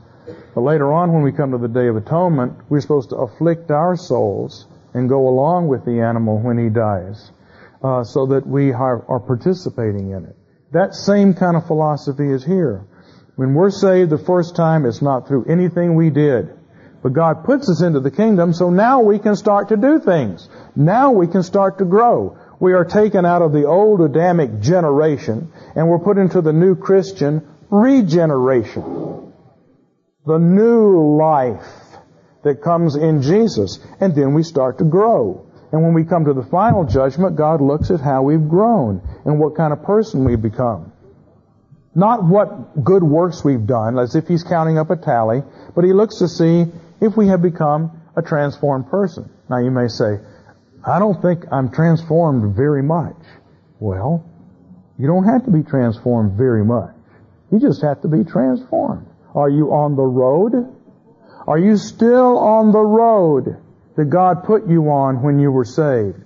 But 0.54 0.62
later 0.62 0.90
on, 0.90 1.12
when 1.12 1.22
we 1.22 1.32
come 1.32 1.50
to 1.50 1.58
the 1.58 1.68
Day 1.68 1.88
of 1.88 1.96
Atonement, 1.96 2.54
we're 2.70 2.80
supposed 2.80 3.10
to 3.10 3.16
afflict 3.16 3.70
our 3.70 3.94
souls 3.94 4.66
and 4.94 5.08
go 5.08 5.28
along 5.28 5.68
with 5.68 5.84
the 5.84 6.00
animal 6.00 6.38
when 6.38 6.56
he 6.56 6.70
dies 6.70 7.32
uh, 7.82 8.04
so 8.04 8.26
that 8.26 8.46
we 8.46 8.72
are, 8.72 9.04
are 9.06 9.20
participating 9.20 10.12
in 10.12 10.24
it. 10.24 10.36
That 10.72 10.94
same 10.94 11.34
kind 11.34 11.58
of 11.58 11.66
philosophy 11.66 12.30
is 12.30 12.44
here. 12.44 12.86
When 13.36 13.52
we're 13.52 13.70
saved 13.70 14.08
the 14.08 14.18
first 14.18 14.56
time, 14.56 14.86
it's 14.86 15.02
not 15.02 15.28
through 15.28 15.44
anything 15.44 15.94
we 15.94 16.08
did. 16.08 16.56
But 17.02 17.14
God 17.14 17.44
puts 17.44 17.70
us 17.70 17.82
into 17.82 18.00
the 18.00 18.10
kingdom, 18.10 18.52
so 18.52 18.70
now 18.70 19.00
we 19.00 19.18
can 19.18 19.34
start 19.36 19.68
to 19.68 19.76
do 19.76 20.00
things. 20.00 20.48
Now 20.76 21.12
we 21.12 21.26
can 21.26 21.42
start 21.42 21.78
to 21.78 21.84
grow. 21.84 22.36
We 22.60 22.74
are 22.74 22.84
taken 22.84 23.24
out 23.24 23.40
of 23.40 23.52
the 23.52 23.64
old 23.64 24.02
Adamic 24.02 24.60
generation, 24.60 25.50
and 25.74 25.88
we're 25.88 25.98
put 25.98 26.18
into 26.18 26.42
the 26.42 26.52
new 26.52 26.74
Christian 26.76 27.46
regeneration. 27.70 29.32
The 30.26 30.38
new 30.38 31.16
life 31.16 31.66
that 32.44 32.62
comes 32.62 32.96
in 32.96 33.22
Jesus. 33.22 33.78
And 34.00 34.14
then 34.14 34.34
we 34.34 34.42
start 34.42 34.78
to 34.78 34.84
grow. 34.84 35.46
And 35.72 35.82
when 35.82 35.94
we 35.94 36.04
come 36.04 36.24
to 36.24 36.34
the 36.34 36.42
final 36.42 36.84
judgment, 36.84 37.36
God 37.36 37.60
looks 37.60 37.90
at 37.90 38.00
how 38.00 38.22
we've 38.22 38.48
grown 38.48 39.00
and 39.24 39.38
what 39.38 39.56
kind 39.56 39.72
of 39.72 39.82
person 39.84 40.24
we've 40.24 40.40
become. 40.40 40.92
Not 41.94 42.24
what 42.24 42.84
good 42.84 43.02
works 43.02 43.44
we've 43.44 43.66
done, 43.66 43.98
as 43.98 44.14
if 44.14 44.28
He's 44.28 44.42
counting 44.42 44.78
up 44.78 44.90
a 44.90 44.96
tally, 44.96 45.42
but 45.74 45.84
He 45.84 45.92
looks 45.92 46.18
to 46.18 46.28
see 46.28 46.66
if 47.00 47.16
we 47.16 47.28
have 47.28 47.42
become 47.42 48.00
a 48.16 48.22
transformed 48.22 48.88
person. 48.90 49.30
Now 49.48 49.58
you 49.58 49.70
may 49.70 49.88
say, 49.88 50.18
I 50.84 50.98
don't 50.98 51.20
think 51.20 51.44
I'm 51.52 51.70
transformed 51.70 52.56
very 52.56 52.82
much. 52.82 53.16
Well, 53.78 54.24
you 54.98 55.06
don't 55.06 55.24
have 55.24 55.44
to 55.44 55.50
be 55.50 55.62
transformed 55.62 56.36
very 56.36 56.64
much. 56.64 56.94
You 57.52 57.60
just 57.60 57.82
have 57.82 58.02
to 58.02 58.08
be 58.08 58.24
transformed. 58.24 59.06
Are 59.34 59.48
you 59.48 59.72
on 59.72 59.96
the 59.96 60.02
road? 60.02 60.52
Are 61.46 61.58
you 61.58 61.76
still 61.76 62.38
on 62.38 62.72
the 62.72 62.80
road? 62.80 63.56
that 64.00 64.06
God 64.06 64.44
put 64.44 64.66
you 64.66 64.88
on 64.90 65.22
when 65.22 65.38
you 65.38 65.50
were 65.50 65.66
saved. 65.66 66.16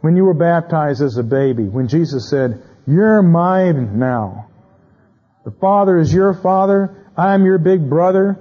When 0.00 0.16
you 0.16 0.24
were 0.24 0.32
baptized 0.32 1.02
as 1.02 1.18
a 1.18 1.22
baby. 1.22 1.64
When 1.64 1.86
Jesus 1.86 2.30
said, 2.30 2.62
you're 2.86 3.20
mine 3.22 3.98
now. 3.98 4.48
The 5.44 5.50
Father 5.50 5.98
is 5.98 6.10
your 6.10 6.32
Father. 6.32 7.06
I'm 7.18 7.44
your 7.44 7.58
big 7.58 7.88
brother. 7.90 8.38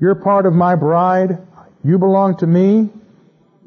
You're 0.00 0.14
part 0.14 0.46
of 0.46 0.54
my 0.54 0.74
bride. 0.74 1.38
You 1.84 1.98
belong 1.98 2.36
to 2.38 2.46
me. 2.46 2.90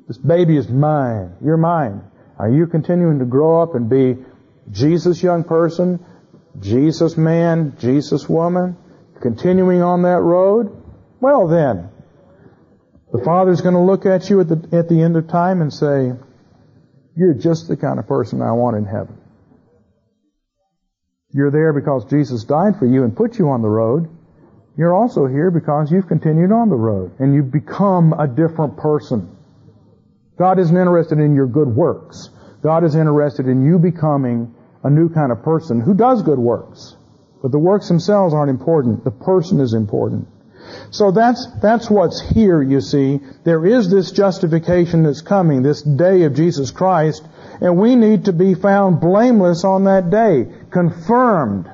This 0.08 0.18
baby 0.18 0.58
is 0.58 0.68
mine. 0.70 1.36
You're 1.44 1.58
mine. 1.58 2.02
Are 2.38 2.50
you 2.50 2.68
continuing 2.68 3.20
to 3.20 3.26
grow 3.26 3.62
up 3.62 3.76
and 3.76 3.90
be 3.90 4.18
Jesus 4.72 5.22
young 5.22 5.44
person, 5.44 6.04
Jesus 6.60 7.18
man, 7.18 7.76
Jesus 7.80 8.28
woman, 8.28 8.78
continuing 9.22 9.82
on 9.82 10.04
that 10.04 10.22
road? 10.22 10.76
Well 11.20 11.48
then, 11.48 11.90
the 13.12 13.24
Father's 13.24 13.62
going 13.62 13.76
to 13.76 13.82
look 13.82 14.06
at 14.06 14.30
you 14.30 14.40
at 14.40 14.48
the, 14.48 14.78
at 14.78 14.90
the 14.90 15.02
end 15.02 15.18
of 15.18 15.28
time 15.28 15.62
and 15.62 15.72
say, 15.72 16.14
you're 17.16 17.34
just 17.34 17.68
the 17.68 17.78
kind 17.78 18.00
of 18.00 18.08
person 18.08 18.42
I 18.42 18.54
want 18.54 18.78
in 18.78 18.86
heaven. 18.86 19.18
You're 21.34 21.52
there 21.52 21.74
because 21.74 22.06
Jesus 22.06 22.44
died 22.44 22.78
for 22.80 22.86
you 22.86 23.04
and 23.04 23.16
put 23.16 23.38
you 23.38 23.50
on 23.50 23.62
the 23.62 23.70
road. 23.70 24.10
You're 24.82 24.96
also 24.96 25.28
here 25.28 25.52
because 25.52 25.92
you've 25.92 26.08
continued 26.08 26.52
on 26.52 26.70
the 26.70 26.76
road 26.76 27.12
and 27.20 27.36
you've 27.36 27.52
become 27.52 28.14
a 28.14 28.28
different 28.28 28.78
person. 28.78 29.30
God 30.40 30.58
isn't 30.58 30.76
interested 30.76 31.20
in 31.20 31.36
your 31.36 31.46
good 31.46 31.68
works. 31.68 32.32
God 32.64 32.84
is 32.84 32.96
interested 32.96 33.48
in 33.48 33.64
you 33.64 33.78
becoming 33.78 34.56
a 34.84 34.90
new 34.90 35.08
kind 35.10 35.32
of 35.32 35.44
person 35.44 35.82
who 35.82 35.94
does 35.94 36.24
good 36.24 36.40
works. 36.40 36.96
But 37.44 37.52
the 37.52 37.60
works 37.60 37.90
themselves 37.90 38.34
aren't 38.34 38.50
important. 38.50 39.04
The 39.04 39.12
person 39.12 39.60
is 39.60 39.76
important. 39.76 40.28
So 40.90 41.12
that's, 41.12 41.48
that's 41.62 41.88
what's 41.88 42.20
here, 42.20 42.64
you 42.64 42.82
see. 42.82 43.20
There 43.44 43.64
is 43.64 43.92
this 43.92 44.12
justification 44.12 45.04
that's 45.04 45.22
coming, 45.22 45.62
this 45.62 45.84
day 45.84 46.24
of 46.24 46.34
Jesus 46.34 46.72
Christ, 46.72 47.24
and 47.62 47.78
we 47.78 47.96
need 47.96 48.26
to 48.26 48.34
be 48.34 48.56
found 48.56 49.00
blameless 49.00 49.64
on 49.64 49.84
that 49.84 50.10
day, 50.10 50.48
confirmed 50.72 51.70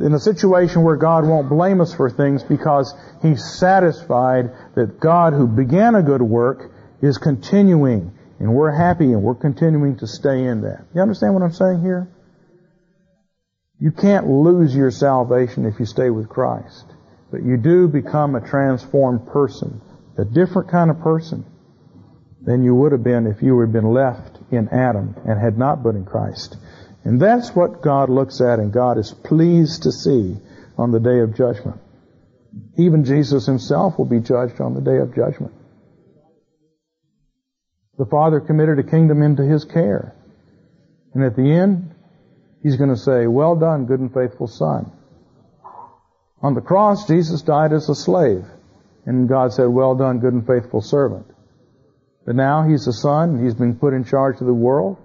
in 0.00 0.14
a 0.14 0.18
situation 0.18 0.82
where 0.82 0.96
God 0.96 1.26
won't 1.26 1.48
blame 1.48 1.80
us 1.80 1.94
for 1.94 2.10
things 2.10 2.42
because 2.42 2.94
He's 3.20 3.44
satisfied 3.44 4.50
that 4.74 4.98
God 5.00 5.32
who 5.32 5.46
began 5.46 5.94
a 5.94 6.02
good 6.02 6.22
work 6.22 6.70
is 7.00 7.18
continuing 7.18 8.12
and 8.38 8.54
we're 8.54 8.72
happy 8.72 9.04
and 9.04 9.22
we're 9.22 9.36
continuing 9.36 9.98
to 9.98 10.06
stay 10.06 10.44
in 10.44 10.62
that. 10.62 10.84
You 10.94 11.00
understand 11.00 11.34
what 11.34 11.44
I'm 11.44 11.52
saying 11.52 11.80
here? 11.80 12.08
You 13.78 13.92
can't 13.92 14.28
lose 14.28 14.74
your 14.74 14.90
salvation 14.90 15.64
if 15.66 15.78
you 15.78 15.86
stay 15.86 16.10
with 16.10 16.28
Christ. 16.28 16.86
But 17.30 17.44
you 17.44 17.56
do 17.56 17.88
become 17.88 18.34
a 18.34 18.40
transformed 18.46 19.26
person, 19.28 19.80
a 20.18 20.24
different 20.24 20.70
kind 20.70 20.90
of 20.90 21.00
person 21.00 21.44
than 22.40 22.62
you 22.62 22.74
would 22.74 22.92
have 22.92 23.04
been 23.04 23.26
if 23.26 23.42
you 23.42 23.58
had 23.60 23.72
been 23.72 23.92
left 23.92 24.38
in 24.50 24.68
Adam 24.68 25.14
and 25.24 25.40
had 25.40 25.56
not 25.56 25.82
been 25.82 25.96
in 25.96 26.04
Christ. 26.04 26.56
And 27.04 27.20
that's 27.20 27.50
what 27.50 27.82
God 27.82 28.08
looks 28.10 28.40
at 28.40 28.58
and 28.58 28.72
God 28.72 28.98
is 28.98 29.12
pleased 29.24 29.82
to 29.84 29.92
see 29.92 30.36
on 30.78 30.92
the 30.92 31.00
day 31.00 31.20
of 31.20 31.36
judgment. 31.36 31.80
Even 32.76 33.04
Jesus 33.04 33.46
himself 33.46 33.98
will 33.98 34.06
be 34.06 34.20
judged 34.20 34.60
on 34.60 34.74
the 34.74 34.80
day 34.80 34.98
of 34.98 35.14
judgment. 35.14 35.52
The 37.98 38.06
Father 38.06 38.40
committed 38.40 38.78
a 38.78 38.82
kingdom 38.82 39.22
into 39.22 39.44
His 39.44 39.64
care. 39.64 40.14
And 41.14 41.22
at 41.22 41.36
the 41.36 41.50
end, 41.52 41.94
He's 42.62 42.76
going 42.76 42.90
to 42.90 42.96
say, 42.96 43.26
well 43.26 43.56
done, 43.56 43.86
good 43.86 44.00
and 44.00 44.12
faithful 44.12 44.46
Son. 44.46 44.90
On 46.42 46.54
the 46.54 46.60
cross, 46.60 47.06
Jesus 47.06 47.42
died 47.42 47.72
as 47.72 47.88
a 47.88 47.94
slave. 47.94 48.44
And 49.04 49.28
God 49.28 49.52
said, 49.52 49.66
well 49.66 49.94
done, 49.94 50.20
good 50.20 50.32
and 50.32 50.46
faithful 50.46 50.80
servant. 50.80 51.26
But 52.24 52.36
now 52.36 52.66
He's 52.68 52.86
a 52.86 52.92
Son, 52.92 53.44
He's 53.44 53.54
been 53.54 53.76
put 53.76 53.94
in 53.94 54.04
charge 54.04 54.40
of 54.40 54.46
the 54.46 54.54
world. 54.54 54.96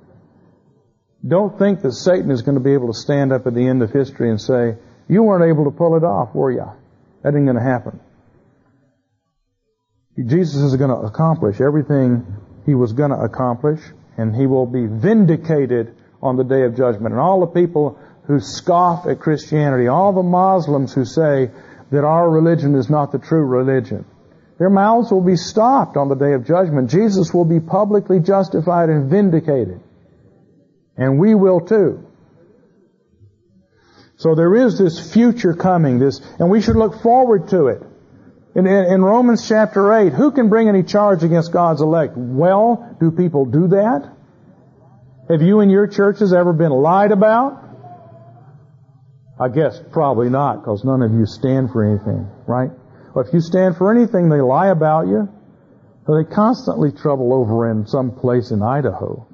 Don't 1.28 1.57
think 1.57 1.82
that 1.82 1.93
Satan 1.93 2.32
is 2.32 2.41
going 2.41 2.55
to 2.55 2.63
be 2.63 2.73
able 2.73 2.88
to 2.88 2.97
stand 2.97 3.34
up 3.34 3.47
at 3.47 3.53
the 3.53 3.67
end 3.67 3.82
of 3.82 3.91
history 3.91 4.30
and 4.30 4.39
say, 4.39 4.75
you 5.09 5.23
weren't 5.23 5.49
able 5.49 5.65
to 5.65 5.71
pull 5.71 5.97
it 5.97 6.03
off, 6.03 6.34
were 6.34 6.51
you? 6.51 6.65
That 7.23 7.36
ain't 7.36 7.45
going 7.45 7.57
to 7.57 7.63
happen. 7.63 7.99
Jesus 10.17 10.61
is 10.61 10.75
going 10.75 10.89
to 10.89 11.07
accomplish 11.07 11.61
everything 11.61 12.25
he 12.65 12.75
was 12.75 12.93
going 12.93 13.11
to 13.11 13.17
accomplish, 13.17 13.80
and 14.17 14.36
he 14.36 14.47
will 14.47 14.65
be 14.65 14.86
vindicated 14.88 15.95
on 16.21 16.38
the 16.38 16.43
day 16.43 16.63
of 16.63 16.75
judgment. 16.75 17.13
And 17.13 17.19
all 17.19 17.39
the 17.41 17.47
people 17.47 17.99
who 18.25 18.39
scoff 18.39 19.05
at 19.07 19.19
Christianity, 19.19 19.88
all 19.88 20.13
the 20.13 20.23
Muslims 20.23 20.93
who 20.93 21.05
say 21.05 21.51
that 21.91 22.03
our 22.03 22.30
religion 22.30 22.75
is 22.75 22.89
not 22.89 23.11
the 23.11 23.19
true 23.19 23.45
religion, 23.45 24.05
their 24.57 24.69
mouths 24.69 25.11
will 25.11 25.21
be 25.21 25.36
stopped 25.36 25.97
on 25.97 26.09
the 26.09 26.15
day 26.15 26.34
of 26.34 26.45
judgment. 26.45 26.89
Jesus 26.89 27.34
will 27.34 27.45
be 27.45 27.59
publicly 27.59 28.19
justified 28.19 28.89
and 28.89 29.09
vindicated. 29.09 29.80
And 30.97 31.19
we 31.19 31.35
will 31.35 31.61
too. 31.61 32.07
So 34.17 34.33
there 34.33 34.55
is 34.55 34.79
this 34.79 35.13
future 35.13 35.53
coming, 35.53 35.99
this, 35.99 36.19
and 36.39 36.49
we 36.49 36.61
should 36.61 36.75
look 36.75 37.01
forward 37.01 37.49
to 37.49 37.67
it. 37.67 37.83
In, 38.55 38.65
in, 38.65 39.03
Romans 39.03 39.47
chapter 39.47 39.93
8, 39.93 40.13
who 40.13 40.31
can 40.31 40.49
bring 40.49 40.67
any 40.67 40.81
charge 40.81 41.23
against 41.23 41.53
God's 41.53 41.81
elect? 41.81 42.13
Well, 42.17 42.97
do 42.99 43.11
people 43.11 43.45
do 43.45 43.67
that? 43.67 44.11
Have 45.29 45.43
you 45.43 45.59
in 45.59 45.69
your 45.69 45.85
churches 45.85 46.33
ever 46.33 46.53
been 46.53 46.71
lied 46.71 47.11
about? 47.11 47.63
I 49.39 49.49
guess 49.49 49.79
probably 49.91 50.31
not, 50.31 50.61
because 50.61 50.83
none 50.83 51.03
of 51.03 51.11
you 51.11 51.27
stand 51.27 51.69
for 51.69 51.85
anything, 51.85 52.27
right? 52.47 52.71
Well, 53.13 53.23
if 53.27 53.31
you 53.31 53.41
stand 53.41 53.77
for 53.77 53.95
anything, 53.95 54.29
they 54.29 54.41
lie 54.41 54.69
about 54.69 55.05
you. 55.05 55.29
They 56.07 56.23
constantly 56.33 56.91
trouble 56.91 57.33
over 57.33 57.69
in 57.69 57.85
some 57.85 58.11
place 58.15 58.49
in 58.49 58.63
Idaho. 58.63 59.27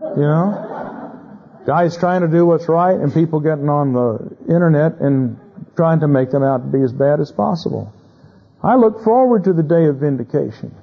You 0.00 0.22
know? 0.22 1.60
Guys 1.66 1.96
trying 1.96 2.22
to 2.22 2.28
do 2.28 2.46
what's 2.46 2.68
right 2.68 2.98
and 2.98 3.12
people 3.12 3.40
getting 3.40 3.68
on 3.68 3.92
the 3.92 4.52
internet 4.52 5.00
and 5.00 5.38
trying 5.76 6.00
to 6.00 6.08
make 6.08 6.30
them 6.30 6.42
out 6.42 6.58
to 6.58 6.78
be 6.78 6.82
as 6.82 6.92
bad 6.92 7.20
as 7.20 7.30
possible. 7.30 7.92
I 8.62 8.76
look 8.76 9.04
forward 9.04 9.44
to 9.44 9.52
the 9.52 9.62
day 9.62 9.86
of 9.86 9.96
vindication. 9.96 10.74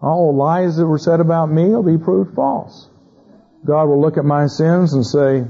All 0.00 0.34
lies 0.34 0.76
that 0.76 0.86
were 0.86 0.98
said 0.98 1.20
about 1.20 1.46
me 1.46 1.68
will 1.68 1.82
be 1.82 2.02
proved 2.02 2.34
false. 2.34 2.88
God 3.64 3.84
will 3.84 4.00
look 4.00 4.18
at 4.18 4.24
my 4.24 4.46
sins 4.46 4.92
and 4.94 5.06
say, 5.06 5.44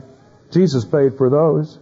Jesus 0.53 0.85
paid 0.85 1.17
for 1.17 1.31
those. 1.31 1.79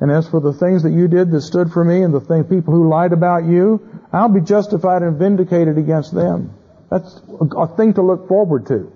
And 0.00 0.10
as 0.10 0.28
for 0.28 0.40
the 0.40 0.52
things 0.52 0.84
that 0.84 0.92
you 0.92 1.08
did 1.08 1.30
that 1.32 1.42
stood 1.42 1.70
for 1.72 1.84
me 1.84 2.02
and 2.02 2.14
the 2.14 2.20
thing, 2.20 2.44
people 2.44 2.72
who 2.72 2.88
lied 2.88 3.12
about 3.12 3.44
you, 3.44 4.00
I'll 4.12 4.28
be 4.28 4.40
justified 4.40 5.02
and 5.02 5.18
vindicated 5.18 5.76
against 5.76 6.14
them. 6.14 6.57
That's 6.90 7.20
a 7.56 7.76
thing 7.76 7.94
to 7.94 8.02
look 8.02 8.28
forward 8.28 8.66
to. 8.66 8.92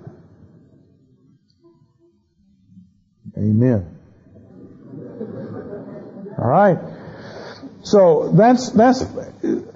Amen. 3.37 3.99
All 6.39 6.49
right. 6.49 6.79
So 7.85 8.33
that's, 8.33 8.71
that's, 8.71 9.05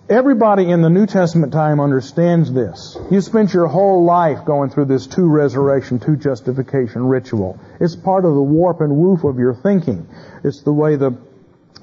everybody 0.08 0.70
in 0.70 0.80
the 0.80 0.88
New 0.88 1.06
Testament 1.06 1.52
time 1.52 1.80
understands 1.80 2.52
this. 2.52 2.96
You 3.10 3.20
spent 3.20 3.52
your 3.52 3.66
whole 3.66 4.04
life 4.04 4.44
going 4.44 4.70
through 4.70 4.86
this 4.86 5.06
two 5.06 5.26
resurrection, 5.26 5.98
two 5.98 6.16
justification 6.16 7.06
ritual. 7.06 7.58
It's 7.80 7.96
part 7.96 8.24
of 8.24 8.34
the 8.34 8.42
warp 8.42 8.80
and 8.80 8.96
woof 8.96 9.24
of 9.24 9.38
your 9.38 9.54
thinking. 9.54 10.08
It's 10.44 10.62
the 10.62 10.72
way 10.72 10.96
the 10.96 11.18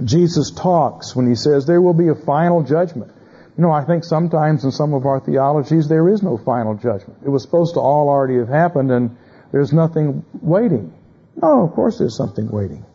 Jesus 0.04 0.52
talks 0.52 1.16
when 1.16 1.28
he 1.28 1.36
says 1.36 1.66
there 1.66 1.82
will 1.82 1.94
be 1.94 2.08
a 2.08 2.16
final 2.16 2.64
judgment. 2.64 3.12
You 3.58 3.62
know, 3.64 3.72
I 3.72 3.86
think 3.86 4.04
sometimes 4.04 4.64
in 4.64 4.72
some 4.72 4.94
of 4.94 5.06
our 5.06 5.20
theologies 5.20 5.88
there 5.88 6.10
is 6.10 6.24
no 6.24 6.38
final 6.38 6.74
judgment. 6.74 7.20
It 7.24 7.30
was 7.30 7.44
supposed 7.44 7.76
to 7.76 7.80
all 7.80 8.10
already 8.10 8.38
have 8.38 8.50
happened 8.50 8.92
and 8.92 9.16
there's 9.52 9.72
nothing 9.72 10.26
waiting. 10.42 10.94
No, 11.40 11.64
of 11.64 11.74
course 11.74 12.00
there's 12.00 12.18
something 12.18 12.50
waiting. 12.50 12.86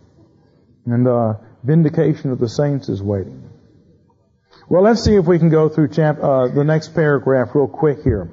And, 0.87 1.07
uh, 1.07 1.35
vindication 1.63 2.33
of 2.33 2.39
the 2.39 2.49
saints 2.49 2.89
is 2.89 3.03
waiting. 3.03 3.49
Well, 4.69 4.83
let's 4.83 5.03
see 5.03 5.15
if 5.15 5.27
we 5.27 5.39
can 5.39 5.49
go 5.49 5.69
through 5.69 5.89
chap- 5.89 6.23
uh, 6.23 6.49
the 6.49 6.65
next 6.65 6.95
paragraph 6.95 7.55
real 7.55 7.69
quick 7.69 8.03
here. 8.03 8.29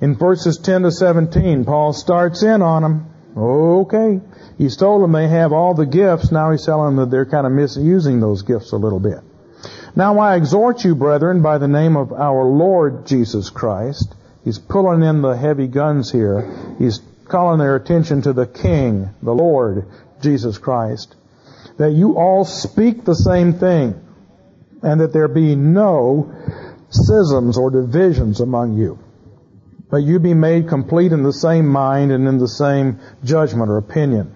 In 0.00 0.16
verses 0.16 0.58
10 0.58 0.82
to 0.82 0.90
17, 0.90 1.64
Paul 1.64 1.92
starts 1.94 2.42
in 2.42 2.60
on 2.62 2.82
them. 2.82 3.06
Okay. 3.36 4.20
He's 4.58 4.76
told 4.76 5.02
them 5.02 5.12
they 5.12 5.28
have 5.28 5.52
all 5.52 5.74
the 5.74 5.86
gifts. 5.86 6.30
Now 6.30 6.50
he's 6.50 6.64
telling 6.64 6.96
them 6.96 7.04
that 7.04 7.10
they're 7.10 7.26
kind 7.26 7.46
of 7.46 7.52
misusing 7.52 8.20
those 8.20 8.42
gifts 8.42 8.72
a 8.72 8.76
little 8.76 9.00
bit. 9.00 9.20
Now 9.96 10.18
I 10.18 10.36
exhort 10.36 10.84
you, 10.84 10.94
brethren, 10.94 11.42
by 11.42 11.58
the 11.58 11.68
name 11.68 11.96
of 11.96 12.12
our 12.12 12.44
Lord 12.44 13.06
Jesus 13.06 13.50
Christ. 13.50 14.14
He's 14.44 14.58
pulling 14.58 15.02
in 15.02 15.22
the 15.22 15.36
heavy 15.36 15.66
guns 15.66 16.12
here. 16.12 16.76
He's 16.78 17.00
calling 17.24 17.58
their 17.58 17.74
attention 17.74 18.22
to 18.22 18.32
the 18.32 18.46
King, 18.46 19.10
the 19.22 19.34
Lord 19.34 19.88
Jesus 20.20 20.58
Christ 20.58 21.16
that 21.78 21.92
you 21.92 22.16
all 22.16 22.44
speak 22.44 23.04
the 23.04 23.14
same 23.14 23.54
thing, 23.54 24.00
and 24.82 25.00
that 25.00 25.12
there 25.12 25.28
be 25.28 25.54
no 25.54 26.32
schisms 26.90 27.58
or 27.58 27.70
divisions 27.70 28.40
among 28.40 28.74
you, 28.74 28.98
but 29.90 29.98
you 29.98 30.18
be 30.18 30.34
made 30.34 30.68
complete 30.68 31.12
in 31.12 31.22
the 31.22 31.32
same 31.32 31.66
mind 31.66 32.12
and 32.12 32.26
in 32.26 32.38
the 32.38 32.48
same 32.48 32.98
judgment 33.24 33.70
or 33.70 33.78
opinion. 33.78 34.34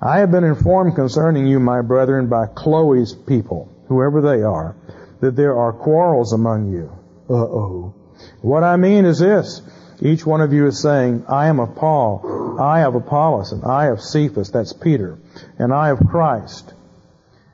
I 0.00 0.18
have 0.18 0.30
been 0.30 0.44
informed 0.44 0.94
concerning 0.96 1.46
you, 1.46 1.58
my 1.60 1.80
brethren, 1.80 2.28
by 2.28 2.46
Chloe's 2.46 3.14
people, 3.14 3.73
whoever 3.88 4.20
they 4.20 4.42
are, 4.42 4.76
that 5.20 5.36
there 5.36 5.58
are 5.58 5.72
quarrels 5.72 6.32
among 6.32 6.72
you. 6.72 6.90
Uh-oh. 7.28 7.94
What 8.42 8.64
I 8.64 8.76
mean 8.76 9.04
is 9.04 9.18
this. 9.18 9.62
Each 10.00 10.26
one 10.26 10.40
of 10.40 10.52
you 10.52 10.66
is 10.66 10.80
saying, 10.80 11.24
I 11.28 11.46
am 11.46 11.60
of 11.60 11.76
Paul, 11.76 12.58
I 12.60 12.80
have 12.80 12.94
Apollos, 12.94 13.52
and 13.52 13.64
I 13.64 13.86
have 13.86 14.00
Cephas, 14.00 14.50
that's 14.50 14.72
Peter, 14.72 15.18
and 15.58 15.72
I 15.72 15.88
have 15.88 16.00
Christ. 16.10 16.72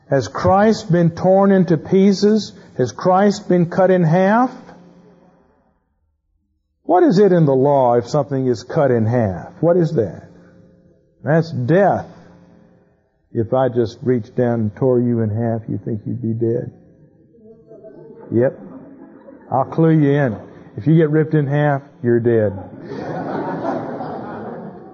Has 0.08 0.26
Christ 0.26 0.90
been 0.90 1.10
torn 1.14 1.52
into 1.52 1.76
pieces? 1.76 2.52
Has 2.76 2.90
Christ 2.92 3.48
been 3.48 3.70
cut 3.70 3.90
in 3.90 4.02
half? 4.02 4.52
What 6.82 7.04
is 7.04 7.18
it 7.18 7.30
in 7.30 7.44
the 7.44 7.54
law 7.54 7.94
if 7.94 8.08
something 8.08 8.46
is 8.48 8.64
cut 8.64 8.90
in 8.90 9.06
half? 9.06 9.52
What 9.60 9.76
is 9.76 9.92
that? 9.94 10.28
That's 11.22 11.52
death. 11.52 12.06
If 13.32 13.54
I 13.54 13.68
just 13.68 13.98
reached 14.02 14.34
down 14.34 14.60
and 14.60 14.76
tore 14.76 15.00
you 15.00 15.20
in 15.20 15.30
half, 15.30 15.62
you 15.68 15.78
think 15.84 16.02
you'd 16.04 16.20
be 16.20 16.34
dead? 16.34 16.72
Yep. 18.32 18.58
I'll 19.50 19.64
clue 19.66 19.90
you 19.90 20.10
in. 20.10 20.36
If 20.76 20.86
you 20.86 20.96
get 20.96 21.10
ripped 21.10 21.34
in 21.34 21.46
half, 21.46 21.82
you're 22.02 22.20
dead. 22.20 22.52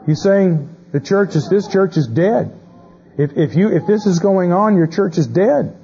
He's 0.07 0.22
saying 0.22 0.74
the 0.93 1.01
church 1.01 1.34
is, 1.34 1.49
this 1.49 1.66
church 1.68 1.97
is 1.97 2.07
dead. 2.07 2.59
If, 3.18 3.37
if 3.37 3.55
you, 3.57 3.74
if 3.74 3.87
this 3.87 4.07
is 4.07 4.18
going 4.18 4.53
on, 4.53 4.76
your 4.76 4.87
church 4.87 5.16
is 5.16 5.26
dead. 5.26 5.76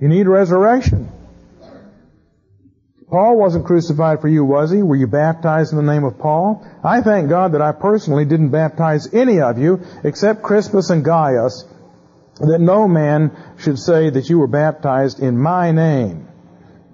You 0.00 0.08
need 0.08 0.26
resurrection. 0.26 1.10
Paul 3.10 3.38
wasn't 3.38 3.64
crucified 3.64 4.20
for 4.20 4.28
you, 4.28 4.44
was 4.44 4.70
he? 4.70 4.82
Were 4.82 4.96
you 4.96 5.06
baptized 5.06 5.72
in 5.72 5.78
the 5.78 5.92
name 5.92 6.04
of 6.04 6.18
Paul? 6.18 6.66
I 6.84 7.00
thank 7.00 7.30
God 7.30 7.52
that 7.52 7.62
I 7.62 7.72
personally 7.72 8.26
didn't 8.26 8.50
baptize 8.50 9.14
any 9.14 9.40
of 9.40 9.58
you 9.58 9.80
except 10.04 10.42
Crispus 10.42 10.90
and 10.90 11.02
Gaius. 11.04 11.64
that 12.40 12.60
no 12.60 12.86
man 12.86 13.32
should 13.58 13.78
say 13.78 14.10
that 14.10 14.28
you 14.28 14.38
were 14.38 14.46
baptized 14.46 15.20
in 15.20 15.36
my 15.36 15.72
name. 15.72 16.28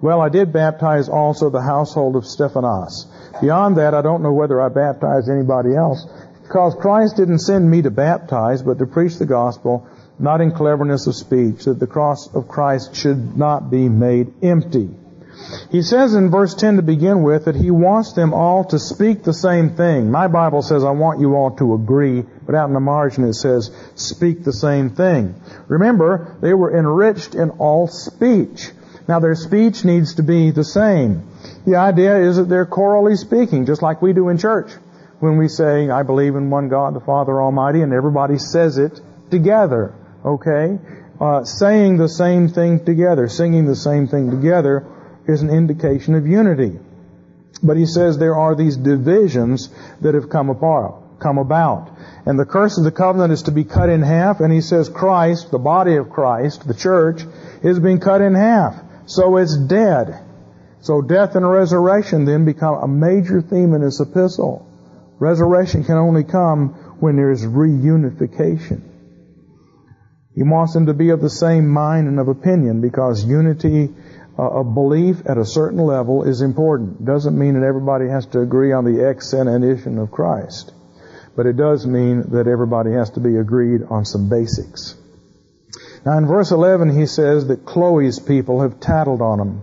Well, 0.01 0.19
I 0.21 0.29
did 0.29 0.51
baptize 0.51 1.07
also 1.07 1.49
the 1.49 1.61
household 1.61 2.15
of 2.15 2.25
Stephanas. 2.25 3.07
Beyond 3.41 3.77
that, 3.77 3.93
I 3.93 4.01
don't 4.01 4.23
know 4.23 4.33
whether 4.33 4.61
I 4.61 4.69
baptized 4.69 5.29
anybody 5.29 5.75
else, 5.75 6.07
because 6.41 6.75
Christ 6.75 7.17
didn't 7.17 7.39
send 7.39 7.69
me 7.69 7.81
to 7.83 7.91
baptize, 7.91 8.61
but 8.61 8.79
to 8.79 8.87
preach 8.87 9.17
the 9.17 9.25
gospel, 9.25 9.87
not 10.17 10.41
in 10.41 10.51
cleverness 10.51 11.07
of 11.07 11.15
speech, 11.15 11.65
that 11.65 11.79
the 11.79 11.87
cross 11.87 12.33
of 12.33 12.47
Christ 12.47 12.95
should 12.95 13.37
not 13.37 13.69
be 13.69 13.89
made 13.89 14.33
empty. 14.43 14.89
He 15.71 15.81
says 15.81 16.13
in 16.13 16.31
verse 16.31 16.53
10 16.55 16.77
to 16.77 16.81
begin 16.81 17.23
with 17.23 17.45
that 17.45 17.55
he 17.55 17.71
wants 17.71 18.13
them 18.13 18.33
all 18.33 18.63
to 18.65 18.79
speak 18.79 19.23
the 19.23 19.33
same 19.33 19.75
thing. 19.75 20.09
My 20.09 20.27
Bible 20.27 20.61
says 20.61 20.83
I 20.83 20.91
want 20.91 21.19
you 21.19 21.35
all 21.35 21.51
to 21.57 21.73
agree, 21.73 22.23
but 22.45 22.55
out 22.55 22.67
in 22.67 22.73
the 22.73 22.79
margin 22.79 23.25
it 23.25 23.33
says 23.33 23.71
speak 23.95 24.43
the 24.43 24.53
same 24.53 24.91
thing. 24.91 25.35
Remember, 25.67 26.37
they 26.41 26.53
were 26.53 26.77
enriched 26.77 27.35
in 27.35 27.49
all 27.51 27.87
speech. 27.87 28.71
Now 29.07 29.19
their 29.19 29.35
speech 29.35 29.83
needs 29.85 30.15
to 30.15 30.23
be 30.23 30.51
the 30.51 30.63
same. 30.63 31.27
The 31.65 31.75
idea 31.75 32.17
is 32.17 32.37
that 32.37 32.49
they're 32.49 32.65
chorally 32.65 33.15
speaking, 33.15 33.65
just 33.65 33.81
like 33.81 34.01
we 34.01 34.13
do 34.13 34.29
in 34.29 34.37
church. 34.37 34.71
When 35.19 35.37
we 35.37 35.47
say, 35.47 35.89
I 35.89 36.03
believe 36.03 36.35
in 36.35 36.49
one 36.49 36.69
God, 36.69 36.93
the 36.93 36.99
Father 36.99 37.41
Almighty, 37.41 37.81
and 37.81 37.93
everybody 37.93 38.37
says 38.37 38.77
it 38.77 38.99
together. 39.31 39.93
Okay? 40.23 40.77
Uh, 41.19 41.43
saying 41.43 41.97
the 41.97 42.09
same 42.09 42.49
thing 42.49 42.83
together, 42.83 43.27
singing 43.29 43.65
the 43.65 43.75
same 43.75 44.07
thing 44.07 44.31
together 44.31 44.85
is 45.27 45.41
an 45.41 45.49
indication 45.49 46.15
of 46.15 46.27
unity. 46.27 46.79
But 47.63 47.77
he 47.77 47.85
says 47.85 48.17
there 48.17 48.35
are 48.35 48.55
these 48.55 48.77
divisions 48.77 49.69
that 50.01 50.13
have 50.13 50.29
come 50.29 50.49
apart, 50.49 51.19
come 51.19 51.37
about. 51.37 51.91
And 52.25 52.37
the 52.37 52.45
curse 52.45 52.77
of 52.77 52.83
the 52.83 52.91
covenant 52.91 53.33
is 53.33 53.43
to 53.43 53.51
be 53.51 53.63
cut 53.63 53.89
in 53.89 54.01
half, 54.01 54.39
and 54.39 54.51
he 54.51 54.61
says 54.61 54.89
Christ, 54.89 55.51
the 55.51 55.59
body 55.59 55.95
of 55.95 56.09
Christ, 56.09 56.67
the 56.67 56.73
church, 56.73 57.21
is 57.63 57.79
being 57.79 57.99
cut 57.99 58.21
in 58.21 58.35
half. 58.35 58.75
So 59.05 59.37
it's 59.37 59.57
dead. 59.57 60.19
So 60.81 61.01
death 61.01 61.35
and 61.35 61.49
resurrection 61.49 62.25
then 62.25 62.45
become 62.45 62.75
a 62.75 62.87
major 62.87 63.41
theme 63.41 63.73
in 63.73 63.81
this 63.81 63.99
epistle. 63.99 64.67
Resurrection 65.19 65.83
can 65.83 65.95
only 65.95 66.23
come 66.23 66.69
when 66.99 67.15
there 67.15 67.31
is 67.31 67.43
reunification. 67.43 68.81
He 70.35 70.43
wants 70.43 70.73
them 70.73 70.87
to 70.87 70.93
be 70.93 71.09
of 71.11 71.21
the 71.21 71.29
same 71.29 71.67
mind 71.69 72.07
and 72.07 72.19
of 72.19 72.27
opinion 72.27 72.81
because 72.81 73.23
unity 73.23 73.89
of 74.37 74.73
belief 74.73 75.21
at 75.25 75.37
a 75.37 75.45
certain 75.45 75.79
level 75.79 76.23
is 76.23 76.41
important. 76.41 77.05
Doesn't 77.05 77.37
mean 77.37 77.53
that 77.59 77.65
everybody 77.65 78.07
has 78.09 78.25
to 78.27 78.41
agree 78.41 78.73
on 78.73 78.83
the 78.83 79.05
exenation 79.05 79.97
of 79.97 80.11
Christ. 80.11 80.73
But 81.35 81.45
it 81.45 81.57
does 81.57 81.85
mean 81.85 82.31
that 82.31 82.47
everybody 82.47 82.91
has 82.91 83.11
to 83.11 83.19
be 83.19 83.37
agreed 83.37 83.81
on 83.89 84.05
some 84.05 84.29
basics. 84.29 84.95
Now 86.05 86.17
in 86.17 86.27
verse 86.27 86.51
11 86.51 86.97
he 86.97 87.05
says 87.05 87.47
that 87.47 87.65
Chloe's 87.65 88.19
people 88.19 88.61
have 88.61 88.79
tattled 88.79 89.21
on 89.21 89.39
him. 89.39 89.61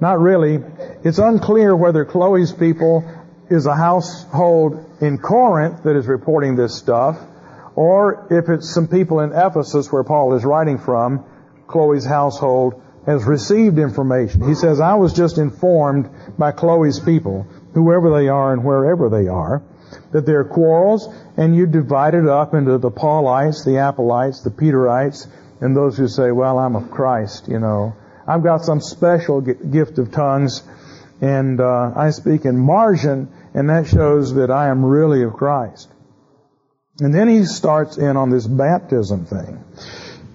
Not 0.00 0.20
really. 0.20 0.60
It's 1.04 1.18
unclear 1.18 1.76
whether 1.76 2.04
Chloe's 2.04 2.52
people 2.52 3.04
is 3.50 3.66
a 3.66 3.74
household 3.74 4.84
in 5.00 5.18
Corinth 5.18 5.82
that 5.84 5.96
is 5.96 6.06
reporting 6.06 6.56
this 6.56 6.76
stuff, 6.76 7.18
or 7.74 8.26
if 8.30 8.48
it's 8.48 8.72
some 8.72 8.88
people 8.88 9.20
in 9.20 9.32
Ephesus 9.32 9.92
where 9.92 10.04
Paul 10.04 10.34
is 10.34 10.44
writing 10.44 10.78
from, 10.78 11.24
Chloe's 11.66 12.04
household 12.04 12.82
has 13.06 13.24
received 13.24 13.78
information. 13.78 14.46
He 14.46 14.54
says, 14.54 14.80
I 14.80 14.94
was 14.94 15.12
just 15.12 15.38
informed 15.38 16.08
by 16.38 16.52
Chloe's 16.52 17.00
people, 17.00 17.46
whoever 17.74 18.10
they 18.10 18.28
are 18.28 18.52
and 18.52 18.64
wherever 18.64 19.08
they 19.08 19.28
are, 19.28 19.62
that 20.12 20.24
there 20.26 20.40
are 20.40 20.44
quarrels, 20.44 21.08
and 21.36 21.56
you 21.56 21.66
divide 21.66 22.14
it 22.14 22.28
up 22.28 22.54
into 22.54 22.78
the 22.78 22.90
Paulites, 22.90 23.64
the 23.64 23.72
Apollites, 23.72 24.42
the 24.44 24.50
Peterites, 24.50 25.26
and 25.60 25.76
those 25.76 25.96
who 25.96 26.08
say, 26.08 26.30
well, 26.30 26.58
I'm 26.58 26.76
of 26.76 26.90
Christ, 26.90 27.48
you 27.48 27.58
know. 27.58 27.94
I've 28.26 28.42
got 28.42 28.64
some 28.64 28.80
special 28.80 29.40
gift 29.40 29.98
of 29.98 30.12
tongues, 30.12 30.62
and 31.20 31.60
uh, 31.60 31.92
I 31.96 32.10
speak 32.10 32.44
in 32.44 32.58
margin, 32.58 33.28
and 33.54 33.68
that 33.68 33.86
shows 33.86 34.34
that 34.34 34.50
I 34.50 34.68
am 34.68 34.84
really 34.84 35.22
of 35.22 35.32
Christ. 35.34 35.88
And 37.00 37.14
then 37.14 37.28
he 37.28 37.44
starts 37.44 37.96
in 37.96 38.16
on 38.16 38.30
this 38.30 38.46
baptism 38.46 39.24
thing. 39.26 39.64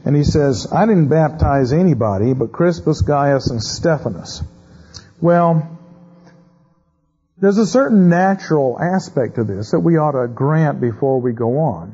And 0.07 0.15
he 0.15 0.23
says, 0.23 0.71
I 0.71 0.85
didn't 0.85 1.09
baptize 1.09 1.73
anybody 1.73 2.33
but 2.33 2.53
Crispus, 2.53 3.01
Gaius, 3.01 3.49
and 3.49 3.61
Stephanas. 3.61 4.41
Well, 5.19 5.77
there's 7.37 7.57
a 7.57 7.65
certain 7.65 8.07
natural 8.07 8.79
aspect 8.79 9.35
to 9.35 9.43
this 9.43 9.71
that 9.71 9.81
we 9.81 9.97
ought 9.97 10.13
to 10.13 10.29
grant 10.29 10.79
before 10.79 11.19
we 11.19 11.33
go 11.33 11.57
on. 11.57 11.93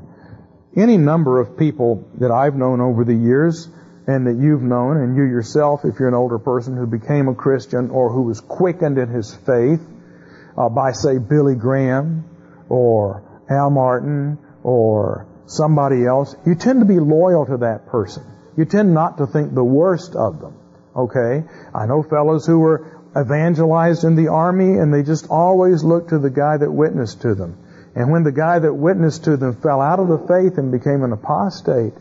Any 0.78 0.98
number 0.98 1.40
of 1.40 1.58
people 1.58 2.08
that 2.20 2.30
I've 2.30 2.54
known 2.54 2.82
over 2.82 3.04
the 3.04 3.16
years 3.16 3.68
and 4.06 4.28
that 4.28 4.36
you've 4.36 4.62
known, 4.62 4.98
and 4.98 5.18
you 5.18 5.24
yourself, 5.24 5.84
if 5.84 5.98
you're 5.98 6.08
an 6.08 6.14
older 6.14 6.38
person 6.38 6.78
who 6.78 6.86
became 6.86 7.30
a 7.30 7.34
Christian 7.34 7.90
or 7.90 8.12
who 8.12 8.22
was 8.22 8.40
quickened 8.42 9.00
in 9.00 9.10
his 9.10 9.34
faith 9.34 9.82
uh, 10.56 10.70
by, 10.70 10.92
say, 10.92 11.18
Billy 11.18 11.56
Graham 11.56 12.26
or 12.70 13.24
Al 13.50 13.72
Martin 13.72 14.38
or 14.62 15.26
somebody 15.46 16.06
else, 16.06 16.36
you 16.46 16.56
tend 16.56 16.80
to 16.82 16.86
be 16.86 17.00
loyal 17.00 17.46
to 17.46 17.58
that 17.58 17.88
person. 17.88 18.24
You 18.56 18.66
tend 18.66 18.94
not 18.94 19.18
to 19.18 19.28
think 19.28 19.54
the 19.54 19.64
worst 19.64 20.16
of 20.16 20.40
them. 20.40 20.56
Okay? 20.96 21.44
I 21.74 21.86
know 21.86 22.04
fellows 22.04 22.46
who 22.46 22.60
were 22.60 23.02
evangelized 23.18 24.04
in 24.04 24.16
the 24.16 24.30
army 24.30 24.78
and 24.78 24.94
they 24.94 25.04
just 25.04 25.28
always 25.30 25.84
looked 25.84 26.10
to 26.10 26.20
the 26.20 26.30
guy 26.30 26.58
that 26.58 26.72
witnessed 26.72 27.22
to 27.22 27.36
them. 27.36 27.58
And 27.96 28.12
when 28.12 28.24
the 28.24 28.32
guy 28.32 28.60
that 28.60 28.74
witnessed 28.74 29.26
to 29.26 29.38
them 29.38 29.56
fell 29.56 29.82
out 29.82 30.00
of 30.00 30.08
the 30.08 30.28
faith 30.28 30.58
and 30.58 30.72
became 30.72 31.04
an 31.04 31.14
apostate, 31.14 31.94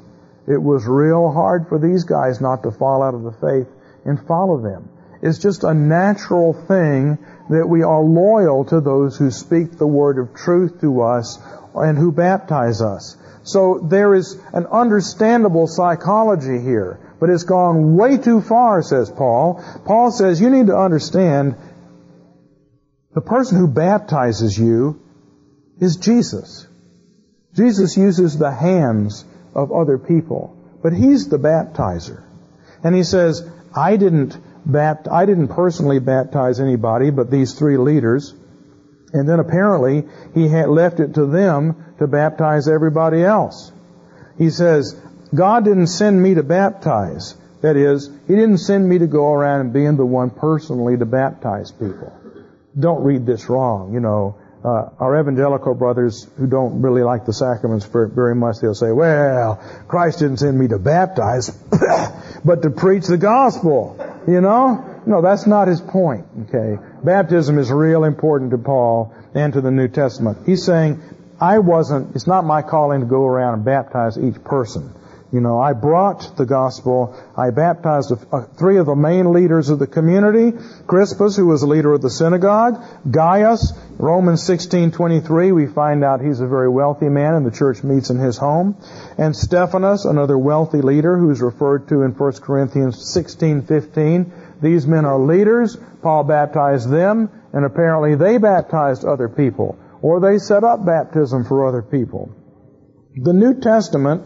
it 0.47 0.61
was 0.61 0.87
real 0.87 1.31
hard 1.31 1.69
for 1.69 1.79
these 1.79 2.05
guys 2.05 2.41
not 2.41 2.63
to 2.63 2.71
fall 2.71 3.03
out 3.03 3.15
of 3.15 3.23
the 3.23 3.33
faith 3.33 3.69
and 4.05 4.27
follow 4.27 4.61
them. 4.61 4.89
It's 5.21 5.39
just 5.39 5.63
a 5.63 5.75
natural 5.75 6.53
thing 6.53 7.19
that 7.51 7.69
we 7.69 7.83
are 7.83 8.03
loyal 8.03 8.65
to 8.67 8.81
those 8.81 9.17
who 9.17 9.31
speak 9.31 9.79
the 9.79 9.87
word 9.87 10.19
of 10.19 10.35
truth 10.35 10.81
to 10.81 11.03
us 11.03 11.39
and 11.75 11.97
who 11.97 12.11
baptize 12.11 12.81
us. 12.81 13.17
So 13.45 13.79
there 13.79 14.15
is 14.15 14.39
an 14.53 14.67
understandable 14.67 15.67
psychology 15.67 16.61
here, 16.61 17.01
but 17.19 17.31
it's 17.31 17.45
gone 17.45 17.97
way 17.97 18.19
too 18.19 18.41
far, 18.41 18.83
says 18.83 19.11
Paul. 19.11 19.63
Paul 19.85 20.13
says 20.13 20.41
you 20.41 20.51
need 20.51 20.69
to 20.69 20.77
understand 20.77 21.57
the 23.15 23.21
person 23.21 23.59
who 23.59 23.67
baptizes 23.67 24.57
you 24.59 25.01
is 25.81 25.97
Jesus. 25.97 26.67
Jesus 27.55 27.97
uses 27.97 28.39
the 28.39 28.51
hands 28.51 29.25
of 29.55 29.73
other 29.73 29.99
people, 29.99 30.57
but 30.83 30.93
he's 30.93 31.29
the 31.29 31.39
baptizer. 31.39 32.23
And 32.83 32.95
he 32.95 33.03
says, 33.03 33.47
I 33.75 33.97
didn't 33.97 34.37
bapt- 34.69 35.11
I 35.11 35.27
didn't 35.27 35.49
personally 35.49 35.99
baptize 35.99 36.61
anybody 36.61 37.11
but 37.11 37.31
these 37.31 37.55
three 37.55 37.77
leaders. 37.77 38.35
And 39.13 39.29
then 39.29 39.41
apparently 39.41 40.05
he 40.35 40.49
had 40.49 40.69
left 40.69 41.01
it 41.01 41.15
to 41.15 41.27
them 41.27 41.95
to 41.99 42.07
baptize 42.07 42.69
everybody 42.69 43.23
else. 43.23 43.73
He 44.39 44.51
says, 44.51 44.97
God 45.35 45.65
didn't 45.65 45.89
send 45.89 46.23
me 46.23 46.35
to 46.35 46.43
baptize. 46.43 47.37
That 47.63 47.77
is, 47.77 48.11
He 48.27 48.35
didn't 48.35 48.59
send 48.59 48.89
me 48.89 48.99
to 48.99 49.07
go 49.07 49.33
around 49.33 49.61
and 49.61 49.73
being 49.73 49.97
the 49.97 50.05
one 50.05 50.31
personally 50.31 50.97
to 50.99 51.07
baptize 51.07 51.71
people. 51.71 52.13
Don't 52.79 53.05
read 53.05 53.25
this 53.25 53.49
wrong. 53.49 53.95
You 53.95 54.01
know, 54.01 54.37
uh, 54.65 54.91
our 54.99 55.21
evangelical 55.21 55.75
brothers 55.75 56.27
who 56.39 56.47
don't 56.47 56.83
really 56.83 57.03
like 57.03 57.25
the 57.25 57.33
sacraments 57.33 57.87
very 57.87 58.35
much, 58.35 58.57
they'll 58.61 58.75
say, 58.75 58.93
well, 58.93 59.63
Christ 59.89 60.21
didn't 60.21 60.39
send 60.39 60.59
me 60.59 60.69
to 60.69 60.79
baptize, 60.79 61.51
but 62.45 62.63
to 62.63 62.71
preach 62.71 63.07
the 63.07 63.19
gospel. 63.19 63.97
You 64.27 64.41
know? 64.41 64.92
No, 65.07 65.21
that's 65.21 65.47
not 65.47 65.69
his 65.69 65.81
point. 65.81 66.27
Okay. 66.49 66.81
Baptism 67.03 67.59
is 67.59 67.71
real 67.71 68.05
important 68.05 68.51
to 68.53 68.59
Paul 68.59 69.15
and 69.35 69.53
to 69.53 69.61
the 69.61 69.71
New 69.71 69.89
Testament. 69.89 70.39
He's 70.47 70.65
saying, 70.65 71.03
I 71.41 71.59
wasn't, 71.59 72.15
it's 72.15 72.27
not 72.27 72.45
my 72.45 72.63
calling 72.63 73.01
to 73.01 73.07
go 73.07 73.27
around 73.27 73.55
and 73.55 73.65
baptize 73.65 74.17
each 74.17 74.43
person. 74.45 74.95
You 75.33 75.41
know, 75.41 75.59
I 75.59 75.73
brought 75.73 76.37
the 76.37 76.45
gospel. 76.45 77.19
I 77.35 77.51
baptized 77.51 78.13
uh, 78.31 78.43
three 78.59 78.77
of 78.77 78.85
the 78.85 78.95
main 78.95 79.33
leaders 79.33 79.71
of 79.71 79.79
the 79.79 79.87
community. 79.87 80.53
Crispus, 80.87 81.37
who 81.37 81.47
was 81.47 81.63
a 81.63 81.67
leader 81.67 81.95
of 81.95 82.03
the 82.03 82.11
synagogue. 82.11 82.85
Gaius, 83.11 83.73
Romans 83.97 84.43
16:23, 84.43 85.55
we 85.55 85.67
find 85.67 86.05
out 86.05 86.21
he's 86.21 86.41
a 86.41 86.47
very 86.47 86.69
wealthy 86.69 87.09
man 87.09 87.33
and 87.33 87.47
the 87.47 87.51
church 87.51 87.83
meets 87.83 88.11
in 88.11 88.19
his 88.19 88.37
home. 88.37 88.77
And 89.17 89.35
Stephanas, 89.35 90.05
another 90.05 90.37
wealthy 90.37 90.83
leader 90.83 91.17
who's 91.17 91.41
referred 91.41 91.89
to 91.89 92.03
in 92.03 92.13
1 92.13 92.33
Corinthians 92.43 92.99
16:15. 93.17 94.42
These 94.63 94.87
men 94.87 95.05
are 95.05 95.19
leaders. 95.19 95.77
Paul 96.03 96.25
baptized 96.25 96.89
them, 96.89 97.29
and 97.53 97.65
apparently 97.65 98.15
they 98.15 98.39
baptized 98.39 99.05
other 99.05 99.29
people, 99.29 99.77
or 100.01 100.21
they 100.21 100.39
set 100.39 100.65
up 100.65 100.87
baptism 100.87 101.45
for 101.45 101.67
other 101.67 101.83
people. 101.83 102.35
The 103.17 103.33
New 103.33 103.61
Testament 103.61 104.23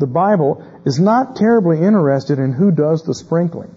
the 0.00 0.06
Bible 0.06 0.64
is 0.86 0.98
not 0.98 1.36
terribly 1.36 1.78
interested 1.78 2.38
in 2.38 2.54
who 2.54 2.70
does 2.70 3.04
the 3.04 3.14
sprinkling. 3.14 3.74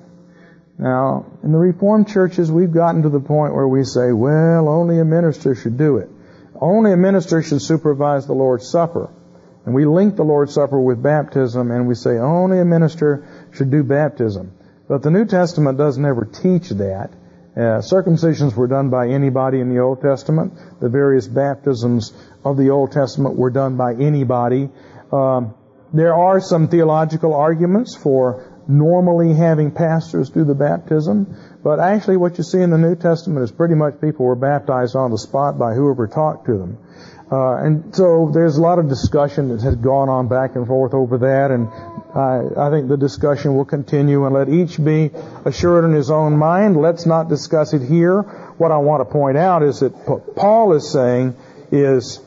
Now, 0.79 1.25
in 1.43 1.51
the 1.51 1.57
Reformed 1.57 2.07
churches, 2.07 2.49
we've 2.49 2.71
gotten 2.71 3.03
to 3.03 3.09
the 3.09 3.19
point 3.19 3.53
where 3.53 3.67
we 3.67 3.83
say, 3.83 4.13
well, 4.13 4.69
only 4.69 4.99
a 4.99 5.05
minister 5.05 5.53
should 5.53 5.77
do 5.77 5.97
it. 5.97 6.09
Only 6.55 6.93
a 6.93 6.97
minister 6.97 7.43
should 7.43 7.61
supervise 7.61 8.25
the 8.25 8.33
Lord's 8.33 8.67
Supper. 8.67 9.11
And 9.65 9.75
we 9.75 9.85
link 9.85 10.15
the 10.15 10.23
Lord's 10.23 10.53
Supper 10.53 10.79
with 10.79 11.03
baptism 11.03 11.71
and 11.71 11.87
we 11.87 11.95
say 11.95 12.17
only 12.17 12.59
a 12.59 12.65
minister 12.65 13.27
should 13.51 13.69
do 13.69 13.83
baptism. 13.83 14.53
But 14.93 15.01
the 15.01 15.09
New 15.09 15.25
Testament 15.25 15.79
doesn't 15.79 16.05
ever 16.05 16.23
teach 16.23 16.69
that. 16.69 17.09
Uh, 17.57 17.81
circumcisions 17.81 18.55
were 18.55 18.67
done 18.67 18.91
by 18.91 19.07
anybody 19.07 19.59
in 19.59 19.73
the 19.73 19.79
Old 19.79 20.03
Testament. 20.03 20.53
The 20.81 20.87
various 20.87 21.25
baptisms 21.27 22.13
of 22.45 22.57
the 22.57 22.69
Old 22.69 22.91
Testament 22.91 23.35
were 23.35 23.49
done 23.49 23.75
by 23.75 23.95
anybody. 23.95 24.69
Um, 25.11 25.55
there 25.95 26.13
are 26.13 26.39
some 26.39 26.67
theological 26.67 27.33
arguments 27.33 27.95
for 27.95 28.61
normally 28.67 29.33
having 29.33 29.71
pastors 29.71 30.29
do 30.29 30.43
the 30.43 30.53
baptism, 30.53 31.37
but 31.63 31.79
actually 31.79 32.17
what 32.17 32.37
you 32.37 32.43
see 32.43 32.61
in 32.61 32.69
the 32.69 32.77
New 32.77 32.95
Testament 32.95 33.43
is 33.43 33.51
pretty 33.51 33.73
much 33.73 33.99
people 33.99 34.27
were 34.27 34.35
baptized 34.35 34.95
on 34.95 35.09
the 35.09 35.17
spot 35.17 35.57
by 35.57 35.73
whoever 35.73 36.05
talked 36.05 36.45
to 36.45 36.55
them. 36.55 36.77
Uh, 37.31 37.55
and 37.55 37.95
so 37.95 38.29
there's 38.31 38.57
a 38.57 38.61
lot 38.61 38.77
of 38.77 38.89
discussion 38.89 39.49
that 39.49 39.63
has 39.63 39.75
gone 39.75 40.07
on 40.07 40.27
back 40.27 40.55
and 40.55 40.67
forth 40.67 40.93
over 40.93 41.17
that, 41.17 41.49
and 41.49 41.67
I, 42.15 42.41
I 42.57 42.69
think 42.69 42.89
the 42.89 42.97
discussion 42.97 43.55
will 43.55 43.65
continue 43.65 44.25
and 44.25 44.35
let 44.35 44.47
each 44.47 44.83
be 44.83 45.11
assured 45.45 45.83
in 45.85 45.93
his 45.93 46.11
own 46.11 46.37
mind. 46.37 46.79
Let's 46.79 47.05
not 47.05 47.27
discuss 47.27 47.73
it 47.73 47.81
here. 47.81 48.21
What 48.57 48.71
I 48.71 48.77
want 48.77 49.01
to 49.01 49.11
point 49.11 49.37
out 49.37 49.63
is 49.63 49.79
that 49.79 49.93
what 50.07 50.35
Paul 50.35 50.73
is 50.73 50.91
saying 50.91 51.35
is 51.71 52.19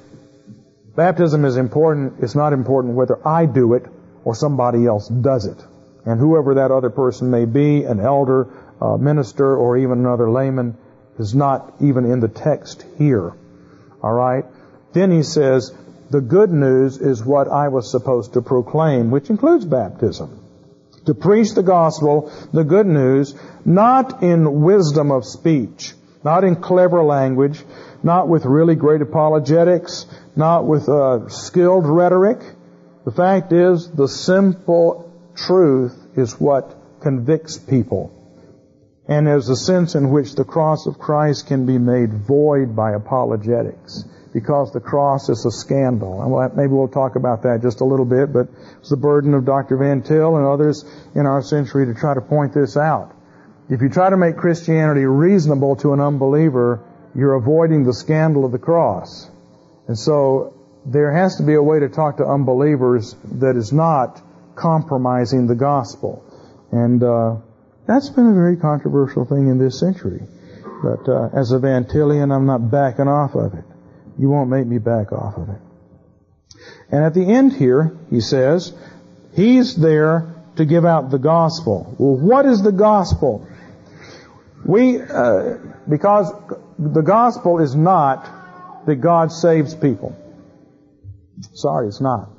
baptism 0.97 1.45
is 1.45 1.57
important. 1.57 2.14
It's 2.20 2.34
not 2.34 2.53
important 2.53 2.95
whether 2.95 3.26
I 3.26 3.47
do 3.47 3.74
it 3.74 3.84
or 4.24 4.34
somebody 4.34 4.87
else 4.87 5.09
does 5.09 5.47
it. 5.47 5.64
And 6.05 6.18
whoever 6.18 6.55
that 6.55 6.72
other 6.72 6.91
person 6.91 7.30
may 7.30 7.45
be, 7.45 7.84
an 7.84 8.01
elder, 8.01 8.49
a 8.80 8.99
minister, 8.99 9.57
or 9.57 9.76
even 9.76 9.99
another 9.99 10.30
layman, 10.30 10.76
is 11.18 11.34
not 11.34 11.74
even 11.80 12.05
in 12.05 12.20
the 12.20 12.28
text 12.28 12.84
here. 12.99 13.32
Alright? 14.03 14.45
Then 14.93 15.11
he 15.11 15.22
says, 15.22 15.72
the 16.11 16.20
good 16.20 16.52
news 16.52 16.98
is 16.98 17.24
what 17.24 17.48
I 17.48 17.68
was 17.68 17.90
supposed 17.90 18.34
to 18.34 18.42
proclaim, 18.42 19.11
which 19.11 19.30
includes 19.30 19.64
baptism. 19.64 20.42
To 21.07 21.14
preach 21.14 21.54
the 21.54 21.62
gospel, 21.62 22.32
the 22.52 22.64
good 22.64 22.86
news, 22.86 23.34
not 23.64 24.22
in 24.22 24.62
wisdom 24.62 25.11
of 25.11 25.24
speech, 25.24 25.94
not 26.24 26.44
in 26.44 26.57
clever 26.57 27.02
language, 27.02 27.62
not 28.02 28.28
with 28.28 28.44
really 28.44 28.74
great 28.74 29.02
apologetics, 29.02 30.07
not 30.34 30.66
with 30.66 30.88
uh, 30.88 31.28
skilled 31.28 31.86
rhetoric. 31.86 32.40
The 33.04 33.12
fact 33.12 33.52
is, 33.52 33.90
the 33.90 34.09
simple 34.09 35.12
truth 35.36 35.96
is 36.16 36.40
what 36.40 37.00
convicts 37.00 37.57
people. 37.57 38.12
And 39.09 39.26
there's 39.26 39.48
a 39.48 39.57
sense 39.57 39.94
in 39.94 40.11
which 40.11 40.34
the 40.34 40.44
cross 40.44 40.86
of 40.86 40.98
Christ 40.98 41.46
can 41.46 41.66
be 41.66 41.78
made 41.78 42.12
void 42.12 42.74
by 42.74 42.92
apologetics 42.92 44.04
because 44.37 44.70
the 44.70 44.80
cross 44.80 45.30
is 45.30 45.47
a 45.47 45.51
scandal. 45.51 46.20
And 46.20 46.57
maybe 46.59 46.68
we'll 46.68 46.89
talk 46.89 47.16
about 47.16 47.45
that 47.45 47.62
just 47.62 47.80
a 47.80 47.87
little 47.87 48.05
bit, 48.05 48.34
but 48.34 48.49
it's 48.78 48.91
the 48.91 48.97
burden 48.99 49.32
of 49.32 49.47
Dr. 49.47 49.78
Van 49.78 50.03
Til 50.03 50.37
and 50.37 50.45
others 50.45 50.84
in 51.14 51.24
our 51.24 51.41
century 51.41 51.87
to 51.87 51.95
try 51.95 52.12
to 52.12 52.20
point 52.20 52.53
this 52.53 52.76
out. 52.76 53.16
If 53.70 53.80
you 53.80 53.89
try 53.89 54.11
to 54.11 54.16
make 54.18 54.37
Christianity 54.37 55.07
reasonable 55.07 55.76
to 55.76 55.95
an 55.95 56.01
unbeliever, 56.01 56.84
you're 57.14 57.32
avoiding 57.32 57.84
the 57.84 57.95
scandal 57.95 58.45
of 58.45 58.53
the 58.53 58.59
cross. 58.59 59.30
And 59.89 59.99
so 59.99 60.53
there 60.84 61.16
has 61.16 61.37
to 61.37 61.43
be 61.43 61.55
a 61.55 61.62
way 61.62 61.80
to 61.80 61.89
talk 61.89 62.18
to 62.18 62.26
unbelievers 62.26 63.16
that 63.41 63.57
is 63.57 63.72
not 63.72 64.20
compromising 64.55 65.47
the 65.47 65.55
gospel. 65.55 66.22
And 66.72 67.03
uh, 67.03 67.37
that's 67.87 68.11
been 68.11 68.26
a 68.26 68.34
very 68.34 68.59
controversial 68.59 69.24
thing 69.24 69.49
in 69.49 69.57
this 69.57 69.80
century. 69.80 70.20
But 70.82 71.09
uh, 71.09 71.30
as 71.32 71.53
a 71.53 71.59
Van 71.59 71.87
Tilian, 71.87 72.30
I'm 72.30 72.45
not 72.45 72.70
backing 72.70 73.09
off 73.09 73.34
of 73.34 73.55
it. 73.55 73.64
You 74.18 74.30
won't 74.30 74.50
make 74.50 74.66
me 74.66 74.78
back 74.78 75.12
off 75.12 75.36
of 75.36 75.48
it. 75.48 75.60
And 76.90 77.04
at 77.04 77.14
the 77.14 77.24
end 77.24 77.52
here, 77.52 77.96
he 78.10 78.20
says, 78.20 78.72
He's 79.34 79.76
there 79.76 80.34
to 80.56 80.64
give 80.64 80.84
out 80.84 81.10
the 81.10 81.18
gospel. 81.18 81.94
Well, 81.98 82.16
what 82.16 82.46
is 82.46 82.62
the 82.62 82.72
gospel? 82.72 83.46
We, 84.64 85.00
uh, 85.00 85.58
because 85.88 86.32
the 86.78 87.02
gospel 87.02 87.60
is 87.60 87.74
not 87.74 88.86
that 88.86 88.96
God 88.96 89.30
saves 89.32 89.74
people. 89.74 90.16
Sorry, 91.52 91.88
it's 91.88 92.00
not. 92.00 92.30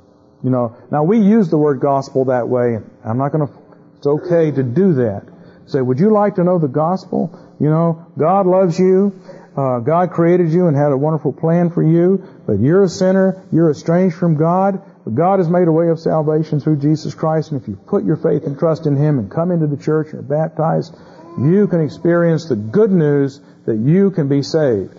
You 0.42 0.50
know, 0.50 0.76
now 0.90 1.04
we 1.04 1.18
use 1.18 1.50
the 1.50 1.58
word 1.58 1.80
gospel 1.80 2.26
that 2.26 2.48
way. 2.48 2.78
I'm 3.04 3.18
not 3.18 3.32
going 3.32 3.46
to, 3.46 3.54
it's 3.96 4.06
okay 4.06 4.50
to 4.50 4.62
do 4.62 4.94
that. 4.94 5.26
Say, 5.66 5.80
would 5.80 5.98
you 5.98 6.12
like 6.12 6.36
to 6.36 6.44
know 6.44 6.58
the 6.58 6.68
gospel? 6.68 7.56
You 7.60 7.68
know, 7.68 8.06
God 8.16 8.46
loves 8.46 8.78
you. 8.78 9.12
Uh, 9.58 9.80
God 9.80 10.12
created 10.12 10.52
you 10.52 10.68
and 10.68 10.76
had 10.76 10.92
a 10.92 10.96
wonderful 10.96 11.32
plan 11.32 11.70
for 11.70 11.82
you, 11.82 12.22
but 12.46 12.60
you're 12.60 12.84
a 12.84 12.88
sinner, 12.88 13.44
you're 13.50 13.72
estranged 13.72 14.14
from 14.14 14.36
God, 14.36 14.80
but 15.04 15.16
God 15.16 15.40
has 15.40 15.48
made 15.48 15.66
a 15.66 15.72
way 15.72 15.88
of 15.88 15.98
salvation 15.98 16.60
through 16.60 16.76
Jesus 16.76 17.12
Christ, 17.12 17.50
and 17.50 17.60
if 17.60 17.66
you 17.66 17.74
put 17.74 18.04
your 18.04 18.14
faith 18.14 18.44
and 18.44 18.56
trust 18.56 18.86
in 18.86 18.94
Him 18.94 19.18
and 19.18 19.28
come 19.28 19.50
into 19.50 19.66
the 19.66 19.76
church 19.76 20.12
and 20.12 20.20
are 20.20 20.22
baptized, 20.22 20.94
you 21.40 21.66
can 21.66 21.80
experience 21.80 22.48
the 22.48 22.54
good 22.54 22.92
news 22.92 23.40
that 23.66 23.78
you 23.78 24.12
can 24.12 24.28
be 24.28 24.42
saved. 24.42 24.94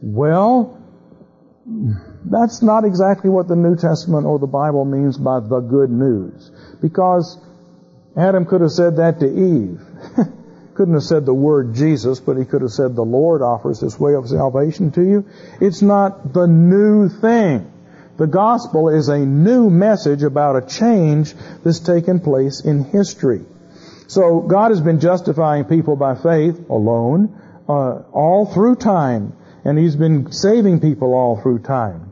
Well, 0.00 0.82
that's 2.24 2.62
not 2.62 2.86
exactly 2.86 3.28
what 3.28 3.48
the 3.48 3.56
New 3.56 3.76
Testament 3.76 4.24
or 4.24 4.38
the 4.38 4.46
Bible 4.46 4.86
means 4.86 5.18
by 5.18 5.40
the 5.40 5.60
good 5.60 5.90
news. 5.90 6.50
Because 6.80 7.36
Adam 8.16 8.46
could 8.46 8.62
have 8.62 8.72
said 8.72 8.96
that 8.96 9.20
to 9.20 9.26
Eve. 9.26 9.78
couldn't 10.80 10.94
have 10.94 11.02
said 11.02 11.26
the 11.26 11.34
word 11.34 11.74
Jesus, 11.74 12.20
but 12.20 12.38
he 12.38 12.46
could 12.46 12.62
have 12.62 12.70
said 12.70 12.96
the 12.96 13.02
Lord 13.02 13.42
offers 13.42 13.80
this 13.80 14.00
way 14.00 14.14
of 14.14 14.26
salvation 14.26 14.90
to 14.92 15.02
you. 15.02 15.26
It's 15.60 15.82
not 15.82 16.32
the 16.32 16.46
new 16.46 17.10
thing. 17.10 17.70
The 18.16 18.26
gospel 18.26 18.88
is 18.88 19.08
a 19.08 19.18
new 19.18 19.68
message 19.68 20.22
about 20.22 20.56
a 20.56 20.66
change 20.66 21.34
that's 21.62 21.80
taken 21.80 22.20
place 22.20 22.64
in 22.64 22.84
history. 22.84 23.44
So 24.06 24.40
God 24.40 24.70
has 24.70 24.80
been 24.80 25.00
justifying 25.00 25.66
people 25.66 25.96
by 25.96 26.14
faith 26.14 26.70
alone 26.70 27.38
uh, 27.68 27.98
all 28.14 28.46
through 28.46 28.76
time, 28.76 29.34
and 29.66 29.78
He's 29.78 29.96
been 29.96 30.32
saving 30.32 30.80
people 30.80 31.12
all 31.12 31.42
through 31.42 31.58
time. 31.58 32.10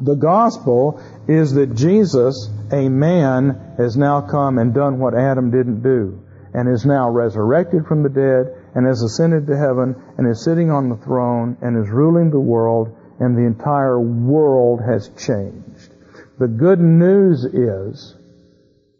The 0.00 0.14
gospel 0.14 1.02
is 1.28 1.52
that 1.52 1.74
Jesus, 1.74 2.48
a 2.72 2.88
man, 2.88 3.74
has 3.76 3.98
now 3.98 4.22
come 4.22 4.56
and 4.56 4.72
done 4.72 4.98
what 4.98 5.12
Adam 5.14 5.50
didn't 5.50 5.82
do 5.82 6.22
and 6.58 6.68
is 6.68 6.84
now 6.84 7.08
resurrected 7.08 7.86
from 7.86 8.02
the 8.02 8.08
dead 8.08 8.52
and 8.74 8.84
has 8.84 9.00
ascended 9.02 9.46
to 9.46 9.56
heaven 9.56 9.94
and 10.18 10.26
is 10.26 10.42
sitting 10.42 10.72
on 10.72 10.88
the 10.88 10.96
throne 10.96 11.56
and 11.62 11.76
is 11.76 11.88
ruling 11.88 12.30
the 12.30 12.40
world 12.40 12.96
and 13.20 13.36
the 13.36 13.46
entire 13.46 14.00
world 14.00 14.80
has 14.84 15.08
changed. 15.10 15.94
The 16.40 16.48
good 16.48 16.80
news 16.80 17.44
is 17.44 18.16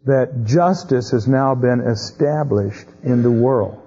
that 0.05 0.45
justice 0.45 1.11
has 1.11 1.27
now 1.27 1.57
been 1.57 1.81
established 1.81 2.87
in 3.03 3.25
the 3.25 3.31
world. 3.31 3.83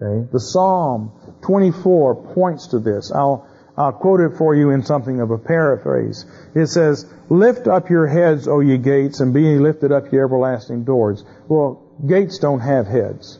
Okay? 0.00 0.28
The 0.32 0.38
Psalm 0.38 1.10
24 1.42 2.34
points 2.34 2.68
to 2.68 2.78
this. 2.78 3.10
I'll, 3.10 3.48
I'll 3.76 3.92
quote 3.92 4.20
it 4.20 4.38
for 4.38 4.54
you 4.54 4.70
in 4.70 4.84
something 4.84 5.20
of 5.20 5.32
a 5.32 5.38
paraphrase. 5.38 6.24
It 6.54 6.68
says, 6.68 7.04
Lift 7.28 7.66
up 7.66 7.90
your 7.90 8.06
heads, 8.06 8.46
O 8.46 8.60
ye 8.60 8.78
gates, 8.78 9.18
and 9.18 9.34
be 9.34 9.42
ye 9.42 9.58
lifted 9.58 9.90
up, 9.90 10.12
ye 10.12 10.20
everlasting 10.20 10.84
doors. 10.84 11.24
Well, 11.48 11.87
gates 12.06 12.38
don't 12.38 12.60
have 12.60 12.86
heads. 12.86 13.38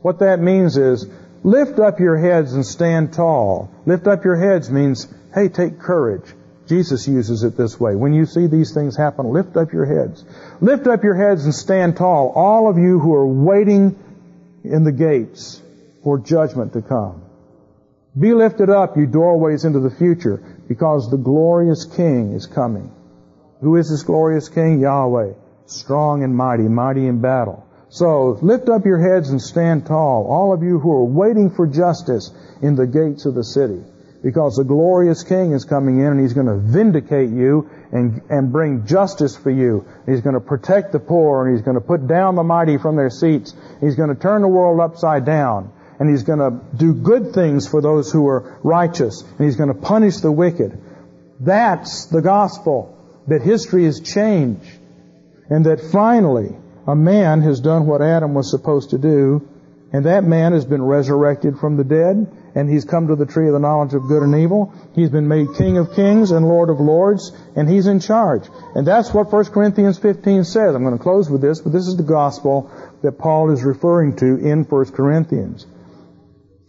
What 0.00 0.20
that 0.20 0.40
means 0.40 0.76
is, 0.76 1.06
lift 1.42 1.78
up 1.78 2.00
your 2.00 2.16
heads 2.16 2.52
and 2.52 2.64
stand 2.64 3.12
tall. 3.12 3.70
Lift 3.86 4.06
up 4.06 4.24
your 4.24 4.36
heads 4.36 4.70
means, 4.70 5.08
hey, 5.34 5.48
take 5.48 5.78
courage. 5.78 6.24
Jesus 6.68 7.08
uses 7.08 7.42
it 7.44 7.56
this 7.56 7.80
way. 7.80 7.96
When 7.96 8.12
you 8.12 8.26
see 8.26 8.46
these 8.46 8.74
things 8.74 8.96
happen, 8.96 9.32
lift 9.32 9.56
up 9.56 9.72
your 9.72 9.86
heads. 9.86 10.24
Lift 10.60 10.86
up 10.86 11.02
your 11.02 11.14
heads 11.14 11.44
and 11.44 11.54
stand 11.54 11.96
tall, 11.96 12.32
all 12.34 12.68
of 12.68 12.76
you 12.76 12.98
who 12.98 13.14
are 13.14 13.26
waiting 13.26 13.98
in 14.64 14.84
the 14.84 14.92
gates 14.92 15.62
for 16.04 16.18
judgment 16.18 16.74
to 16.74 16.82
come. 16.82 17.22
Be 18.18 18.34
lifted 18.34 18.68
up, 18.68 18.96
you 18.96 19.06
doorways 19.06 19.64
into 19.64 19.80
the 19.80 19.90
future, 19.90 20.42
because 20.68 21.10
the 21.10 21.16
glorious 21.16 21.84
King 21.84 22.34
is 22.34 22.46
coming. 22.46 22.92
Who 23.60 23.76
is 23.76 23.90
this 23.90 24.02
glorious 24.02 24.48
King? 24.48 24.80
Yahweh. 24.80 25.32
Strong 25.66 26.22
and 26.22 26.34
mighty, 26.34 26.64
mighty 26.64 27.06
in 27.06 27.20
battle. 27.20 27.67
So 27.90 28.38
lift 28.42 28.68
up 28.68 28.84
your 28.84 28.98
heads 28.98 29.30
and 29.30 29.40
stand 29.40 29.86
tall, 29.86 30.26
all 30.26 30.52
of 30.52 30.62
you 30.62 30.78
who 30.78 30.92
are 30.92 31.04
waiting 31.04 31.50
for 31.50 31.66
justice 31.66 32.30
in 32.60 32.76
the 32.76 32.86
gates 32.86 33.24
of 33.24 33.34
the 33.34 33.44
city. 33.44 33.82
Because 34.22 34.56
the 34.56 34.64
glorious 34.64 35.22
King 35.22 35.52
is 35.52 35.64
coming 35.64 36.00
in 36.00 36.06
and 36.06 36.20
He's 36.20 36.34
going 36.34 36.48
to 36.48 36.58
vindicate 36.58 37.30
you 37.30 37.70
and, 37.92 38.20
and 38.28 38.52
bring 38.52 38.84
justice 38.84 39.36
for 39.36 39.50
you. 39.50 39.86
He's 40.06 40.20
going 40.20 40.34
to 40.34 40.40
protect 40.40 40.92
the 40.92 40.98
poor 40.98 41.46
and 41.46 41.56
He's 41.56 41.64
going 41.64 41.76
to 41.76 41.80
put 41.80 42.06
down 42.06 42.34
the 42.34 42.42
mighty 42.42 42.78
from 42.78 42.96
their 42.96 43.10
seats. 43.10 43.54
He's 43.80 43.94
going 43.94 44.08
to 44.08 44.20
turn 44.20 44.42
the 44.42 44.48
world 44.48 44.80
upside 44.80 45.24
down. 45.24 45.72
And 46.00 46.10
He's 46.10 46.24
going 46.24 46.40
to 46.40 46.60
do 46.76 46.94
good 46.94 47.32
things 47.32 47.66
for 47.66 47.80
those 47.80 48.12
who 48.12 48.26
are 48.26 48.58
righteous. 48.62 49.22
And 49.22 49.46
He's 49.46 49.56
going 49.56 49.72
to 49.72 49.80
punish 49.80 50.16
the 50.16 50.32
wicked. 50.32 50.80
That's 51.40 52.06
the 52.06 52.20
gospel. 52.20 52.96
That 53.28 53.42
history 53.42 53.84
has 53.84 54.00
changed. 54.00 54.68
And 55.48 55.66
that 55.66 55.80
finally, 55.92 56.56
a 56.88 56.96
man 56.96 57.42
has 57.42 57.60
done 57.60 57.86
what 57.86 58.02
Adam 58.02 58.34
was 58.34 58.50
supposed 58.50 58.90
to 58.90 58.98
do, 58.98 59.46
And 59.90 60.04
that 60.04 60.24
man 60.24 60.52
has 60.52 60.66
been 60.66 60.82
resurrected 60.82 61.58
from 61.58 61.76
the 61.76 61.84
dead, 61.84 62.30
and 62.54 62.68
he's 62.68 62.84
come 62.84 63.08
to 63.08 63.16
the 63.16 63.24
tree 63.24 63.46
of 63.46 63.54
the 63.54 63.58
knowledge 63.58 63.94
of 63.94 64.06
good 64.06 64.22
and 64.22 64.34
evil. 64.34 64.74
He's 64.94 65.08
been 65.08 65.28
made 65.28 65.54
King 65.56 65.78
of 65.78 65.94
kings 65.94 66.30
and 66.30 66.46
Lord 66.46 66.68
of 66.68 66.78
lords, 66.78 67.32
and 67.56 67.68
he's 67.68 67.86
in 67.86 68.00
charge. 68.00 68.42
And 68.74 68.86
that's 68.86 69.14
what 69.14 69.32
1 69.32 69.46
Corinthians 69.46 69.98
15 69.98 70.44
says. 70.44 70.74
I'm 70.74 70.84
going 70.84 70.96
to 70.96 71.02
close 71.02 71.30
with 71.30 71.40
this, 71.40 71.60
but 71.62 71.72
this 71.72 71.86
is 71.86 71.96
the 71.96 72.02
gospel 72.02 72.70
that 73.02 73.12
Paul 73.12 73.50
is 73.50 73.64
referring 73.64 74.16
to 74.16 74.26
in 74.26 74.64
1 74.64 74.84
Corinthians. 74.92 75.66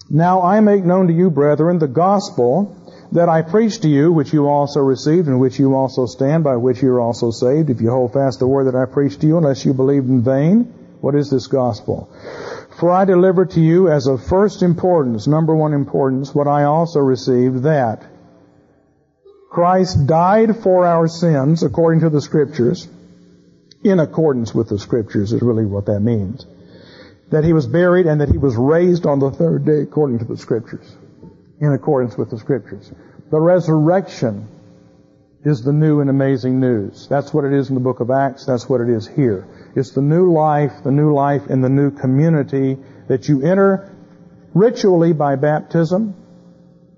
Now 0.10 0.42
I 0.42 0.62
make 0.62 0.86
known 0.86 1.08
to 1.08 1.14
you, 1.14 1.30
brethren, 1.30 1.78
the 1.78 1.88
gospel 1.88 2.76
that 3.12 3.30
I 3.30 3.42
preached 3.42 3.82
to 3.82 3.90
you, 3.90 4.12
which 4.12 4.34
you 4.34 4.48
also 4.48 4.82
received, 4.82 5.28
and 5.28 5.40
which 5.40 5.58
you 5.58 5.76
also 5.76 6.06
stand, 6.06 6.44
by 6.44 6.58
which 6.58 6.82
you 6.82 6.92
are 6.92 7.00
also 7.00 7.32
saved, 7.32 7.70
if 7.70 7.82
you 7.82 7.90
hold 7.90 8.14
fast 8.14 8.40
the 8.40 8.48
word 8.48 8.66
that 8.66 8.76
I 8.76 8.86
preached 8.86 9.22
to 9.22 9.28
you, 9.28 9.38
unless 9.38 9.66
you 9.66 9.74
believed 9.74 10.08
in 10.08 10.22
vain. 10.22 10.74
What 11.02 11.16
is 11.16 11.30
this 11.30 11.48
gospel? 11.48 12.10
For 12.80 12.92
I 12.92 13.06
delivered 13.06 13.52
to 13.52 13.62
you 13.62 13.90
as 13.90 14.08
of 14.08 14.24
first 14.24 14.62
importance, 14.62 15.28
number 15.28 15.56
one 15.56 15.74
importance, 15.74 16.36
what 16.36 16.48
I 16.48 16.66
also 16.66 17.00
received, 17.00 17.64
that 17.64 18.06
Christ 19.50 20.06
died 20.06 20.58
for 20.62 20.86
our 20.86 21.08
sins 21.08 21.64
according 21.64 22.02
to 22.02 22.10
the 22.10 22.22
Scriptures, 22.22 22.88
in 23.84 24.00
accordance 24.00 24.54
with 24.54 24.70
the 24.70 24.78
Scriptures 24.78 25.34
is 25.34 25.42
really 25.42 25.66
what 25.66 25.88
that 25.88 26.02
means. 26.02 26.46
That 27.32 27.44
He 27.44 27.54
was 27.54 27.66
buried 27.66 28.06
and 28.06 28.22
that 28.22 28.30
He 28.30 28.38
was 28.38 28.56
raised 28.56 29.06
on 29.06 29.20
the 29.20 29.32
third 29.32 29.66
day 29.66 29.82
according 29.82 30.20
to 30.20 30.26
the 30.26 30.38
Scriptures 30.38 30.86
in 31.60 31.74
accordance 31.74 32.18
with 32.18 32.30
the 32.30 32.38
scriptures. 32.38 32.92
The 33.32 33.40
resurrection 33.40 34.48
is 35.44 35.62
the 35.62 35.74
new 35.74 36.02
and 36.02 36.10
amazing 36.10 36.60
news. 36.60 37.08
That's 37.08 37.34
what 37.34 37.46
it 37.46 37.54
is 37.54 37.70
in 37.70 37.76
the 37.76 37.82
book 37.82 38.00
of 38.00 38.12
Acts. 38.12 38.46
That's 38.46 38.68
what 38.68 38.82
it 38.82 38.90
is 38.90 39.08
here. 39.08 39.48
It's 39.76 39.92
the 39.92 40.02
new 40.02 40.32
life, 40.32 40.84
the 40.84 40.92
new 40.92 41.14
life 41.14 41.48
in 41.50 41.62
the 41.62 41.70
new 41.70 41.92
community 41.92 42.78
that 43.08 43.28
you 43.28 43.42
enter 43.44 43.96
ritually 44.54 45.14
by 45.14 45.36
baptism 45.36 46.16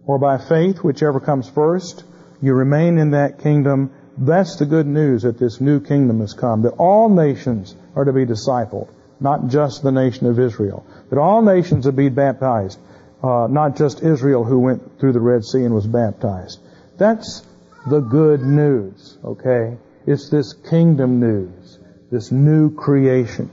or 0.05 0.17
by 0.17 0.37
faith, 0.37 0.77
whichever 0.77 1.19
comes 1.19 1.49
first. 1.49 2.03
You 2.41 2.53
remain 2.53 2.97
in 2.97 3.11
that 3.11 3.39
kingdom. 3.39 3.91
That's 4.17 4.55
the 4.57 4.65
good 4.65 4.87
news 4.87 5.23
that 5.23 5.37
this 5.37 5.61
new 5.61 5.79
kingdom 5.79 6.19
has 6.21 6.33
come, 6.33 6.63
that 6.63 6.73
all 6.73 7.09
nations 7.09 7.75
are 7.95 8.05
to 8.05 8.13
be 8.13 8.25
discipled, 8.25 8.89
not 9.19 9.47
just 9.47 9.83
the 9.83 9.91
nation 9.91 10.27
of 10.27 10.39
Israel, 10.39 10.85
that 11.09 11.19
all 11.19 11.41
nations 11.41 11.85
are 11.85 11.91
to 11.91 11.97
be 11.97 12.09
baptized 12.09 12.79
uh, 13.23 13.47
not 13.49 13.75
just 13.75 14.01
Israel 14.01 14.43
who 14.43 14.59
went 14.59 14.99
through 14.99 15.13
the 15.13 15.19
Red 15.19 15.43
Sea 15.43 15.63
and 15.63 15.73
was 15.73 15.87
baptized. 15.87 16.59
That's 16.97 17.45
the 17.89 17.99
good 17.99 18.41
news, 18.41 19.17
okay? 19.23 19.77
It's 20.05 20.29
this 20.29 20.53
kingdom 20.53 21.19
news, 21.19 21.79
this 22.11 22.31
new 22.31 22.73
creation. 22.75 23.49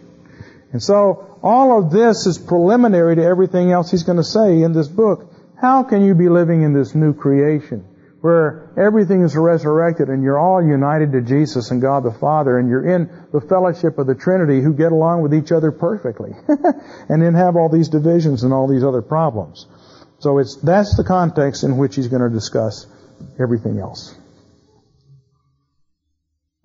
And 0.72 0.82
so, 0.82 1.38
all 1.42 1.78
of 1.78 1.90
this 1.90 2.26
is 2.26 2.36
preliminary 2.36 3.16
to 3.16 3.22
everything 3.22 3.70
else 3.70 3.90
he's 3.90 4.02
going 4.02 4.18
to 4.18 4.24
say 4.24 4.62
in 4.62 4.72
this 4.72 4.88
book. 4.88 5.32
How 5.60 5.82
can 5.82 6.04
you 6.04 6.14
be 6.14 6.28
living 6.28 6.62
in 6.62 6.72
this 6.72 6.94
new 6.94 7.14
creation? 7.14 7.88
Where 8.20 8.72
everything 8.76 9.22
is 9.22 9.36
resurrected 9.36 10.08
and 10.08 10.22
you're 10.24 10.38
all 10.38 10.60
united 10.60 11.12
to 11.12 11.20
Jesus 11.20 11.70
and 11.70 11.80
God 11.80 12.02
the 12.02 12.10
Father 12.10 12.58
and 12.58 12.68
you're 12.68 12.86
in 12.86 13.08
the 13.32 13.40
fellowship 13.40 13.98
of 13.98 14.06
the 14.06 14.14
Trinity 14.14 14.60
who 14.60 14.74
get 14.74 14.90
along 14.90 15.22
with 15.22 15.32
each 15.32 15.52
other 15.52 15.70
perfectly 15.70 16.32
and 17.08 17.22
then 17.22 17.34
have 17.34 17.54
all 17.54 17.68
these 17.68 17.88
divisions 17.88 18.42
and 18.42 18.52
all 18.52 18.66
these 18.66 18.82
other 18.82 19.02
problems. 19.02 19.66
So 20.18 20.38
it's, 20.38 20.56
that's 20.56 20.96
the 20.96 21.04
context 21.04 21.62
in 21.62 21.76
which 21.76 21.94
he's 21.94 22.08
going 22.08 22.22
to 22.22 22.30
discuss 22.30 22.86
everything 23.38 23.78
else. 23.78 24.16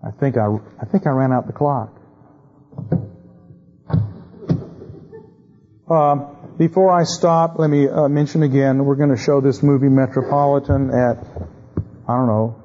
I 0.04 0.10
think 0.12 0.38
I, 0.38 0.48
I 0.82 0.86
think 0.86 1.06
I 1.06 1.12
ran 1.12 1.32
out 1.32 1.46
the 1.46 1.54
clock. 1.54 2.00
Uh, 5.90 6.16
before 6.58 6.92
I 6.92 7.04
stop, 7.04 7.58
let 7.58 7.70
me 7.70 7.88
uh, 7.88 8.08
mention 8.08 8.44
again, 8.44 8.86
we're 8.86 8.96
going 8.96 9.10
to 9.10 9.18
show 9.18 9.42
this 9.42 9.64
movie 9.64 9.90
Metropolitan 9.90 10.90
at, 10.92 11.18
I 12.08 12.16
don't 12.18 12.28
know, 12.28 12.64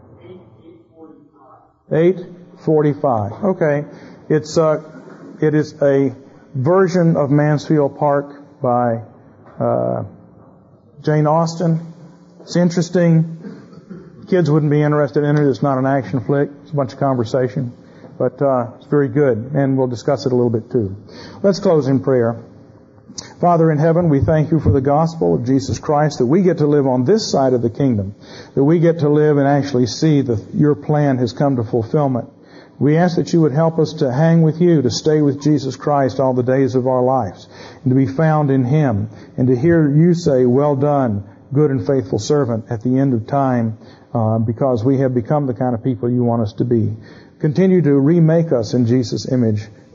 8.45. 1.91 3.45
Okay. 3.57 3.85
It's, 4.29 4.59
uh, 4.59 5.37
it 5.41 5.55
is 5.55 5.81
a 5.81 6.15
version 6.55 7.17
of 7.17 7.31
Mansfield 7.31 7.99
Park 7.99 8.61
by, 8.61 9.03
uh, 9.59 10.05
Jane 11.01 11.27
Austen. 11.27 11.95
It's 12.41 12.57
interesting. 12.57 14.25
Kids 14.29 14.51
wouldn't 14.51 14.71
be 14.71 14.83
interested 14.83 15.25
in 15.25 15.39
it. 15.39 15.49
It's 15.49 15.63
not 15.63 15.79
an 15.79 15.87
action 15.87 16.21
flick. 16.21 16.51
It's 16.63 16.73
a 16.73 16.75
bunch 16.75 16.93
of 16.93 16.99
conversation. 16.99 17.73
But, 18.19 18.43
uh, 18.43 18.73
it's 18.77 18.87
very 18.87 19.09
good. 19.09 19.53
And 19.55 19.79
we'll 19.79 19.87
discuss 19.87 20.27
it 20.27 20.33
a 20.33 20.35
little 20.35 20.51
bit 20.51 20.71
too. 20.71 20.97
Let's 21.43 21.61
close 21.61 21.87
in 21.87 22.01
prayer. 22.01 22.45
Father 23.41 23.71
in 23.71 23.79
heaven, 23.79 24.09
we 24.09 24.21
thank 24.21 24.51
you 24.51 24.61
for 24.61 24.73
the 24.73 24.81
gospel 24.81 25.35
of 25.35 25.45
Jesus 25.45 25.79
Christ, 25.79 26.19
that 26.19 26.27
we 26.27 26.43
get 26.43 26.59
to 26.59 26.67
live 26.67 26.87
on 26.87 27.05
this 27.05 27.31
side 27.31 27.53
of 27.53 27.63
the 27.63 27.71
kingdom, 27.71 28.15
that 28.55 28.65
we 28.65 28.79
get 28.79 29.01
to 29.01 29.09
live 29.09 29.39
and 29.39 29.47
actually 29.47 29.87
see 29.87 30.21
that 30.23 30.55
your 30.55 30.75
plan 30.75 31.19
has 31.19 31.33
come 31.33 31.57
to 31.57 31.65
fulfillment. 31.65 32.31
We 32.79 32.97
ask 32.97 33.17
that 33.17 33.33
you 33.33 33.41
would 33.41 33.53
help 33.53 33.79
us 33.79 33.95
to 33.95 34.13
hang 34.13 34.43
with 34.43 34.61
you, 34.61 34.83
to 34.83 34.91
stay 34.91 35.21
with 35.21 35.43
Jesus 35.43 35.75
Christ 35.75 36.21
all 36.21 36.35
the 36.35 36.45
days 36.45 36.75
of 36.75 36.87
our 36.87 37.03
lives, 37.03 37.49
and 37.83 37.91
to 37.91 37.97
be 37.97 38.07
found 38.07 38.51
in 38.51 38.65
Him, 38.65 39.11
and 39.37 39.49
to 39.49 39.57
hear 39.57 39.91
you 39.91 40.15
say, 40.15 40.45
well 40.47 40.77
done, 40.77 41.29
good 41.53 41.71
and 41.71 41.87
faithful 41.87 42.19
servant, 42.19 42.67
at 42.71 42.83
the 42.83 42.99
end 42.99 43.15
of 43.15 43.27
time, 43.27 43.79
uh, 44.15 44.39
because 44.39 44.85
we 44.85 44.99
have 44.99 45.15
become 45.15 45.47
the 45.47 45.55
kind 45.55 45.75
of 45.75 45.83
people 45.83 46.11
you 46.11 46.23
want 46.23 46.43
us 46.43 46.53
to 46.55 46.65
be. 46.65 46.95
Continue 47.41 47.83
to 47.83 47.95
remake 47.95 48.53
us 48.53 48.75
in 48.75 48.87
Jesus' 48.87 49.31
image 49.31 49.67